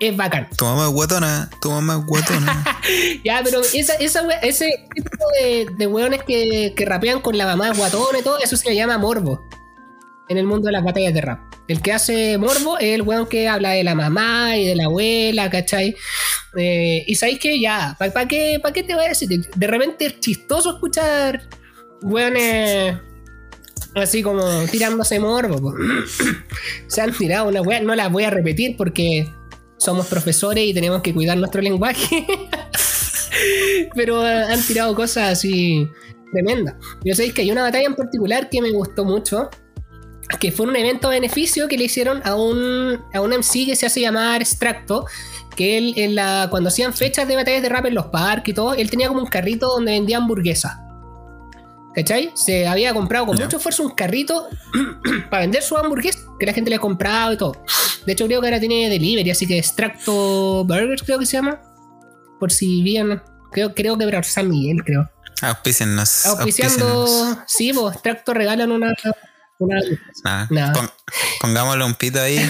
Es 0.00 0.16
bacán. 0.16 0.48
Tu 0.56 0.64
mamá 0.64 0.86
es 0.86 0.92
guatona, 0.92 1.48
tu 1.60 1.70
mamá 1.70 1.98
es 2.00 2.06
guatona. 2.06 2.64
Ya, 3.24 3.40
pero 3.44 3.60
esa, 3.60 3.94
ese 3.94 4.88
tipo 4.92 5.08
de, 5.40 5.66
de 5.76 5.86
weones 5.86 6.24
que, 6.24 6.74
que 6.76 6.84
rapean 6.84 7.20
con 7.20 7.38
la 7.38 7.46
mamá 7.46 7.70
guatona 7.72 8.18
y 8.18 8.22
todo, 8.22 8.38
eso 8.40 8.56
se 8.56 8.68
le 8.68 8.74
llama 8.74 8.98
morbo. 8.98 9.46
En 10.28 10.38
el 10.38 10.44
mundo 10.46 10.66
de 10.66 10.72
las 10.72 10.82
batallas 10.82 11.14
de 11.14 11.20
rap. 11.20 11.38
El 11.68 11.80
que 11.80 11.92
hace 11.92 12.36
morbo 12.36 12.78
es 12.78 12.94
el 12.96 13.02
weón 13.02 13.26
que 13.28 13.48
habla 13.48 13.70
de 13.70 13.84
la 13.84 13.94
mamá 13.94 14.56
y 14.56 14.66
de 14.66 14.74
la 14.74 14.86
abuela, 14.86 15.48
¿cachai? 15.50 15.94
Eh, 16.56 17.04
y 17.06 17.14
sabéis 17.14 17.38
que 17.38 17.60
ya, 17.60 17.96
¿para 17.98 18.28
qué, 18.28 18.58
pa 18.62 18.72
qué 18.72 18.82
te 18.82 18.94
voy 18.94 19.04
a 19.04 19.08
decir? 19.08 19.28
De 19.28 19.66
repente 19.66 20.06
es 20.06 20.20
chistoso 20.20 20.74
escuchar 20.74 21.48
weones 22.02 22.96
así 23.94 24.22
como 24.22 24.42
tirándose 24.70 25.18
morbo. 25.18 25.74
Se 26.86 27.00
han 27.00 27.12
tirado 27.12 27.48
una 27.48 27.62
wea, 27.62 27.80
no 27.80 27.94
las 27.94 28.10
voy 28.10 28.24
a 28.24 28.30
repetir 28.30 28.76
porque 28.76 29.28
somos 29.76 30.06
profesores 30.06 30.64
y 30.64 30.74
tenemos 30.74 31.02
que 31.02 31.12
cuidar 31.12 31.36
nuestro 31.36 31.60
lenguaje. 31.60 32.26
Pero 33.94 34.26
eh, 34.26 34.44
han 34.44 34.62
tirado 34.62 34.94
cosas 34.94 35.32
así 35.32 35.88
tremendas. 36.32 36.74
Yo 37.04 37.14
sabéis 37.14 37.34
que 37.34 37.42
hay 37.42 37.50
una 37.50 37.62
batalla 37.62 37.86
en 37.86 37.94
particular 37.94 38.48
que 38.48 38.62
me 38.62 38.70
gustó 38.70 39.04
mucho. 39.04 39.50
Que 40.40 40.50
fue 40.50 40.66
un 40.66 40.74
evento 40.74 41.10
beneficio 41.10 41.68
que 41.68 41.76
le 41.76 41.84
hicieron 41.84 42.22
a 42.24 42.34
un, 42.36 42.98
a 43.12 43.20
un 43.20 43.30
MC 43.32 43.66
que 43.66 43.76
se 43.76 43.84
hace 43.84 44.00
llamar 44.00 44.40
Extracto. 44.40 45.04
Que 45.56 45.76
él, 45.78 45.94
en 45.96 46.14
la, 46.14 46.46
cuando 46.50 46.68
hacían 46.68 46.92
fechas 46.94 47.28
de 47.28 47.36
batallas 47.36 47.62
de 47.62 47.68
rap 47.68 47.86
en 47.86 47.94
los 47.94 48.06
parques 48.06 48.52
y 48.52 48.54
todo, 48.54 48.72
él 48.74 48.88
tenía 48.90 49.08
como 49.08 49.20
un 49.20 49.26
carrito 49.26 49.66
donde 49.68 49.92
vendía 49.92 50.16
hamburguesas. 50.18 50.72
¿Cachai? 51.94 52.32
Se 52.34 52.66
había 52.66 52.94
comprado 52.94 53.26
con 53.26 53.36
Ya. 53.36 53.44
mucho 53.44 53.58
esfuerzo 53.58 53.82
un 53.82 53.90
carrito 53.94 54.48
para 55.30 55.42
vender 55.42 55.62
su 55.62 55.76
hamburguesa, 55.76 56.20
que 56.40 56.46
la 56.46 56.54
gente 56.54 56.70
le 56.70 56.78
compraba 56.78 57.34
y 57.34 57.36
todo. 57.36 57.52
De 58.06 58.12
hecho, 58.12 58.24
creo 58.26 58.40
que 58.40 58.46
ahora 58.46 58.58
tiene 58.60 58.88
delivery, 58.88 59.30
así 59.30 59.46
que 59.46 59.58
Extracto 59.58 60.64
Burgers, 60.64 61.02
creo 61.02 61.18
que 61.18 61.26
se 61.26 61.36
llama. 61.36 61.60
Por 62.40 62.50
si 62.50 62.82
bien. 62.82 63.20
Creo, 63.52 63.74
creo 63.74 63.98
que 63.98 64.06
para 64.06 64.22
San 64.22 64.48
Miguel, 64.48 64.82
creo. 64.84 65.10
Auspíciennos. 65.42 66.24
Auspiciando. 66.24 67.06
Sí, 67.46 67.72
pues 67.74 67.92
Extracto 67.94 68.32
regalan 68.32 68.72
una. 68.72 68.94
una 69.58 70.72
pon- 70.72 70.90
pongámosle 71.42 71.84
un 71.84 71.94
pito 71.94 72.20
ahí. 72.20 72.38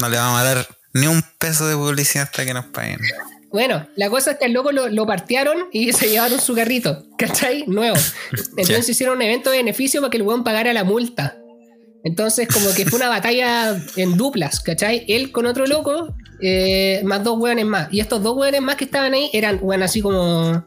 No 0.00 0.08
le 0.08 0.16
vamos 0.16 0.40
a 0.40 0.44
dar 0.44 0.66
ni 0.94 1.06
un 1.06 1.22
peso 1.38 1.66
de 1.66 1.74
publicidad 1.74 2.24
hasta 2.24 2.44
que 2.44 2.54
nos 2.54 2.66
paguen. 2.66 3.00
Bueno, 3.50 3.86
la 3.94 4.10
cosa 4.10 4.32
es 4.32 4.38
que 4.38 4.46
al 4.46 4.52
loco 4.52 4.72
lo, 4.72 4.88
lo 4.88 5.06
partearon 5.06 5.68
y 5.72 5.92
se 5.92 6.08
llevaron 6.08 6.40
su 6.40 6.54
carrito, 6.54 7.04
¿cachai? 7.18 7.64
Nuevo. 7.66 7.96
Entonces 8.56 8.88
hicieron 8.88 9.16
un 9.16 9.22
evento 9.22 9.50
de 9.50 9.58
beneficio 9.58 10.00
para 10.00 10.10
que 10.10 10.16
el 10.16 10.22
weón 10.22 10.42
pagara 10.42 10.72
la 10.72 10.84
multa. 10.84 11.36
Entonces, 12.04 12.48
como 12.48 12.72
que 12.74 12.84
fue 12.84 12.98
una 12.98 13.08
batalla 13.10 13.80
en 13.96 14.16
duplas, 14.16 14.60
¿cachai? 14.60 15.04
Él 15.08 15.32
con 15.32 15.46
otro 15.46 15.66
loco, 15.66 16.14
eh, 16.40 17.00
más 17.04 17.24
dos 17.24 17.38
hueones 17.38 17.64
más. 17.64 17.92
Y 17.92 18.00
estos 18.00 18.22
dos 18.22 18.36
hueones 18.36 18.60
más 18.60 18.76
que 18.76 18.84
estaban 18.84 19.14
ahí 19.14 19.30
eran, 19.32 19.60
bueno, 19.60 19.84
así 19.84 20.00
como. 20.00 20.66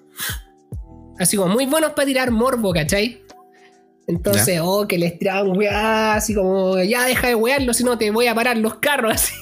Así 1.19 1.36
como 1.36 1.53
muy 1.53 1.65
buenos 1.65 1.91
para 1.91 2.05
tirar 2.05 2.32
morbo, 2.32 2.73
¿cachai? 2.73 3.21
Entonces, 4.07 4.61
oh, 4.63 4.88
que 4.88 4.97
les 4.97 5.19
tiraban 5.19 5.57
weá, 5.57 6.13
así 6.13 6.34
como, 6.34 6.82
ya 6.82 7.05
deja 7.05 7.28
de 7.28 7.36
wearlo, 7.36 7.73
si 7.73 7.84
no 7.84 7.97
te 7.97 8.09
voy 8.09 8.28
a 8.28 8.36
parar 8.36 8.57
los 8.57 8.75
carros, 8.75 9.15
así. 9.15 9.34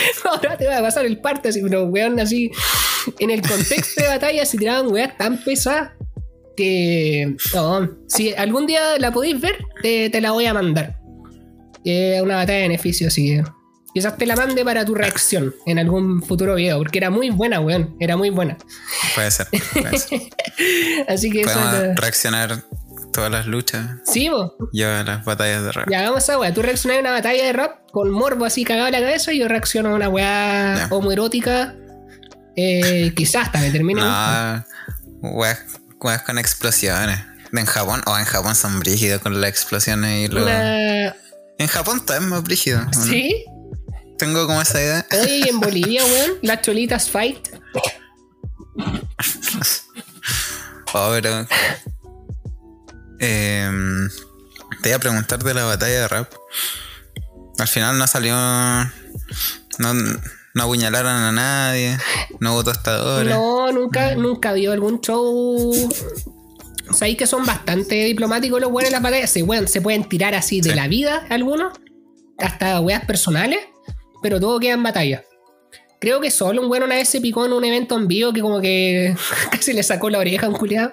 Ahora 0.24 0.56
te 0.56 0.66
voy 0.66 0.74
a 0.74 0.80
pasar 0.82 1.06
el 1.06 1.18
parte, 1.20 1.48
así, 1.48 1.60
pero 1.62 1.84
weón, 1.84 2.18
así. 2.20 2.50
En 3.18 3.30
el 3.30 3.40
contexto 3.42 4.02
de 4.02 4.08
batalla 4.08 4.44
se 4.44 4.58
tiraban 4.58 4.88
weá 4.92 5.16
tan 5.16 5.42
pesadas 5.44 5.90
que. 6.56 7.36
Oh, 7.54 7.86
si 8.08 8.32
algún 8.34 8.66
día 8.66 8.98
la 8.98 9.12
podéis 9.12 9.40
ver, 9.40 9.56
te, 9.82 10.10
te 10.10 10.20
la 10.20 10.32
voy 10.32 10.46
a 10.46 10.54
mandar. 10.54 10.98
Es 11.84 12.20
una 12.20 12.36
batalla 12.36 12.58
de 12.58 12.68
beneficio, 12.68 13.08
así 13.08 13.26
que. 13.36 13.44
Quizás 13.94 14.18
te 14.18 14.26
la 14.26 14.36
mande 14.36 14.62
para 14.62 14.84
tu 14.84 14.94
reacción 14.94 15.54
en 15.64 15.78
algún 15.78 16.22
futuro 16.22 16.54
video, 16.56 16.76
porque 16.78 16.98
era 16.98 17.08
muy 17.08 17.30
buena, 17.30 17.60
weón. 17.60 17.96
Era 17.98 18.14
muy 18.18 18.28
buena. 18.28 18.58
Puede 19.14 19.30
ser. 19.30 19.46
Puede 19.72 19.98
ser. 19.98 20.20
Así 21.08 21.30
que 21.30 21.40
eso. 21.40 21.50
Podemos 21.50 21.74
es 21.74 21.88
lo- 21.88 21.94
reaccionar 21.94 22.62
todas 23.16 23.30
las 23.30 23.46
luchas. 23.46 23.86
Sí, 24.04 24.28
vos. 24.28 24.52
Yo 24.72 24.86
las 25.02 25.24
batallas 25.24 25.64
de 25.64 25.72
rap. 25.72 25.88
Ya, 25.90 26.00
hagamos 26.00 26.22
esa 26.22 26.38
weá. 26.38 26.52
Tú 26.52 26.60
reaccionas 26.60 26.98
a 26.98 27.00
una 27.00 27.10
batalla 27.12 27.44
de 27.44 27.52
rap 27.52 27.90
con 27.90 28.10
morbo 28.10 28.44
así 28.44 28.62
cagado 28.62 28.88
en 28.88 28.92
la 28.92 29.00
cabeza 29.00 29.32
y 29.32 29.38
yo 29.38 29.48
reacciono 29.48 29.88
a 29.88 29.94
una 29.94 30.08
weá 30.10 30.88
homoerótica. 30.90 31.74
Eh, 32.56 33.12
quizás 33.16 33.46
hasta 33.46 33.58
me 33.58 33.70
termine. 33.70 34.02
No, 34.02 34.64
weas, 35.22 35.64
weas 35.98 36.22
con 36.22 36.38
explosiones. 36.38 37.18
En 37.52 37.64
Japón, 37.64 38.02
o 38.06 38.18
en 38.18 38.26
Japón 38.26 38.54
son 38.54 38.80
brígidos 38.80 39.22
con 39.22 39.40
las 39.40 39.48
explosiones 39.48 40.28
y 40.28 40.32
lo. 40.32 40.42
Una... 40.42 41.06
En 41.58 41.68
Japón 41.68 42.02
es 42.06 42.20
más 42.20 42.42
brígido. 42.42 42.82
¿Sí? 42.92 43.46
Tengo 44.18 44.46
como 44.46 44.60
esa 44.60 44.78
idea. 44.78 45.06
Oye, 45.22 45.38
y 45.38 45.48
en 45.48 45.58
Bolivia, 45.60 46.04
weón, 46.04 46.32
las 46.42 46.60
cholitas 46.60 47.08
fight. 47.08 47.48
Oh, 50.92 51.10
pero. 51.12 51.46
Em, 53.18 54.08
te 54.82 54.88
iba 54.90 54.96
a 54.96 55.00
preguntar 55.00 55.42
de 55.42 55.54
la 55.54 55.64
batalla 55.64 56.00
de 56.02 56.08
rap. 56.08 56.32
Al 57.58 57.68
final 57.68 57.98
no 57.98 58.06
salió. 58.06 58.34
No, 59.78 59.94
no 59.94 60.62
apuñalaron 60.62 61.12
a 61.12 61.32
nadie. 61.32 61.98
No 62.40 62.54
hubo 62.54 62.64
tostadores. 62.64 63.34
No, 63.34 63.72
nunca, 63.72 64.14
nunca 64.14 64.52
vio 64.52 64.72
algún 64.72 65.00
show. 65.00 65.72
Sabéis 66.92 67.16
que 67.16 67.26
son 67.26 67.44
bastante 67.44 67.94
diplomáticos 68.04 68.60
los 68.60 68.70
weones 68.70 68.88
en 68.88 68.92
las 68.92 69.02
batallas. 69.02 69.30
Se, 69.30 69.42
weón, 69.42 69.66
se 69.68 69.80
pueden 69.80 70.08
tirar 70.08 70.34
así 70.34 70.60
de 70.60 70.70
Sí. 70.70 70.76
la 70.76 70.86
vida 70.88 71.26
algunos, 71.30 71.72
hasta 72.38 72.80
weas 72.80 73.04
personales, 73.04 73.58
pero 74.22 74.38
todo 74.40 74.60
queda 74.60 74.74
en 74.74 74.82
batalla. 74.82 75.24
Creo 76.00 76.20
que 76.20 76.30
solo 76.30 76.60
un 76.62 76.70
weón 76.70 76.84
una 76.84 76.94
vez 76.96 77.08
se 77.08 77.20
picó 77.20 77.46
en 77.46 77.52
un 77.54 77.64
evento 77.64 77.96
en 77.96 78.06
vivo 78.06 78.32
que 78.32 78.40
como 78.42 78.60
que 78.60 79.16
casi 79.50 79.72
le 79.72 79.82
sacó 79.82 80.10
la 80.10 80.18
oreja 80.18 80.46
a 80.46 80.48
un 80.50 80.56
culiado. 80.56 80.92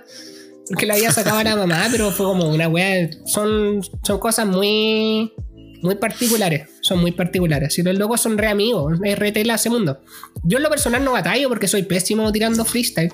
Porque 0.69 0.85
la 0.85 0.93
había 0.93 1.11
sacado 1.11 1.37
a 1.37 1.43
la 1.43 1.55
mamá, 1.55 1.87
pero 1.91 2.11
fue 2.11 2.25
como 2.25 2.49
una 2.49 2.67
wea. 2.67 3.09
Son, 3.25 3.81
son 4.03 4.19
cosas 4.19 4.47
muy, 4.47 5.33
muy 5.81 5.95
particulares. 5.95 6.69
Son 6.81 6.99
muy 6.99 7.11
particulares. 7.11 7.73
Si 7.73 7.83
los 7.83 7.97
locos 7.97 8.21
son 8.21 8.37
re 8.37 8.47
amigos, 8.47 8.99
es 9.03 9.19
re 9.19 9.31
tela 9.31 9.55
ese 9.55 9.69
mundo. 9.69 10.01
Yo 10.43 10.57
en 10.57 10.63
lo 10.63 10.69
personal 10.69 11.03
no 11.03 11.11
batallo 11.11 11.49
porque 11.49 11.67
soy 11.67 11.83
pésimo 11.83 12.31
tirando 12.31 12.63
freestyle. 12.65 13.13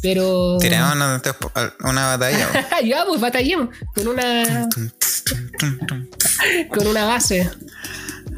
Pero. 0.00 0.56
Tiremos 0.60 0.94
una, 0.94 1.20
una 1.84 2.06
batalla. 2.06 2.68
ya, 2.84 3.04
pues 3.06 3.20
batallemos. 3.20 3.68
Con 3.94 4.08
una. 4.08 4.68
Con 6.70 6.86
una 6.86 7.04
base. 7.04 7.50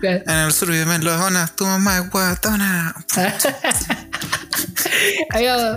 En 0.03 0.29
el 0.29 0.53
sur 0.53 0.69
viven 0.69 1.05
los 1.05 1.21
zonas, 1.21 1.55
tu 1.55 1.65
mamá 1.65 1.99
es 1.99 2.11
guatona. 2.11 2.95
Ahí 5.31 5.47
va, 5.47 5.77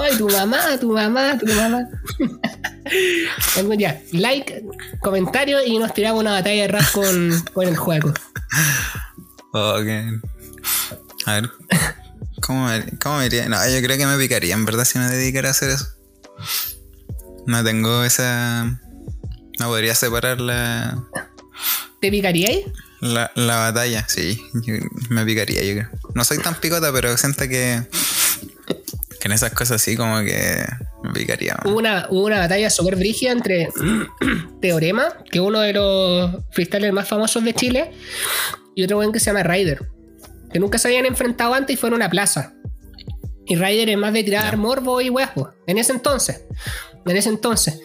Ay, 0.00 0.16
tu 0.18 0.28
mamá, 0.28 0.78
tu 0.80 0.92
mamá, 0.92 1.38
tu 1.38 1.46
mamá. 1.46 1.88
Bueno, 3.54 3.74
ya, 3.74 4.00
like, 4.12 4.64
comentario 5.00 5.64
y 5.64 5.78
nos 5.78 5.94
tiramos 5.94 6.20
una 6.20 6.32
batalla 6.32 6.62
de 6.62 6.68
rap 6.68 6.90
con, 6.92 7.44
con 7.52 7.68
el 7.68 7.76
juego. 7.76 8.12
Ok. 9.52 9.86
A 11.26 11.32
ver. 11.34 11.50
¿Cómo 12.40 12.66
me, 12.66 12.84
¿Cómo 12.98 13.18
me 13.18 13.26
iría? 13.26 13.48
No, 13.48 13.56
yo 13.68 13.80
creo 13.82 13.96
que 13.96 14.06
me 14.06 14.16
picaría, 14.18 14.54
en 14.54 14.64
verdad, 14.64 14.84
si 14.84 14.98
me 14.98 15.06
dedicara 15.08 15.48
a 15.48 15.50
hacer 15.52 15.70
eso. 15.70 15.86
No 17.46 17.62
tengo 17.62 18.02
esa. 18.02 18.64
No 19.60 19.66
podría 19.68 19.94
separar 19.94 20.40
la, 20.40 20.98
¿Te 22.00 22.10
picaríais? 22.10 22.64
la, 23.00 23.30
la 23.36 23.56
batalla, 23.56 24.04
sí. 24.08 24.42
yo- 24.64 24.74
me 25.10 25.24
picaría, 25.24 25.62
yo 25.62 25.74
creo. 25.74 25.99
No 26.14 26.24
soy 26.24 26.38
tan 26.38 26.54
picota, 26.54 26.92
pero 26.92 27.16
siento 27.16 27.48
que. 27.48 27.82
Que 29.20 29.28
en 29.28 29.32
esas 29.32 29.52
cosas 29.52 29.82
sí, 29.82 29.96
como 29.96 30.20
que 30.20 30.64
me 31.02 31.12
picaría. 31.12 31.56
Hubo 31.64 31.76
una, 31.76 32.06
hubo 32.08 32.24
una 32.24 32.38
batalla 32.38 32.70
súper 32.70 32.96
brígida 32.96 33.32
entre 33.32 33.68
Teorema, 34.62 35.12
que 35.30 35.38
es 35.38 35.44
uno 35.44 35.60
de 35.60 35.74
los 35.74 36.30
freestylers 36.52 36.92
más 36.94 37.06
famosos 37.06 37.44
de 37.44 37.52
Chile, 37.52 37.92
y 38.74 38.84
otro 38.84 38.96
buen 38.96 39.12
que 39.12 39.20
se 39.20 39.26
llama 39.26 39.42
Ryder, 39.42 39.90
que 40.50 40.58
nunca 40.58 40.78
se 40.78 40.88
habían 40.88 41.04
enfrentado 41.04 41.52
antes 41.52 41.74
y 41.74 41.76
fue 41.76 41.90
en 41.90 41.96
una 41.96 42.08
plaza. 42.08 42.54
Y 43.46 43.56
Ryder 43.56 43.90
es 43.90 43.98
más 43.98 44.12
de 44.12 44.24
tirar 44.24 44.56
morbo 44.56 45.00
y 45.00 45.10
huevo, 45.10 45.50
en 45.66 45.76
ese 45.76 45.92
entonces. 45.92 46.44
En 47.04 47.16
ese 47.16 47.30
entonces. 47.30 47.80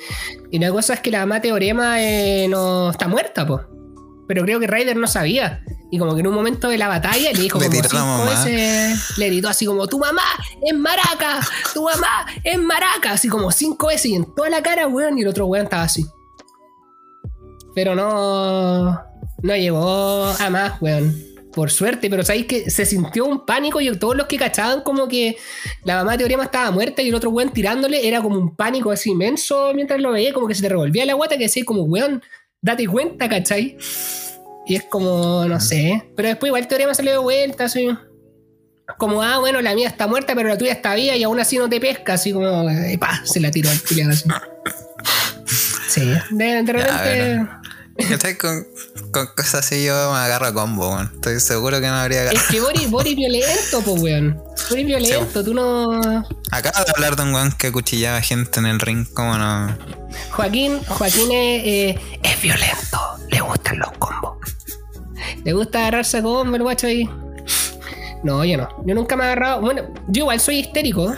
Y 0.52 0.60
la 0.60 0.70
cosa 0.72 0.94
es 0.94 1.00
que 1.00 1.10
la 1.10 1.20
mamá 1.20 1.42
Teorema 1.42 2.02
eh, 2.02 2.48
no 2.48 2.92
está 2.92 3.08
muerta, 3.08 3.48
pues. 3.48 3.62
Pero 4.28 4.44
creo 4.44 4.60
que 4.60 4.68
Ryder 4.68 4.96
no 4.96 5.08
sabía. 5.08 5.64
Y 5.96 5.98
como 5.98 6.14
que 6.14 6.20
en 6.20 6.28
un 6.28 6.34
momento 6.36 6.68
de 6.68 6.78
la 6.78 6.90
batalla 6.90 7.32
le 7.32 7.40
dijo 7.40 7.58
Le 7.58 7.68
como 7.68 7.82
cinco 7.82 8.26
veces, 8.26 9.18
le 9.18 9.28
gritó 9.28 9.48
así 9.48 9.66
como, 9.66 9.88
tu 9.88 9.98
mamá 9.98 10.24
es 10.62 10.78
maraca, 10.78 11.40
tu 11.74 11.86
mamá 11.86 12.26
es 12.44 12.60
maraca, 12.60 13.14
así 13.14 13.30
como 13.30 13.50
cinco 13.50 13.88
veces 13.88 14.08
y 14.08 14.16
en 14.16 14.36
toda 14.36 14.50
la 14.50 14.62
cara, 14.62 14.88
weón, 14.88 15.18
y 15.18 15.22
el 15.22 15.30
otro 15.30 15.46
weón 15.46 15.64
estaba 15.64 15.84
así. 15.84 16.06
Pero 17.74 17.96
no, 17.96 18.92
no 19.42 19.56
llegó 19.56 20.26
a 20.26 20.50
más, 20.50 20.82
weón. 20.82 21.16
Por 21.54 21.72
suerte, 21.72 22.10
pero 22.10 22.26
sabéis 22.26 22.48
que 22.48 22.70
se 22.70 22.86
sintió 22.86 23.24
un 23.24 23.46
pánico 23.46 23.80
y 23.80 23.98
todos 23.98 24.18
los 24.18 24.28
que 24.28 24.36
cachaban 24.36 24.82
como 24.82 25.08
que 25.08 25.38
la 25.86 25.96
mamá 25.96 26.12
de 26.12 26.18
Teorema 26.18 26.44
estaba 26.44 26.72
muerta 26.72 27.04
y 27.04 27.08
el 27.08 27.16
otro 27.16 27.30
weón 27.30 27.54
tirándole 27.54 28.06
era 28.06 28.22
como 28.22 28.38
un 28.38 28.54
pánico 28.54 28.92
así 28.92 29.12
inmenso 29.12 29.72
mientras 29.74 30.02
lo 30.02 30.12
veía, 30.12 30.34
como 30.34 30.46
que 30.46 30.56
se 30.56 30.62
te 30.62 30.68
revolvía 30.68 31.06
la 31.06 31.14
guata 31.14 31.38
que 31.38 31.44
decía 31.44 31.64
como, 31.64 31.84
weón, 31.84 32.22
date 32.62 32.86
cuenta, 32.86 33.30
¿cachai? 33.30 33.78
Y 34.68 34.76
es 34.76 34.84
como, 34.84 35.46
no 35.46 35.60
sé. 35.60 36.10
Pero 36.16 36.30
después 36.30 36.50
igual 36.50 36.68
Teorema 36.68 36.94
salió 36.94 37.12
de 37.12 37.18
vuelta, 37.20 37.66
así. 37.66 37.88
Como, 38.98 39.22
ah, 39.22 39.40
bueno, 39.40 39.62
la 39.62 39.74
mía 39.76 39.88
está 39.88 40.08
muerta, 40.08 40.36
pero 40.36 40.50
la 40.50 40.58
tuya 40.58 40.72
está 40.72 40.94
viva 40.96 41.16
y 41.16 41.24
aún 41.24 41.40
así 41.40 41.58
no 41.58 41.68
te 41.70 41.80
pesca, 41.80 42.14
así 42.14 42.32
como, 42.32 42.70
eh, 42.70 42.98
pa, 43.00 43.22
se 43.26 43.40
la 43.40 43.50
tiró 43.52 43.70
al 43.70 43.82
culiado 43.82 44.12
así. 44.12 44.26
Sí, 45.88 46.02
de, 46.32 46.64
de 46.64 46.74
repente. 46.74 47.48
Con, 48.42 48.68
con 49.14 49.28
cosas 49.38 49.66
así 49.66 49.86
yo 49.86 49.94
me 50.12 50.18
agarro 50.18 50.48
a 50.48 50.54
combo, 50.54 50.90
weón. 50.90 51.10
Estoy 51.16 51.40
seguro 51.40 51.80
que 51.80 51.88
no 51.88 51.94
habría 51.94 52.24
Es 52.26 52.30
agarrado. 52.32 52.52
que 52.52 52.60
Boris, 52.60 52.90
Boris 52.92 53.16
violento, 53.16 53.82
pues, 53.86 54.02
weón. 54.02 54.44
Boris 54.70 54.86
violento, 54.86 55.44
tú 55.46 55.54
no. 55.54 56.02
Acabo 56.52 56.84
de 56.84 56.92
hablar 56.94 57.16
de 57.16 57.24
un 57.24 57.34
weón 57.34 57.54
que 57.54 57.72
cuchillaba 57.72 58.20
gente 58.20 58.60
en 58.60 58.66
el 58.66 58.82
ring, 58.82 59.06
¿cómo 59.14 59.38
no? 59.38 59.78
Joaquín, 60.32 60.82
Joaquín 60.86 61.32
es, 61.32 61.64
eh, 61.66 62.00
es 62.22 62.42
violento, 62.42 63.00
le 63.30 63.40
gustan 63.40 63.80
los 63.80 63.92
combos. 63.98 64.38
Le 65.46 65.54
gusta 65.54 65.80
agarrarse 65.80 66.18
a 66.18 66.22
combo 66.24 66.56
el 66.56 66.64
guacho 66.64 66.88
ahí. 66.88 67.10
No, 68.24 68.44
yo 68.44 68.58
no. 68.58 68.68
Yo 68.86 68.96
nunca 68.96 69.16
me 69.16 69.24
he 69.24 69.28
agarrado. 69.28 69.62
Bueno, 69.62 69.84
yo 70.08 70.24
igual 70.24 70.40
soy 70.40 70.58
histérico. 70.60 71.16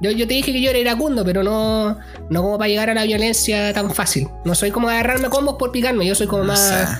Yo, 0.00 0.10
yo 0.10 0.28
te 0.28 0.34
dije 0.34 0.52
que 0.52 0.60
yo 0.60 0.68
era 0.70 0.78
iracundo, 0.78 1.24
pero 1.24 1.42
no, 1.42 1.96
no 2.28 2.42
como 2.42 2.58
para 2.58 2.68
llegar 2.68 2.90
a 2.90 2.94
la 2.94 3.04
violencia 3.04 3.72
tan 3.72 3.90
fácil. 3.94 4.28
No 4.44 4.54
soy 4.54 4.70
como 4.70 4.88
agarrarme 4.90 5.30
combos 5.30 5.56
por 5.58 5.72
picarme. 5.72 6.06
Yo 6.06 6.14
soy 6.14 6.26
como 6.26 6.42
O 6.42 6.46
más. 6.46 6.98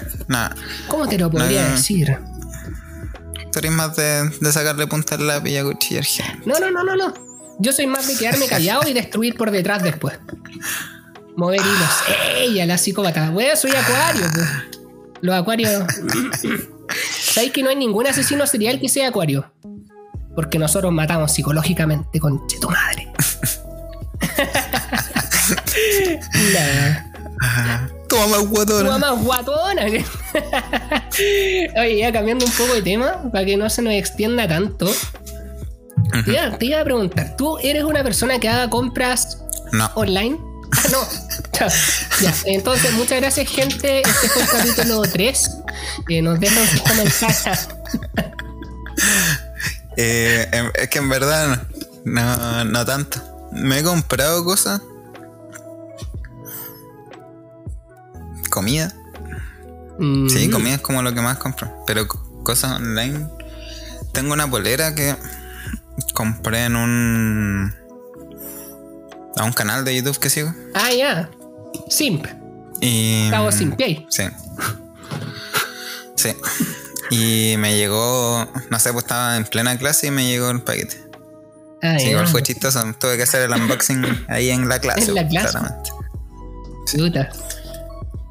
¿Cómo 0.89 1.07
te 1.07 1.19
lo 1.19 1.31
podría 1.31 1.65
No. 1.69 1.71
decir? 1.73 2.17
Tú 3.53 3.59
eres 3.59 3.71
más 3.73 3.95
de, 3.97 4.31
de 4.41 4.53
sacarle 4.53 4.87
punta 4.87 5.17
al 5.17 5.27
lápiz 5.27 5.51
y 5.51 5.57
a 5.59 5.65
cuchillar 5.65 6.05
gente. 6.05 6.41
No, 6.47 6.59
no, 6.59 6.71
no, 6.71 6.83
no, 6.83 6.97
no. 6.97 7.12
Yo 7.59 7.73
soy 7.73 7.87
más 7.87 8.09
de 8.09 8.17
quedarme 8.17 8.47
callado 8.47 8.89
y 8.89 8.95
destruir 8.95 9.37
por 9.37 9.51
detrás 9.51 9.83
después. 9.83 10.19
Mover 11.37 11.61
hilos. 11.61 11.91
¡Ey! 12.39 12.65
la 12.65 12.79
psicópata. 12.79 13.31
Weón, 13.31 13.57
soy 13.57 13.73
acuario, 13.73 14.25
pues. 14.33 14.74
Los 15.21 15.35
acuarios. 15.35 15.83
¿Sabéis 17.21 17.53
que 17.53 17.62
no 17.62 17.71
hay 17.71 17.77
ningún 17.77 18.07
asesino 18.07 18.47
serial 18.47 18.79
que 18.81 18.89
sea 18.89 19.09
acuario? 19.09 19.51
Porque 20.35 20.59
nosotros 20.59 20.93
matamos 20.93 21.33
psicológicamente 21.33 22.19
con 22.21 22.47
tu 22.47 22.69
madre. 22.71 23.09
Nah. 26.53 27.89
Tu 28.09 28.17
mamá 28.17 28.37
es 28.37 28.43
Tu 28.43 28.49
guatona. 28.49 28.91
mamá 28.99 29.15
es 29.17 29.25
guatona. 29.25 29.83
Oye, 31.81 31.99
ya 31.99 32.12
cambiando 32.12 32.45
un 32.45 32.53
poco 32.53 32.75
de 32.75 32.83
tema, 32.83 33.23
para 33.33 33.45
que 33.45 33.57
no 33.57 33.69
se 33.71 33.83
nos 33.83 33.93
extienda 33.95 34.47
tanto. 34.49 34.87
Te 36.25 36.31
iba, 36.33 36.59
te 36.59 36.67
iba 36.67 36.81
a 36.81 36.85
preguntar, 36.85 37.37
¿tú 37.37 37.59
eres 37.59 37.83
una 37.85 38.03
persona 38.05 38.39
que 38.39 38.49
haga 38.49 38.71
compras 38.71 39.43
No, 39.73 39.91
online? 39.95 40.39
No. 40.93 41.07
Ya, 42.20 42.35
entonces, 42.47 42.93
muchas 42.95 43.20
gracias, 43.20 43.49
gente. 43.49 44.01
Este 44.01 44.29
fue 44.29 44.43
el 44.43 44.49
capítulo 44.49 45.03
3. 45.03 45.51
Eh, 46.09 46.22
nos 46.22 46.41
dejan 46.41 46.66
sus 46.68 46.81
comentarios. 46.83 47.68
Eh, 49.97 50.49
em- 50.53 50.72
es 50.75 50.89
que 50.89 50.99
en 50.99 51.09
verdad 51.09 51.68
no, 52.05 52.37
no, 52.37 52.64
no 52.64 52.85
tanto. 52.85 53.20
Me 53.53 53.79
he 53.79 53.83
comprado 53.85 54.45
cosas. 54.45 54.81
Comida. 58.51 58.93
Mm, 59.99 60.29
Sí, 60.29 60.51
comida 60.51 60.75
es 60.75 60.81
como 60.81 61.03
lo 61.03 61.14
que 61.14 61.20
más 61.20 61.39
compro. 61.39 61.72
Pero 61.87 62.09
co- 62.09 62.43
cosas 62.43 62.72
online. 62.72 63.29
Tengo 64.12 64.33
una 64.33 64.49
polera 64.51 64.95
que 64.95 65.14
compré 66.12 66.64
en 66.64 66.77
un. 66.77 67.75
A 69.37 69.45
un 69.45 69.53
canal 69.53 69.85
de 69.85 69.97
YouTube 69.97 70.18
que 70.18 70.30
sigo. 70.30 70.53
Ah, 70.74 70.93
ya. 70.93 71.30
Simp. 71.89 72.26
Y. 72.80 73.30
Cabo 73.30 73.51
Simpiei. 73.53 74.07
Sí. 74.11 74.24
Sí. 76.16 76.35
Y 77.11 77.57
me 77.59 77.76
llegó. 77.76 78.49
No 78.70 78.78
sé, 78.78 78.93
pues 78.93 79.05
estaba 79.05 79.37
en 79.37 79.45
plena 79.45 79.76
clase 79.78 80.09
y 80.09 80.11
me 80.11 80.26
llegó 80.26 80.51
el 80.51 80.62
paquete. 80.62 81.03
Ah, 81.82 81.99
Sí, 81.99 82.09
igual 82.09 82.26
fue 82.28 82.43
chistoso. 82.43 82.82
Tuve 82.99 83.16
que 83.16 83.24
hacer 83.24 83.43
el 83.43 83.53
unboxing 83.53 84.26
ahí 84.28 84.51
en 84.51 84.68
la 84.68 84.78
clase. 84.78 85.03
En 85.09 85.14
la 85.14 85.28
clase. 85.28 85.49
claramente. 85.51 85.91
Puta. 86.97 87.28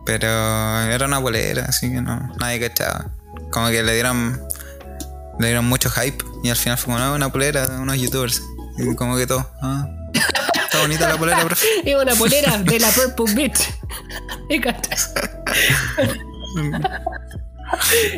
Pero 0.06 0.28
era 0.28 1.06
una 1.06 1.20
bolera, 1.20 1.66
así 1.66 1.90
que 1.90 2.02
no, 2.02 2.34
nadie 2.40 2.60
cachaba. 2.60 3.12
Como 3.52 3.70
que 3.70 3.84
le 3.84 3.94
dieron 3.94 4.42
le 5.40 5.48
dieron 5.48 5.66
mucho 5.66 5.90
hype 5.90 6.24
y 6.44 6.50
al 6.50 6.56
final 6.56 6.78
fue 6.78 6.94
como, 6.94 7.00
no, 7.00 7.14
una 7.16 7.32
polera 7.32 7.68
de 7.68 7.80
unos 7.80 7.98
youtubers. 8.00 8.42
Y 8.78 8.96
como 8.96 9.16
que 9.18 9.28
todo. 9.28 9.50
Ah, 9.62 9.88
está 10.74 10.82
bonita 10.82 11.08
la 11.10 11.18
polera, 11.18 11.46
profe. 11.46 11.66
Es 11.86 11.96
una 11.96 12.16
polera 12.16 12.58
de 12.58 12.80
la 12.80 12.90
Purple 12.90 13.34
Beat. 13.36 13.58
¿Me 14.50 14.60
cachas? 14.62 15.14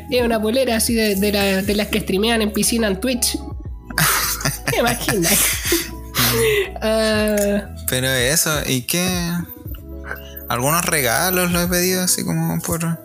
Es 0.09 0.21
una 0.21 0.41
polera 0.41 0.77
así 0.77 0.93
de, 0.93 1.15
de, 1.15 1.31
la- 1.31 1.61
de 1.61 1.75
las 1.75 1.87
que 1.87 1.99
streamean 2.01 2.41
en 2.41 2.51
piscina 2.51 2.87
en 2.87 2.99
Twitch. 2.99 3.37
¿Te 4.71 4.77
imaginas? 4.79 5.33
Ah, 6.81 7.69
Pero 7.87 8.07
eso, 8.09 8.51
¿y 8.65 8.81
qué? 8.81 9.07
Algunos 10.49 10.83
regalos 10.83 11.49
los 11.51 11.63
he 11.63 11.67
pedido 11.67 12.03
así 12.03 12.25
como 12.25 12.59
por. 12.61 12.99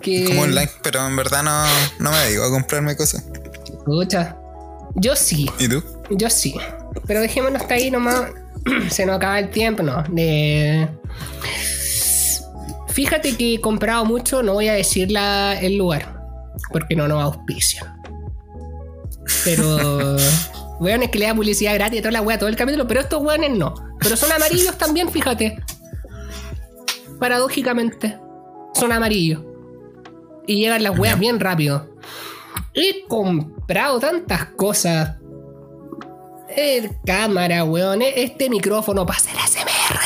que. 0.00 0.24
como 0.26 0.42
online, 0.42 0.70
pero 0.84 1.04
en 1.04 1.16
verdad 1.16 1.42
no, 1.42 1.64
no 1.98 2.12
me 2.12 2.28
digo 2.28 2.44
a 2.44 2.50
comprarme 2.50 2.96
cosas. 2.96 3.24
Pucha. 3.84 4.36
Yo 4.94 5.16
sí, 5.16 5.50
¿Y 5.58 5.68
tú? 5.68 5.82
yo 6.10 6.30
sí. 6.30 6.54
Pero 7.06 7.20
dejémonos 7.20 7.62
hasta 7.62 7.74
ahí 7.74 7.90
nomás. 7.90 8.30
Se 8.90 9.04
nos 9.06 9.16
acaba 9.16 9.38
el 9.38 9.50
tiempo, 9.50 9.82
¿no? 9.82 10.02
De... 10.10 10.88
Fíjate 12.88 13.36
que 13.36 13.54
he 13.54 13.60
comprado 13.60 14.04
mucho, 14.04 14.42
no 14.42 14.54
voy 14.54 14.68
a 14.68 14.74
decir 14.74 15.10
la- 15.10 15.58
el 15.60 15.76
lugar, 15.76 16.20
porque 16.72 16.94
no 16.94 17.08
nos 17.08 17.22
auspician. 17.22 17.86
Pero. 19.44 20.16
Weones 20.80 21.10
que 21.10 21.18
le 21.20 21.26
da 21.26 21.34
publicidad 21.34 21.74
gratis 21.74 21.98
y 22.00 22.02
toda 22.02 22.10
la 22.12 22.20
wea 22.22 22.36
todo 22.38 22.48
el 22.48 22.56
capítulo, 22.56 22.86
pero 22.88 23.00
estos 23.00 23.22
weones 23.22 23.50
no. 23.52 23.74
Pero 24.00 24.16
son 24.16 24.30
amarillos 24.32 24.76
también, 24.76 25.08
fíjate. 25.08 25.56
Paradójicamente. 27.20 28.18
Son 28.74 28.90
amarillos. 28.92 29.40
Y 30.46 30.56
llegan 30.56 30.82
las 30.82 30.98
weas 30.98 31.18
bien 31.18 31.38
rápido. 31.40 31.94
He 32.74 33.06
comprado 33.06 34.00
tantas 34.00 34.46
cosas. 34.56 35.16
El 36.56 36.90
cámara, 37.04 37.64
weón. 37.64 38.02
Este 38.02 38.48
micrófono 38.48 39.04
para 39.04 39.18
hacer 39.18 39.34
SMR. 39.34 40.00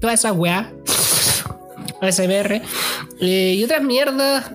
Todas 0.00 0.20
esas 0.20 0.32
weas. 0.32 0.66
SMR. 2.02 2.62
Eh, 3.20 3.54
y 3.56 3.64
otras 3.64 3.82
mierdas. 3.82 4.50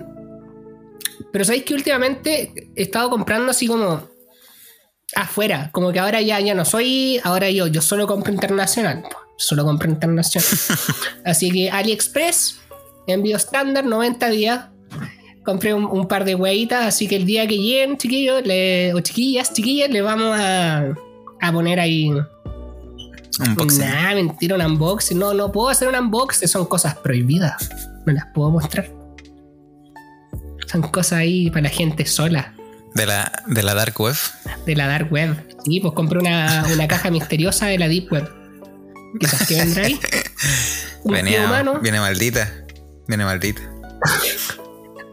Pero 1.32 1.44
sabéis 1.44 1.64
que 1.64 1.74
últimamente 1.74 2.70
he 2.74 2.82
estado 2.82 3.08
comprando 3.08 3.50
así 3.50 3.66
como 3.66 4.08
afuera. 5.14 5.70
Como 5.72 5.92
que 5.92 6.00
ahora 6.00 6.20
ya, 6.20 6.38
ya 6.40 6.54
no 6.54 6.64
soy. 6.64 7.20
Ahora 7.24 7.50
yo, 7.50 7.66
yo 7.66 7.80
solo 7.80 8.06
compro 8.06 8.32
internacional. 8.32 9.04
Solo 9.36 9.64
compro 9.64 9.88
internacional. 9.90 10.48
así 11.24 11.50
que 11.50 11.70
AliExpress, 11.70 12.60
envío 13.06 13.36
estándar, 13.36 13.84
90 13.84 14.28
días. 14.28 14.66
Compré 15.44 15.72
un, 15.74 15.84
un 15.86 16.06
par 16.06 16.24
de 16.24 16.34
hueitas, 16.34 16.86
así 16.86 17.08
que 17.08 17.16
el 17.16 17.24
día 17.24 17.46
que 17.46 17.56
lleguen, 17.56 17.96
chiquillos, 17.96 18.46
le- 18.46 18.92
o 18.94 19.00
chiquillas, 19.00 19.52
chiquillas, 19.52 19.90
le 19.90 20.02
vamos 20.02 20.38
a, 20.38 20.94
a 21.40 21.52
poner 21.52 21.80
ahí. 21.80 22.10
Unboxing. 23.40 23.80
Nah, 23.80 24.14
mentira, 24.14 24.56
un 24.56 24.62
unboxing. 24.62 25.18
No, 25.18 25.32
no 25.32 25.50
puedo 25.50 25.70
hacer 25.70 25.88
un 25.88 25.94
unboxing, 25.96 26.46
son 26.46 26.66
cosas 26.66 26.94
prohibidas. 26.96 27.70
No 28.06 28.12
las 28.12 28.26
puedo 28.34 28.50
mostrar. 28.50 28.88
Son 30.66 30.82
cosas 30.82 31.20
ahí 31.20 31.48
para 31.50 31.62
la 31.62 31.68
gente 31.70 32.04
sola, 32.06 32.54
De 32.94 33.06
la, 33.06 33.32
de 33.46 33.62
la 33.62 33.74
Dark 33.74 33.98
Web. 34.00 34.14
de 34.66 34.76
la 34.76 34.86
dark 34.86 35.10
web. 35.12 35.34
Sí, 35.64 35.80
pues 35.80 35.94
compré 35.94 36.18
una, 36.20 36.64
una 36.72 36.86
caja 36.86 37.10
misteriosa 37.10 37.66
de 37.66 37.78
la 37.78 37.88
deep 37.88 38.12
web. 38.12 38.28
Quizás 39.18 39.48
que 39.48 39.56
vendrá 39.56 39.86
ahí. 39.86 39.98
Venía, 41.04 41.64
viene 41.82 41.98
maldita. 41.98 42.52
Viene 43.08 43.24
maldita. 43.24 43.62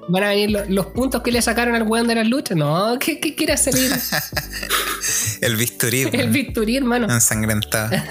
Van 0.10 0.24
a 0.24 0.30
venir 0.30 0.52
lo- 0.52 0.66
los 0.66 0.86
puntos 0.88 1.22
que 1.22 1.32
le 1.32 1.42
sacaron 1.42 1.76
al 1.76 1.84
weón 1.84 2.08
de 2.08 2.16
las 2.16 2.28
luchas. 2.28 2.56
No, 2.58 2.98
¿qué, 3.00 3.20
qué 3.20 3.36
quiere 3.36 3.54
hacer 3.54 3.74
el, 5.42 5.56
bisturí. 5.56 6.02
el 6.14 6.30
bisturí, 6.30 6.78
hermano? 6.78 7.12
Ensangrentado. 7.14 7.90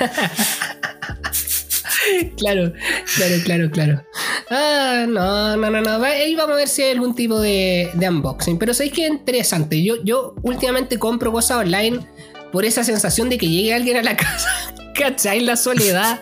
Claro, 2.39 2.73
claro, 3.17 3.35
claro, 3.45 3.71
claro. 3.71 4.05
Ah, 4.49 5.07
no, 5.09 5.57
no, 5.57 5.71
no, 5.71 5.81
no. 5.81 6.05
Ahí 6.05 6.37
vamos 6.37 6.55
a 6.55 6.57
ver 6.59 6.69
si 6.69 6.83
hay 6.83 6.93
algún 6.93 7.17
tipo 7.17 7.41
de, 7.41 7.91
de 7.95 8.09
unboxing. 8.09 8.59
Pero 8.59 8.75
sabéis 8.75 8.93
que 8.93 9.05
es 9.07 9.11
interesante. 9.11 9.83
Yo, 9.83 9.97
yo 10.05 10.35
últimamente 10.43 10.99
compro 11.01 11.33
cosas 11.33 11.59
online 11.59 12.07
por 12.53 12.65
esa 12.65 12.85
sensación 12.85 13.29
de 13.29 13.39
que 13.39 13.49
llegue 13.49 13.75
alguien 13.75 13.97
a 13.97 14.03
la 14.03 14.17
casa. 14.17 14.49
¿Cachai? 14.95 15.41
La 15.41 15.57
soledad. 15.57 16.21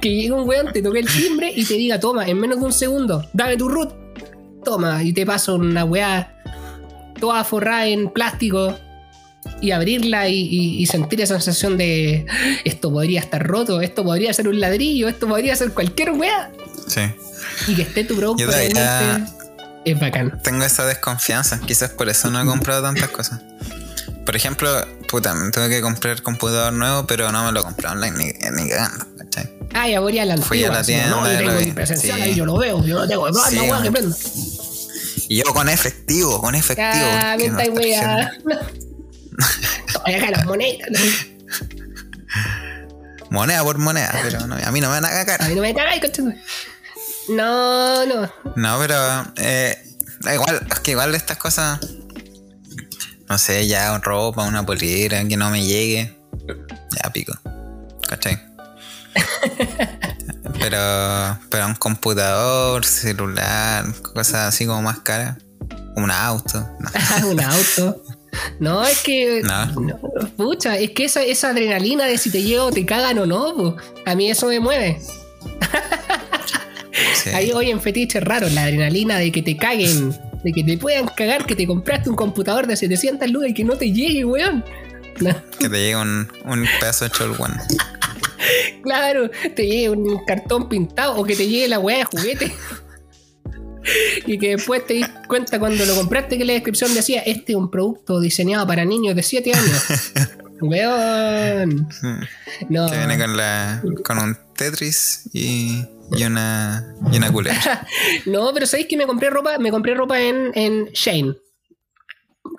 Que 0.00 0.08
llegue 0.10 0.32
un 0.32 0.48
weón, 0.48 0.72
te 0.72 0.82
toque 0.82 0.98
el 0.98 1.06
timbre 1.08 1.52
y 1.54 1.64
te 1.64 1.74
diga, 1.74 2.00
toma, 2.00 2.26
en 2.26 2.38
menos 2.38 2.58
de 2.58 2.64
un 2.66 2.72
segundo, 2.72 3.24
dame 3.32 3.56
tu 3.56 3.68
root. 3.68 3.92
Toma, 4.64 5.02
y 5.02 5.12
te 5.12 5.24
paso 5.26 5.54
una 5.56 5.84
weá 5.84 6.32
toda 7.18 7.44
forrada 7.44 7.86
en 7.86 8.10
plástico 8.10 8.78
y 9.60 9.70
abrirla 9.72 10.28
y, 10.28 10.34
y- 10.36 10.82
y 10.82 10.86
sentir 10.86 11.20
esa 11.20 11.34
sensación 11.40 11.76
de 11.78 12.26
esto 12.64 12.90
podría 12.90 13.20
estar 13.20 13.46
roto, 13.46 13.80
esto 13.80 14.04
podría 14.04 14.32
ser 14.32 14.48
un 14.48 14.60
ladrillo, 14.60 15.08
esto 15.08 15.26
podría 15.28 15.56
ser 15.56 15.72
cualquier 15.72 16.10
weá. 16.12 16.50
Sí. 16.86 17.00
Y 17.68 17.74
que 17.74 17.82
esté 17.82 18.04
tu 18.04 18.16
producto 18.16 18.46
realmente 18.46 19.32
es 19.84 19.98
bacán. 20.00 20.40
Tengo 20.42 20.64
esa 20.64 20.84
desconfianza. 20.86 21.60
Quizás 21.60 21.90
por 21.90 22.08
eso 22.08 22.30
no 22.30 22.40
he 22.40 22.44
comprado 22.46 22.82
tantas 22.82 23.08
cosas. 23.10 23.40
Por 24.26 24.36
ejemplo, 24.36 24.68
puta, 25.08 25.34
me 25.34 25.50
tuve 25.50 25.68
que 25.68 25.80
comprar 25.80 26.22
computador 26.22 26.72
nuevo, 26.72 27.06
pero 27.06 27.32
no 27.32 27.44
me 27.44 27.52
lo 27.52 27.62
compré 27.62 27.88
online 27.88 28.16
ni, 28.16 28.24
ni 28.62 28.68
cagando, 28.70 29.06
¿cachai? 29.18 29.50
Ah, 29.72 29.88
ya 29.88 30.00
voy 30.00 30.18
a 30.18 30.24
la 30.24 30.36
Fui 30.38 30.64
a 30.64 30.70
la 30.70 30.82
tienda 30.82 31.08
no, 31.10 31.30
yo 31.30 31.38
tengo 31.38 31.60
mi 31.60 31.72
presencial 31.72 32.16
Sí. 32.18 32.22
ahí, 32.22 32.34
yo 32.34 32.44
lo 32.44 32.56
veo, 32.58 32.84
yo 32.84 32.98
lo 32.98 33.08
tengo, 33.08 33.30
no, 33.30 33.44
Sí, 33.44 33.58
weá 33.58 33.82
que 33.82 33.90
man. 33.90 33.92
prendo. 33.92 34.16
Y 35.28 35.36
yo 35.36 35.44
con 35.54 35.68
efectivo, 35.68 36.40
con 36.40 36.54
efectivo. 36.56 36.88
Ah, 36.88 37.36
no 37.38 37.44
está 37.44 37.70
weá. 37.70 38.30
Todavía 39.92 40.30
las 40.30 40.44
monedas. 40.44 40.88
Moneda 43.30 43.62
por 43.62 43.78
moneda, 43.78 44.10
pero 44.24 44.46
no, 44.46 44.56
a 44.56 44.70
mí 44.72 44.80
no 44.80 44.88
me 44.88 44.94
van 45.00 45.04
a 45.04 45.10
cagar. 45.10 45.42
A 45.42 45.48
mí 45.48 45.54
no 45.54 45.62
me 45.62 45.72
cagáis, 45.72 46.00
coche. 46.00 46.22
No, 47.28 48.04
no. 48.06 48.32
No, 48.56 48.78
pero 48.80 48.96
eh, 49.36 49.78
igual, 50.34 50.66
es 50.68 50.80
que 50.80 50.90
igual 50.92 51.14
estas 51.14 51.36
cosas, 51.38 51.78
no 53.28 53.38
sé, 53.38 53.68
ya 53.68 53.96
ropa, 53.98 54.42
una 54.42 54.66
polera, 54.66 55.24
que 55.28 55.36
no 55.36 55.48
me 55.50 55.64
llegue, 55.64 56.18
ya 57.00 57.10
pico, 57.12 57.32
¿cachai? 58.08 58.49
Pero, 60.58 61.38
pero 61.48 61.66
un 61.66 61.74
computador, 61.74 62.84
celular, 62.84 63.84
cosas 64.02 64.48
así 64.48 64.66
como 64.66 64.82
más 64.82 65.00
caras, 65.00 65.38
un 65.96 66.10
auto, 66.10 66.68
no. 66.78 67.28
un 67.28 67.40
auto. 67.40 68.02
No, 68.60 68.84
es 68.84 69.02
que. 69.02 69.42
No. 69.42 69.66
no, 69.66 69.98
pucha, 70.36 70.78
es 70.78 70.90
que 70.90 71.04
esa, 71.04 71.22
esa 71.22 71.48
adrenalina 71.50 72.04
de 72.04 72.16
si 72.16 72.30
te 72.30 72.42
llevo, 72.42 72.70
te 72.70 72.86
cagan 72.86 73.18
o 73.18 73.26
no, 73.26 73.54
po, 73.56 73.76
a 74.06 74.14
mí 74.14 74.30
eso 74.30 74.46
me 74.46 74.60
mueve. 74.60 75.00
Sí. 77.14 77.30
Ahí 77.30 77.50
hoy 77.52 77.70
en 77.70 77.80
fetiches 77.80 78.22
raros, 78.22 78.52
la 78.52 78.64
adrenalina 78.64 79.18
de 79.18 79.32
que 79.32 79.42
te 79.42 79.56
caguen, 79.56 80.16
de 80.44 80.52
que 80.52 80.62
te 80.62 80.78
puedan 80.78 81.06
cagar, 81.08 81.44
que 81.44 81.56
te 81.56 81.66
compraste 81.66 82.08
un 82.08 82.16
computador 82.16 82.66
de 82.66 82.76
700 82.76 83.30
lucas 83.30 83.50
y 83.50 83.54
que 83.54 83.64
no 83.64 83.76
te 83.76 83.92
llegue, 83.92 84.24
weón. 84.24 84.64
No, 85.20 85.34
que 85.58 85.68
te 85.68 85.76
llegue 85.76 85.96
un, 85.96 86.28
un 86.44 86.66
pedazo 86.78 87.04
de 87.04 87.10
cholguán. 87.10 87.60
claro, 88.82 89.30
te 89.54 89.66
llegue 89.66 89.90
un 89.90 90.24
cartón 90.24 90.68
pintado 90.68 91.16
o 91.16 91.24
que 91.24 91.36
te 91.36 91.46
llegue 91.46 91.68
la 91.68 91.78
weá 91.78 91.98
de 91.98 92.04
juguete. 92.04 92.54
Y 94.26 94.38
que 94.38 94.56
después 94.56 94.86
te 94.86 95.00
das 95.00 95.10
cuenta 95.26 95.58
cuando 95.58 95.86
lo 95.86 95.94
compraste 95.94 96.36
que 96.36 96.44
la 96.44 96.52
descripción 96.52 96.94
decía, 96.94 97.22
este 97.22 97.52
es 97.52 97.56
un 97.56 97.70
producto 97.70 98.20
diseñado 98.20 98.66
para 98.66 98.84
niños 98.84 99.16
de 99.16 99.22
7 99.22 99.54
años. 99.54 99.86
Weón. 100.60 101.88
No. 102.68 102.90
Que 102.90 102.98
viene 102.98 103.18
con 103.18 103.36
la. 103.38 103.82
con 104.04 104.18
un 104.18 104.36
Tetris 104.54 105.30
y. 105.32 105.82
y 106.12 106.24
una. 106.24 106.94
y 107.10 107.16
una. 107.16 107.32
No, 108.26 108.52
pero 108.52 108.66
sabéis 108.66 108.86
que 108.86 108.98
me 108.98 109.06
compré 109.06 109.30
ropa, 109.30 109.58
me 109.58 109.70
compré 109.70 109.94
ropa 109.94 110.20
en, 110.20 110.52
en 110.54 110.90
Shane. 110.92 111.36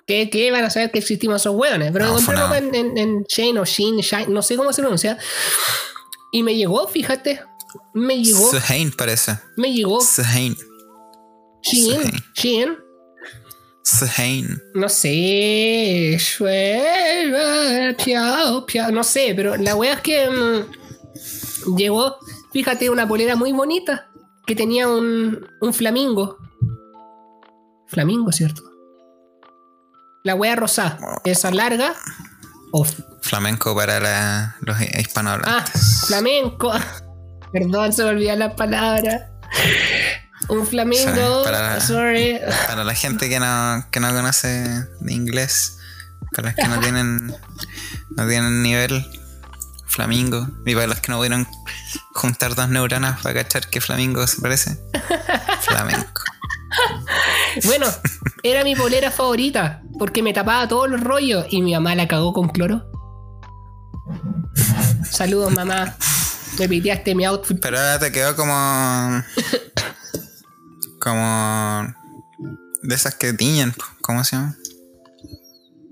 Que, 0.06 0.28
que 0.30 0.50
van 0.50 0.64
a 0.64 0.70
saber 0.70 0.90
que 0.90 0.98
existimos 0.98 1.40
esos 1.40 1.54
hueones. 1.54 1.92
Pero 1.92 2.06
No, 2.06 2.14
me 2.14 2.16
compré 2.24 2.42
ropa 2.42 2.58
en, 2.58 2.74
en, 2.74 2.98
en 2.98 3.22
Shane 3.28 3.58
o 3.60 3.64
Sheen, 3.64 3.98
Shine, 3.98 4.26
no 4.28 4.42
sé 4.42 4.56
cómo 4.56 4.72
se 4.72 4.82
pronuncia. 4.82 5.16
Y 6.32 6.42
me 6.42 6.54
llegó, 6.56 6.86
fíjate. 6.88 7.40
Me 7.94 8.22
llegó, 8.22 8.50
Suhain 8.50 8.90
parece. 8.92 9.38
me 9.56 9.72
llegó. 9.72 10.00
Suhain. 10.00 10.56
Shein. 11.62 12.12
Shein. 12.34 12.76
No 14.74 14.88
sé. 14.88 16.18
No 18.92 19.04
sé, 19.04 19.32
pero 19.36 19.56
la 19.56 19.74
wea 19.74 19.94
es 19.94 20.00
que 20.00 20.28
mm, 20.30 21.76
llegó, 21.76 22.16
fíjate, 22.52 22.90
una 22.90 23.06
polera 23.08 23.36
muy 23.36 23.52
bonita 23.52 24.10
que 24.46 24.54
tenía 24.54 24.88
un, 24.88 25.46
un 25.60 25.74
flamingo. 25.74 26.38
Flamingo, 27.86 28.32
¿cierto? 28.32 28.62
La 30.22 30.34
wea 30.34 30.56
rosada. 30.56 30.98
Esa 31.24 31.50
larga. 31.50 31.94
o 32.72 32.86
Flamenco 33.20 33.74
para 33.76 34.00
la- 34.00 34.56
los 34.60 34.76
ah, 34.78 34.84
hispanohablantes. 34.98 36.04
flamenco. 36.06 36.72
Perdón, 37.52 37.92
se 37.92 38.02
me 38.04 38.10
olvidan 38.10 38.38
las 38.40 38.54
palabras. 38.54 39.22
Un 40.48 40.66
flamingo. 40.66 41.44
Para- 41.44 41.80
Sorry. 41.80 42.40
Para 42.66 42.82
la 42.84 42.94
gente 42.94 43.28
que 43.28 43.38
no, 43.38 43.86
que 43.90 44.00
no 44.00 44.10
conoce 44.12 44.48
de 45.00 45.12
inglés, 45.12 45.78
para 46.34 46.48
los 46.48 46.56
que 46.56 46.66
no 46.68 46.80
tienen, 46.80 47.34
no 48.16 48.26
tienen 48.26 48.62
nivel 48.62 49.06
flamingo, 49.86 50.48
y 50.64 50.74
para 50.74 50.86
los 50.88 50.98
que 51.00 51.12
no 51.12 51.18
pudieron 51.18 51.46
juntar 52.14 52.54
dos 52.54 52.68
neuronas 52.70 53.20
para 53.20 53.42
cachar 53.44 53.68
que 53.68 53.80
flamingo 53.80 54.26
se 54.26 54.40
parece, 54.40 54.78
flamenco. 55.60 56.22
Bueno, 57.64 57.86
era 58.42 58.64
mi 58.64 58.74
polera 58.74 59.10
favorita 59.10 59.82
porque 59.98 60.22
me 60.22 60.32
tapaba 60.32 60.66
todos 60.68 60.90
los 60.90 61.00
rollos 61.00 61.46
y 61.50 61.62
mi 61.62 61.72
mamá 61.72 61.94
la 61.94 62.08
cagó 62.08 62.32
con 62.32 62.48
cloro. 62.48 62.90
Saludos, 65.10 65.52
mamá. 65.52 65.96
Me 66.58 66.68
piteaste 66.68 67.14
mi 67.14 67.24
outfit. 67.24 67.58
Pero 67.60 67.78
ahora 67.78 67.98
te 67.98 68.12
quedó 68.12 68.34
como. 68.36 69.22
como. 71.00 71.94
de 72.82 72.94
esas 72.94 73.14
que 73.14 73.32
tiñen, 73.32 73.74
¿cómo 74.00 74.24
se 74.24 74.36
llama? 74.36 74.56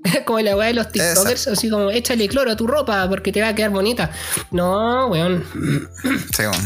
como 0.27 0.41
la 0.41 0.57
weá 0.57 0.69
de 0.69 0.75
los 0.75 0.91
TikTokers, 0.91 1.49
así 1.49 1.71
como 1.71 1.91
échale 1.91 2.29
cloro 2.29 2.51
a 2.51 2.57
tu 2.57 2.67
ropa 2.67 3.09
porque 3.09 3.33
te 3.33 3.41
va 3.41 3.49
a 3.49 3.55
quedar 3.55 3.71
bonita. 3.71 4.11
No, 4.51 5.09
weón. 5.09 5.45
Según. 6.35 6.57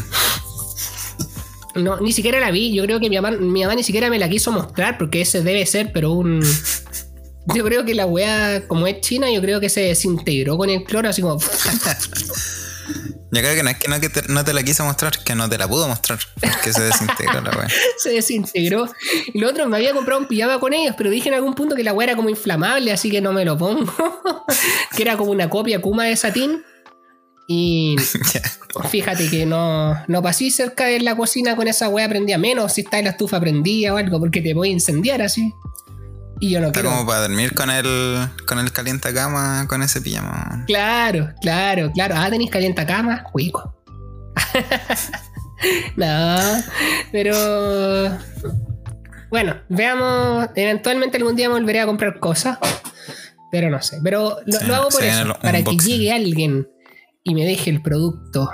No, 1.75 1.99
ni 1.99 2.13
siquiera 2.13 2.39
la 2.39 2.51
vi. 2.51 2.73
Yo 2.73 2.83
creo 2.83 2.99
que 2.99 3.09
mi 3.09 3.17
mamá, 3.17 3.31
mi 3.31 3.61
mamá 3.61 3.75
ni 3.75 3.83
siquiera 3.83 4.09
me 4.09 4.17
la 4.17 4.29
quiso 4.29 4.51
mostrar 4.51 4.97
porque 4.97 5.21
ese 5.21 5.41
debe 5.43 5.65
ser, 5.65 5.91
pero 5.93 6.11
un. 6.11 6.43
Yo 7.53 7.63
creo 7.63 7.85
que 7.85 7.93
la 7.93 8.07
weá, 8.07 8.67
como 8.67 8.87
es 8.87 9.01
china, 9.01 9.31
yo 9.31 9.39
creo 9.39 9.59
que 9.59 9.69
se 9.69 9.81
desintegró 9.81 10.57
con 10.57 10.71
el 10.71 10.83
cloro, 10.83 11.09
así 11.09 11.21
como. 11.21 11.39
Yo 13.31 13.41
creo 13.41 13.55
que 13.55 13.63
no 13.63 13.69
es 13.69 13.77
que 13.77 13.87
no, 13.87 13.99
que 13.99 14.09
te, 14.09 14.21
no 14.29 14.45
te 14.45 14.53
la 14.53 14.63
quiso 14.63 14.85
mostrar, 14.85 15.21
que 15.23 15.35
no 15.35 15.49
te 15.49 15.57
la 15.57 15.67
pudo 15.67 15.87
mostrar, 15.87 16.19
porque 16.39 16.71
se 16.71 16.83
desintegró 16.83 17.41
la 17.41 17.51
wea. 17.51 17.67
se 17.97 18.11
desintegró. 18.11 18.89
Y 19.33 19.39
lo 19.39 19.49
otro, 19.49 19.67
me 19.67 19.77
había 19.77 19.93
comprado 19.93 20.21
un 20.21 20.27
pijama 20.27 20.59
con 20.59 20.73
ellos, 20.73 20.95
pero 20.97 21.09
dije 21.09 21.29
en 21.29 21.35
algún 21.35 21.53
punto 21.53 21.75
que 21.75 21.83
la 21.83 21.93
weá 21.93 22.05
era 22.07 22.15
como 22.15 22.29
inflamable, 22.29 22.91
así 22.91 23.11
que 23.11 23.21
no 23.21 23.33
me 23.33 23.43
lo 23.43 23.57
pongo. 23.57 23.93
que 24.95 25.01
era 25.01 25.17
como 25.17 25.31
una 25.31 25.49
copia 25.49 25.81
Kuma 25.81 26.05
de 26.05 26.15
satín. 26.15 26.63
Y 27.47 27.95
fíjate 28.89 29.29
que 29.29 29.45
no, 29.45 29.95
no 30.07 30.21
pasé 30.21 30.49
cerca 30.49 30.85
de 30.85 30.99
la 30.99 31.15
cocina 31.15 31.55
con 31.55 31.67
esa 31.67 31.89
weá 31.89 32.09
prendía 32.09 32.37
menos 32.37 32.73
si 32.73 32.81
está 32.81 32.97
en 32.99 33.05
la 33.05 33.11
estufa 33.11 33.39
prendida 33.39 33.93
o 33.93 33.97
algo, 33.97 34.19
porque 34.19 34.41
te 34.41 34.53
voy 34.53 34.69
a 34.69 34.71
incendiar 34.71 35.21
así. 35.21 35.53
Y 36.39 36.49
yo 36.49 36.59
no 36.59 36.67
Está 36.67 36.81
quiero. 36.81 36.95
como 36.95 37.07
para 37.07 37.21
dormir 37.21 37.53
con 37.53 37.69
el, 37.69 38.27
con 38.45 38.59
el 38.59 38.71
calienta 38.71 39.13
cama 39.13 39.67
con 39.69 39.81
ese 39.81 40.01
pijama. 40.01 40.65
Claro, 40.67 41.29
claro, 41.39 41.91
claro. 41.93 42.15
Ah, 42.17 42.29
tenéis 42.29 42.51
calienta 42.51 42.85
cama, 42.85 43.23
cuico. 43.23 43.73
no, 45.95 46.37
pero. 47.11 48.17
Bueno, 49.29 49.55
veamos. 49.69 50.49
Eventualmente 50.55 51.17
algún 51.17 51.35
día 51.35 51.47
me 51.47 51.55
volveré 51.55 51.81
a 51.81 51.85
comprar 51.85 52.19
cosas. 52.19 52.57
Pero 53.51 53.69
no 53.69 53.81
sé. 53.81 53.99
Pero 54.03 54.39
lo, 54.45 54.59
Sí, 54.59 54.65
lo 54.65 54.75
hago 54.75 54.89
por 54.89 55.03
eso. 55.03 55.37
Para 55.41 55.63
que 55.63 55.77
llegue 55.77 56.11
alguien 56.11 56.67
y 57.25 57.33
me 57.33 57.43
deje 57.43 57.71
el 57.71 57.81
producto. 57.81 58.49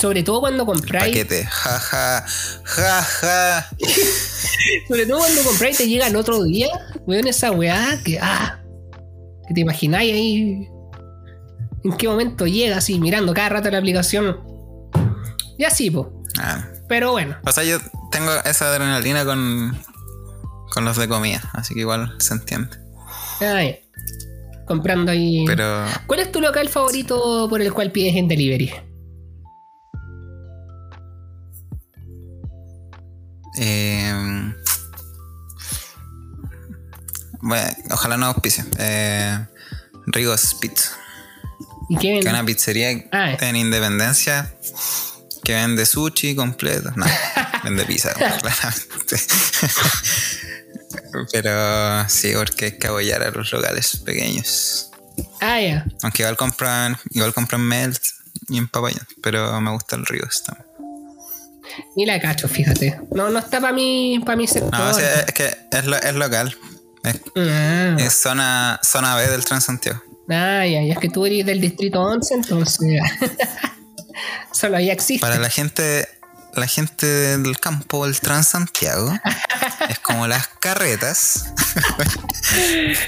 Sobre 0.00 0.22
todo 0.22 0.40
cuando 0.40 0.64
compráis. 0.66 1.08
Paquete. 1.08 1.44
Ja, 1.46 1.78
ja, 1.78 2.26
ja, 2.64 3.02
ja. 3.02 3.68
Sobre 4.88 5.06
todo 5.06 5.18
cuando 5.18 5.42
compráis 5.42 5.80
y 5.80 5.84
te 5.84 5.88
llega 5.88 6.06
el 6.06 6.16
otro 6.16 6.44
día. 6.44 6.68
Weón, 7.06 7.26
esa 7.26 7.50
weá 7.50 7.98
que. 8.04 8.18
Ah. 8.20 8.60
Que 9.48 9.54
te 9.54 9.60
imagináis 9.60 10.12
ahí. 10.12 10.68
En 11.84 11.96
qué 11.96 12.06
momento 12.06 12.46
llega 12.46 12.76
así, 12.76 13.00
mirando 13.00 13.34
cada 13.34 13.48
rato 13.48 13.70
la 13.70 13.78
aplicación. 13.78 14.38
Y 15.58 15.64
así, 15.64 15.90
po. 15.90 16.22
Ah. 16.38 16.68
Pero 16.86 17.12
bueno. 17.12 17.36
O 17.46 17.50
sea, 17.50 17.64
yo 17.64 17.78
tengo 18.10 18.30
esa 18.44 18.68
adrenalina 18.70 19.24
con, 19.24 19.76
con 20.70 20.84
los 20.84 20.98
de 20.98 21.08
comida, 21.08 21.42
así 21.54 21.74
que 21.74 21.80
igual 21.80 22.14
se 22.18 22.34
entiende. 22.34 22.76
Ay, 23.40 23.81
comprando 24.66 25.10
ahí. 25.12 25.44
Pero 25.46 25.84
¿Cuál 26.06 26.20
es 26.20 26.32
tu 26.32 26.40
local 26.40 26.68
favorito 26.68 27.46
por 27.48 27.60
el 27.60 27.72
cual 27.72 27.90
pides 27.92 28.16
en 28.16 28.28
delivery? 28.28 28.72
eh, 33.58 34.52
bueno, 37.40 37.66
ojalá 37.90 38.16
no 38.16 38.26
auspicie. 38.26 38.64
Eh, 38.78 39.38
Rigos 40.06 40.54
Pizza, 40.60 40.92
¿Y 41.88 41.96
qué 41.96 42.00
que 42.00 42.08
es 42.18 42.24
venden? 42.24 42.34
una 42.34 42.44
pizzería 42.46 42.88
Ah. 43.12 43.36
en 43.40 43.56
Independencia 43.56 44.54
que 45.44 45.54
vende 45.54 45.84
sushi 45.86 46.34
completo. 46.34 46.90
No, 46.96 47.04
vende 47.64 47.84
pizza, 47.84 48.12
claramente. 48.14 49.16
Pero 51.32 52.08
sí, 52.08 52.32
porque 52.34 52.64
hay 52.66 52.78
que 52.78 52.86
apoyar 52.86 53.22
a 53.22 53.30
los 53.30 53.52
locales 53.52 53.96
pequeños. 54.04 54.90
Ah, 55.40 55.60
ya. 55.60 55.84
Aunque 56.02 56.22
igual 56.22 56.36
compran, 56.36 56.96
igual 57.10 57.34
compran 57.34 57.60
melt 57.60 58.00
y 58.48 58.58
en 58.58 58.68
papaya, 58.68 59.00
pero 59.22 59.60
me 59.60 59.70
gusta 59.72 59.96
el 59.96 60.06
Rigos 60.06 60.42
también. 60.44 60.66
Ni 61.96 62.04
la 62.06 62.20
cacho, 62.20 62.48
fíjate. 62.48 63.00
No, 63.14 63.30
no 63.30 63.38
está 63.38 63.60
para 63.60 63.72
mí, 63.72 64.20
para 64.24 64.36
mi 64.36 64.46
sector. 64.46 64.72
No, 64.72 64.90
es 64.98 65.32
que 65.32 65.54
es, 65.70 65.84
lo- 65.86 65.96
es 65.96 66.14
local. 66.14 66.56
Es, 67.04 67.20
Ah, 67.36 67.96
es 67.98 68.12
zona, 68.14 68.80
zona 68.82 69.16
B 69.16 69.26
del 69.28 69.44
Transantiago. 69.44 70.00
ah, 70.30 70.64
ya, 70.66 70.82
ya 70.82 70.92
es 70.94 70.98
que 70.98 71.08
tú 71.08 71.26
eres 71.26 71.44
del 71.46 71.60
distrito 71.60 72.00
11, 72.00 72.34
entonces. 72.34 73.00
Solo 74.52 74.76
ahí 74.76 74.90
existe. 74.90 75.20
Para 75.26 75.38
la 75.38 75.50
gente, 75.50 76.06
la 76.54 76.66
gente 76.66 77.06
del 77.06 77.58
campo 77.58 78.04
del 78.06 78.20
Transantiago, 78.20 79.12
es 79.88 79.98
como 80.00 80.26
las 80.26 80.48
carretas. 80.60 81.52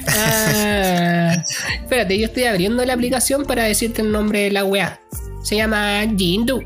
Ah, 0.08 1.34
espérate, 1.82 2.18
yo 2.18 2.26
estoy 2.26 2.44
abriendo 2.44 2.84
la 2.84 2.94
aplicación 2.94 3.44
para 3.44 3.64
decirte 3.64 4.02
el 4.02 4.10
nombre 4.12 4.40
de 4.44 4.50
la 4.50 4.64
weá. 4.64 5.00
Se 5.42 5.56
llama 5.56 6.00
Jindu. 6.16 6.62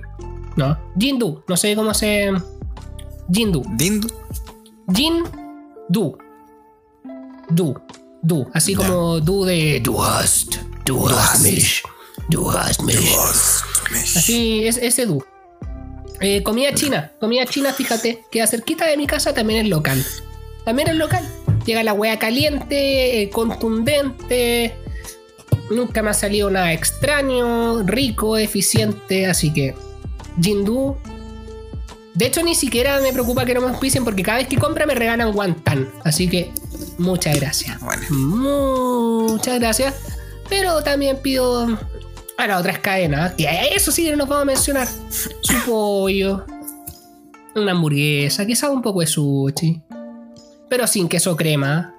No, 0.56 0.78
Jindu. 0.98 1.42
No 1.48 1.56
sé 1.56 1.74
cómo 1.74 1.94
se. 1.94 2.32
Jindu. 3.32 3.64
Dindu. 3.76 4.08
Jindu. 4.92 6.18
Du. 7.48 7.80
Du. 8.22 8.50
Así 8.54 8.72
Ya. 8.72 8.78
como 8.78 9.20
du 9.20 9.44
de. 9.44 9.80
Du 9.80 10.02
hast. 10.02 10.58
Du 10.84 11.08
hast 11.08 11.40
mich. 11.42 11.82
Du 12.28 12.50
hast 12.50 12.82
mich. 12.82 13.08
Así 14.16 14.66
es 14.66 14.76
ese 14.78 15.06
du. 15.06 15.24
Eh, 16.20 16.42
comida 16.42 16.74
china. 16.74 17.12
Comida 17.20 17.46
china, 17.46 17.72
fíjate, 17.72 18.24
queda 18.30 18.46
cerquita 18.46 18.86
de 18.86 18.96
mi 18.96 19.06
casa, 19.06 19.32
también 19.34 19.64
es 19.64 19.68
local. 19.70 20.04
También 20.64 20.88
es 20.88 20.96
local. 20.96 21.26
Llega 21.64 21.82
la 21.82 21.92
hueá 21.92 22.18
caliente, 22.18 23.22
eh, 23.22 23.30
contundente. 23.30 24.74
Nunca 25.70 26.02
me 26.02 26.10
ha 26.10 26.14
salido 26.14 26.50
nada 26.50 26.72
extraño, 26.72 27.82
rico, 27.84 28.36
eficiente. 28.36 29.26
Así 29.26 29.52
que, 29.52 29.74
Jindu. 30.40 30.96
De 32.14 32.26
hecho, 32.26 32.42
ni 32.42 32.56
siquiera 32.56 33.00
me 33.00 33.12
preocupa 33.12 33.44
que 33.44 33.54
no 33.54 33.60
me 33.60 33.68
auspicien 33.68 34.02
porque 34.02 34.24
cada 34.24 34.38
vez 34.38 34.48
que 34.48 34.56
compra 34.56 34.86
me 34.86 34.94
regalan 34.94 35.32
guantán. 35.32 35.88
Así 36.04 36.26
que, 36.26 36.50
muchas 36.98 37.36
gracias. 37.36 37.78
Bueno, 37.80 38.02
Muchas 38.10 39.60
gracias. 39.60 39.94
Pero 40.48 40.82
también 40.82 41.18
pido 41.18 41.78
a 42.38 42.46
las 42.46 42.60
otras 42.60 42.78
cadenas. 42.78 43.32
Que 43.34 43.46
eso 43.74 43.90
sí 43.92 44.04
que 44.04 44.12
no 44.12 44.18
nos 44.18 44.28
vamos 44.28 44.42
a 44.42 44.46
mencionar. 44.46 44.88
Su 45.42 45.54
pollo. 45.66 46.46
Una 47.54 47.72
hamburguesa. 47.72 48.46
Quizás 48.46 48.70
un 48.70 48.80
poco 48.80 49.00
de 49.00 49.06
sushi. 49.06 49.82
Pero 50.70 50.86
sin 50.86 51.08
queso 51.08 51.36
crema. 51.36 51.94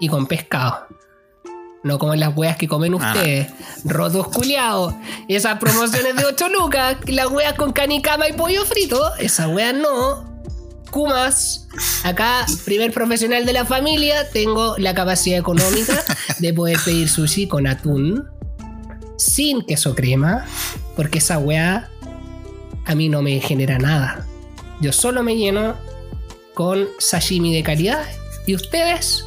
Y 0.00 0.08
con 0.08 0.26
pescado. 0.26 0.86
No 1.82 1.98
como 1.98 2.14
las 2.14 2.36
weas 2.36 2.56
que 2.56 2.68
comen 2.68 2.94
Ah. 3.00 3.12
ustedes. 3.14 3.48
Rotos 3.84 4.28
culiados. 4.28 4.94
Esas 5.28 5.58
promociones 5.58 6.14
de 6.16 6.24
8 6.24 6.48
lucas. 6.48 6.96
Las 7.06 7.26
weas 7.30 7.54
con 7.54 7.72
canicama 7.72 8.28
y 8.28 8.32
pollo 8.32 8.64
frito. 8.64 9.14
Esas 9.16 9.48
weas 9.48 9.74
no. 9.74 10.26
Kumas. 10.90 11.66
Acá, 12.04 12.46
primer 12.64 12.92
profesional 12.92 13.44
de 13.44 13.52
la 13.52 13.64
familia. 13.64 14.28
Tengo 14.30 14.76
la 14.78 14.94
capacidad 14.94 15.38
económica 15.38 16.04
de 16.38 16.54
poder 16.54 16.78
pedir 16.84 17.08
sushi 17.08 17.48
con 17.48 17.66
atún. 17.66 18.24
Sin 19.18 19.60
queso 19.60 19.94
crema. 19.94 20.46
Porque 20.96 21.18
esa 21.18 21.38
wea 21.38 21.90
a 22.86 22.94
mí 22.94 23.10
no 23.10 23.20
me 23.20 23.38
genera 23.40 23.78
nada. 23.78 24.26
Yo 24.80 24.92
solo 24.92 25.22
me 25.22 25.36
lleno 25.36 25.76
con 26.54 26.88
sashimi 26.98 27.54
de 27.54 27.62
calidad. 27.62 28.06
Y 28.46 28.54
ustedes, 28.54 29.26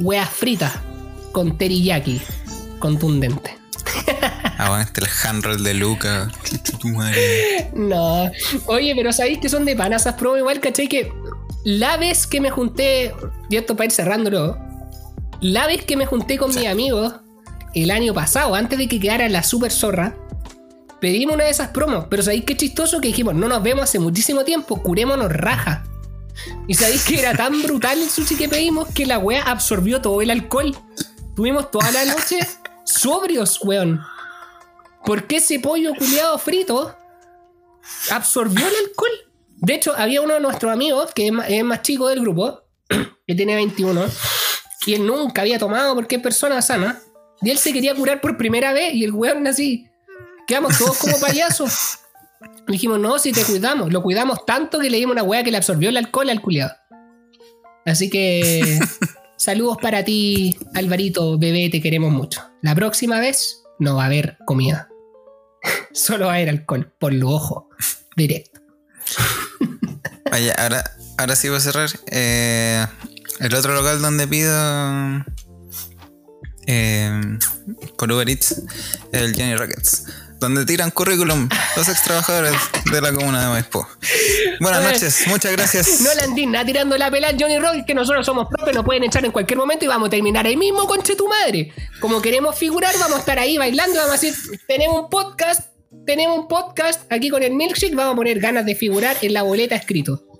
weas 0.00 0.30
fritas 0.30 0.72
con 1.32 1.58
teriyaki 1.58 2.22
contundente. 2.78 3.58
Aguante 4.58 5.00
el 5.00 5.08
handroll 5.22 5.62
de 5.62 5.74
Luca. 5.74 6.30
No. 7.74 8.30
Oye, 8.66 8.94
pero 8.94 9.12
¿sabéis 9.12 9.38
que 9.38 9.48
son 9.48 9.64
de 9.64 9.76
pana 9.76 9.96
esas 9.96 10.14
promos? 10.14 10.38
Igual, 10.38 10.60
¿cachai? 10.60 10.88
Que 10.88 11.12
la 11.64 11.96
vez 11.96 12.26
que 12.26 12.40
me 12.40 12.50
junté, 12.50 13.14
y 13.50 13.56
esto 13.56 13.76
para 13.76 13.86
ir 13.86 13.90
cerrándolo, 13.90 14.58
la 15.40 15.66
vez 15.66 15.84
que 15.84 15.96
me 15.96 16.06
junté 16.06 16.38
con 16.38 16.54
mis 16.54 16.66
amigos 16.66 17.14
el 17.74 17.90
año 17.90 18.14
pasado, 18.14 18.54
antes 18.54 18.78
de 18.78 18.88
que 18.88 19.00
quedara 19.00 19.28
la 19.28 19.42
super 19.42 19.72
zorra, 19.72 20.16
pedimos 21.00 21.34
una 21.34 21.44
de 21.44 21.50
esas 21.50 21.68
promos. 21.68 22.06
Pero 22.08 22.22
¿sabéis 22.22 22.44
qué 22.44 22.56
chistoso? 22.56 23.00
Que 23.00 23.08
dijimos, 23.08 23.34
no 23.34 23.48
nos 23.48 23.62
vemos 23.62 23.84
hace 23.84 23.98
muchísimo 23.98 24.44
tiempo, 24.44 24.82
curémonos 24.82 25.30
raja. 25.32 25.84
Y 26.66 26.74
sabéis 26.74 27.04
que 27.04 27.18
era 27.18 27.34
tan 27.34 27.62
brutal 27.62 28.00
el 28.00 28.08
sushi 28.08 28.36
que 28.36 28.48
pedimos 28.48 28.88
que 28.94 29.06
la 29.06 29.18
wea 29.18 29.42
absorbió 29.42 30.00
todo 30.00 30.22
el 30.22 30.30
alcohol. 30.30 30.76
Tuvimos 31.36 31.70
toda 31.70 31.90
la 31.90 32.04
noche 32.04 32.38
sobrios, 32.84 33.60
weón. 33.62 34.00
Porque 35.04 35.36
ese 35.36 35.58
pollo 35.58 35.94
culiado 35.94 36.38
frito 36.38 36.96
absorbió 38.10 38.66
el 38.66 38.74
alcohol. 38.86 39.10
De 39.56 39.74
hecho, 39.74 39.94
había 39.96 40.22
uno 40.22 40.34
de 40.34 40.40
nuestros 40.40 40.72
amigos, 40.72 41.12
que 41.14 41.26
es 41.26 41.32
más, 41.32 41.48
más 41.64 41.82
chico 41.82 42.08
del 42.08 42.20
grupo, 42.20 42.62
que 43.26 43.34
tiene 43.34 43.54
21, 43.54 44.04
y 44.86 44.94
él 44.94 45.06
nunca 45.06 45.42
había 45.42 45.58
tomado 45.58 45.94
porque 45.94 46.16
es 46.16 46.22
persona 46.22 46.60
sana. 46.62 47.00
Y 47.42 47.50
él 47.50 47.58
se 47.58 47.72
quería 47.72 47.94
curar 47.94 48.20
por 48.20 48.36
primera 48.36 48.72
vez, 48.72 48.94
y 48.94 49.04
el 49.04 49.12
weón 49.12 49.46
así. 49.46 49.88
Quedamos 50.46 50.78
todos 50.78 50.98
como 50.98 51.18
payasos. 51.20 51.98
Le 52.66 52.72
dijimos, 52.72 52.98
no, 52.98 53.18
si 53.18 53.32
te 53.32 53.44
cuidamos. 53.44 53.92
Lo 53.92 54.02
cuidamos 54.02 54.44
tanto 54.46 54.78
que 54.78 54.90
le 54.90 54.98
dimos 54.98 55.12
una 55.12 55.22
weá 55.22 55.42
que 55.42 55.50
le 55.50 55.56
absorbió 55.56 55.88
el 55.88 55.96
alcohol 55.96 56.30
al 56.30 56.40
culiado. 56.40 56.74
Así 57.84 58.10
que. 58.10 58.78
Saludos 59.36 59.76
para 59.82 60.04
ti, 60.04 60.56
Alvarito, 60.74 61.38
bebé, 61.38 61.68
te 61.68 61.82
queremos 61.82 62.12
mucho. 62.12 62.40
La 62.62 62.74
próxima 62.74 63.20
vez 63.20 63.62
no 63.78 63.96
va 63.96 64.04
a 64.04 64.06
haber 64.06 64.38
comida. 64.46 64.88
Solo 65.92 66.26
va 66.26 66.32
a 66.32 66.34
haber 66.36 66.48
alcohol, 66.48 66.94
por 66.98 67.12
los 67.12 67.30
ojos, 67.30 67.64
directo. 68.16 68.60
Oye, 70.32 70.52
ahora, 70.56 70.84
ahora 71.18 71.36
sí 71.36 71.48
voy 71.48 71.58
a 71.58 71.60
cerrar. 71.60 71.90
Eh, 72.10 72.86
el 73.40 73.54
otro 73.54 73.74
local 73.74 74.00
donde 74.00 74.26
pido 74.26 74.52
eh, 76.66 77.38
por 77.96 78.10
Uber 78.10 78.28
Eats 78.28 78.62
el 79.12 79.34
Johnny 79.34 79.54
Rockets. 79.54 80.04
Donde 80.40 80.66
tiran 80.66 80.90
currículum 80.90 81.48
los 81.76 81.88
ex 81.88 82.02
trabajadores 82.02 82.52
de 82.92 83.00
la 83.00 83.12
comuna 83.12 83.42
de 83.42 83.48
Maipú. 83.48 83.86
Buenas 84.60 84.82
noches, 84.82 85.24
muchas 85.26 85.52
gracias. 85.52 86.00
No 86.04 86.52
la 86.52 86.64
tirando 86.66 86.98
la 86.98 87.10
pelada 87.10 87.34
Johnny 87.38 87.58
Rock, 87.58 87.86
que 87.86 87.94
nosotros 87.94 88.26
somos 88.26 88.48
propios, 88.48 88.74
nos 88.74 88.84
pueden 88.84 89.04
echar 89.04 89.24
en 89.24 89.32
cualquier 89.32 89.58
momento 89.58 89.84
y 89.84 89.88
vamos 89.88 90.08
a 90.08 90.10
terminar 90.10 90.44
ahí 90.46 90.56
mismo, 90.56 90.86
conche 90.86 91.16
tu 91.16 91.28
madre. 91.28 91.72
Como 92.00 92.20
queremos 92.20 92.58
figurar, 92.58 92.94
vamos 92.98 93.16
a 93.16 93.20
estar 93.20 93.38
ahí 93.38 93.56
bailando, 93.56 93.96
vamos 93.96 94.18
a 94.18 94.20
decir, 94.20 94.34
tenemos 94.66 95.04
un 95.04 95.08
podcast, 95.08 95.62
tenemos 96.04 96.38
un 96.38 96.48
podcast 96.48 97.10
aquí 97.10 97.30
con 97.30 97.42
el 97.42 97.52
milkshake, 97.52 97.94
vamos 97.94 98.14
a 98.14 98.16
poner 98.16 98.38
ganas 98.38 98.66
de 98.66 98.74
figurar 98.74 99.16
en 99.22 99.32
la 99.32 99.42
boleta 99.42 99.76
escrito. 99.76 100.33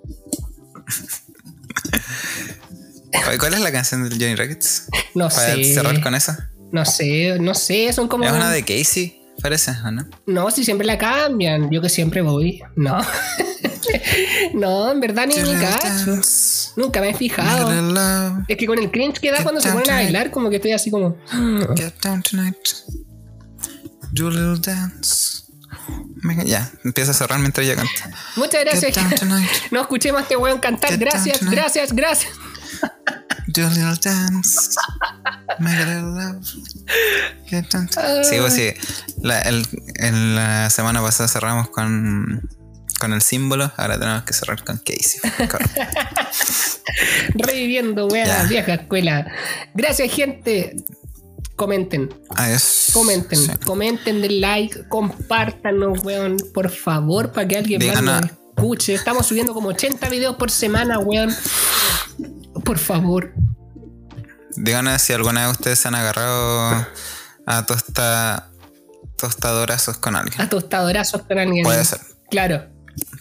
¿Cuál 3.39 3.53
es 3.53 3.59
la 3.61 3.71
canción 3.71 4.07
del 4.07 4.19
Johnny 4.19 4.35
Rockets? 4.35 4.87
No 5.15 5.29
Para 5.29 5.55
sé. 5.55 5.73
cerrar 5.73 6.01
con 6.01 6.13
esa. 6.13 6.49
No 6.71 6.83
sé, 6.83 7.37
no 7.39 7.53
sé, 7.53 7.93
son 7.93 8.07
como. 8.07 8.25
Es 8.25 8.31
una 8.31 8.51
de 8.51 8.63
Casey, 8.63 9.21
parece, 9.41 9.71
¿o 9.85 9.91
no? 9.91 10.05
No, 10.25 10.51
si 10.51 10.65
siempre 10.65 10.85
la 10.85 10.97
cambian, 10.97 11.69
yo 11.71 11.81
que 11.81 11.87
siempre 11.87 12.21
voy. 12.21 12.61
No. 12.75 12.99
no, 14.53 14.91
en 14.91 14.99
verdad 14.99 15.25
ni 15.27 15.35
mi 15.39 15.53
cacho. 15.53 16.19
Nunca 16.75 16.99
me 16.99 17.11
he 17.11 17.13
fijado. 17.13 17.71
Es 18.47 18.57
que 18.57 18.65
con 18.65 18.77
el 18.79 18.91
cringe 18.91 19.19
que 19.19 19.31
da 19.31 19.41
cuando 19.43 19.61
se 19.61 19.71
ponen 19.71 19.89
a 19.89 19.93
bailar, 19.93 20.31
como 20.31 20.49
que 20.49 20.57
estoy 20.57 20.73
así 20.73 20.91
como. 20.91 21.15
Get 21.77 21.93
down 22.03 22.21
tonight. 22.21 22.57
Do 24.11 24.27
a 24.27 24.31
little 24.31 24.59
dance. 24.59 25.43
Ya, 26.45 26.71
empieza 26.83 27.11
a 27.11 27.13
cerrar 27.13 27.39
mientras 27.39 27.65
ella 27.65 27.75
canta. 27.75 28.17
Muchas 28.35 28.63
Get 28.63 28.69
gracias. 28.71 28.95
down 28.95 29.15
tonight. 29.15 29.49
No 29.71 29.81
escuché 29.81 30.11
más 30.11 30.23
este 30.23 30.35
weón 30.35 30.59
cantar. 30.59 30.97
Gracias, 30.97 31.39
gracias, 31.49 31.93
gracias. 31.93 32.33
Do 33.47 33.65
a 33.65 33.69
little 33.69 33.95
dance. 34.03 34.75
Make 35.59 35.77
a 35.81 35.85
little 35.85 36.11
love. 36.13 36.45
Get. 37.47 37.65
Sí, 38.23 38.35
pues 38.39 38.53
sí. 38.53 38.73
La, 39.21 39.41
el- 39.43 39.65
en 39.95 40.35
la 40.35 40.69
semana 40.69 41.01
pasada 41.01 41.29
cerramos 41.29 41.69
con, 41.69 42.49
con 42.99 43.13
el 43.13 43.21
símbolo. 43.21 43.71
Ahora 43.77 43.97
tenemos 43.99 44.23
que 44.23 44.33
cerrar 44.33 44.63
con 44.65 44.77
Casey. 44.79 45.21
Reviviendo, 47.33 48.07
weón, 48.07 48.27
la 48.27 48.43
vieja 48.43 48.73
escuela. 48.75 49.31
Gracias, 49.73 50.11
gente. 50.11 50.75
Comenten, 51.55 52.13
Adiós. 52.35 52.89
comenten, 52.91 53.39
Sí. 53.39 53.51
comenten, 53.65 54.21
den 54.21 54.41
like, 54.41 54.89
compártanos, 54.89 56.03
weón, 56.03 56.35
por 56.53 56.69
favor, 56.69 57.31
para 57.31 57.47
que 57.47 57.57
alguien 57.57 57.79
más 57.87 57.95
Díganos- 58.01 58.21
nos 58.21 58.31
escuche. 58.55 58.93
Estamos 58.93 59.25
subiendo 59.25 59.53
como 59.53 59.69
80 59.69 60.09
videos 60.09 60.35
por 60.37 60.49
semana, 60.49 60.99
weón. 60.99 61.35
Por 62.63 62.77
favor. 62.77 63.33
Díganos 64.55 65.01
si 65.01 65.13
alguna 65.13 65.47
vez 65.47 65.57
ustedes 65.57 65.79
se 65.79 65.87
han 65.89 65.95
agarrado 65.95 66.87
a 67.45 67.65
tosta, 67.65 68.49
tostadorazos 69.17 69.97
con 69.97 70.15
alguien. 70.15 70.39
A 70.41 70.49
tostadorazos 70.49 71.23
con 71.23 71.37
alguien. 71.37 71.63
Puede 71.63 71.83
ser. 71.83 71.99
Claro. 72.29 72.69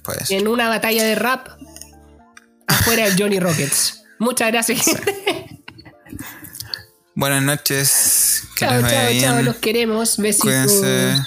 Puede 0.02 0.24
ser. 0.24 0.38
En 0.38 0.48
una 0.48 0.68
batalla 0.68 1.02
de 1.02 1.14
rap 1.16 1.48
afuera 2.68 3.04
del 3.04 3.20
Johnny 3.20 3.40
Rockets. 3.40 4.04
Muchas 4.20 4.52
gracias. 4.52 4.86
Buenas 7.16 7.42
noches. 7.42 8.44
Que 8.56 8.66
Chao, 8.66 8.74
les 8.74 8.82
vaya 8.82 9.00
chao, 9.02 9.10
bien. 9.10 9.22
chao. 9.24 9.42
Los 9.42 9.56
queremos. 9.56 10.16
Besitos. 10.18 10.42
Cuídense. 10.44 11.22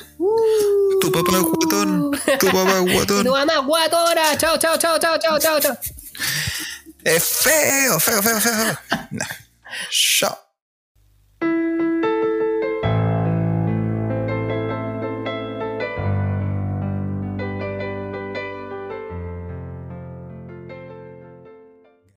Tu 1.08 1.14
papá 1.14 1.38
es 1.38 1.44
guatón. 1.44 2.12
Tu 2.38 2.48
papá 2.52 2.80
es 2.80 2.94
guatón. 2.94 3.24
Tu 3.24 3.32
mamá 3.32 3.58
guatora. 3.60 4.38
Chao, 4.38 4.58
chao, 4.58 4.78
chao, 4.78 5.00
chao, 5.00 5.18
chao, 5.18 5.40
chao, 5.40 5.60
chao. 5.62 5.78
Es 7.02 7.24
feo, 7.24 7.98
feo, 7.98 8.22
feo, 8.22 8.42
feo. 8.42 8.78
No. 9.12 9.26
Chao. 9.90 10.47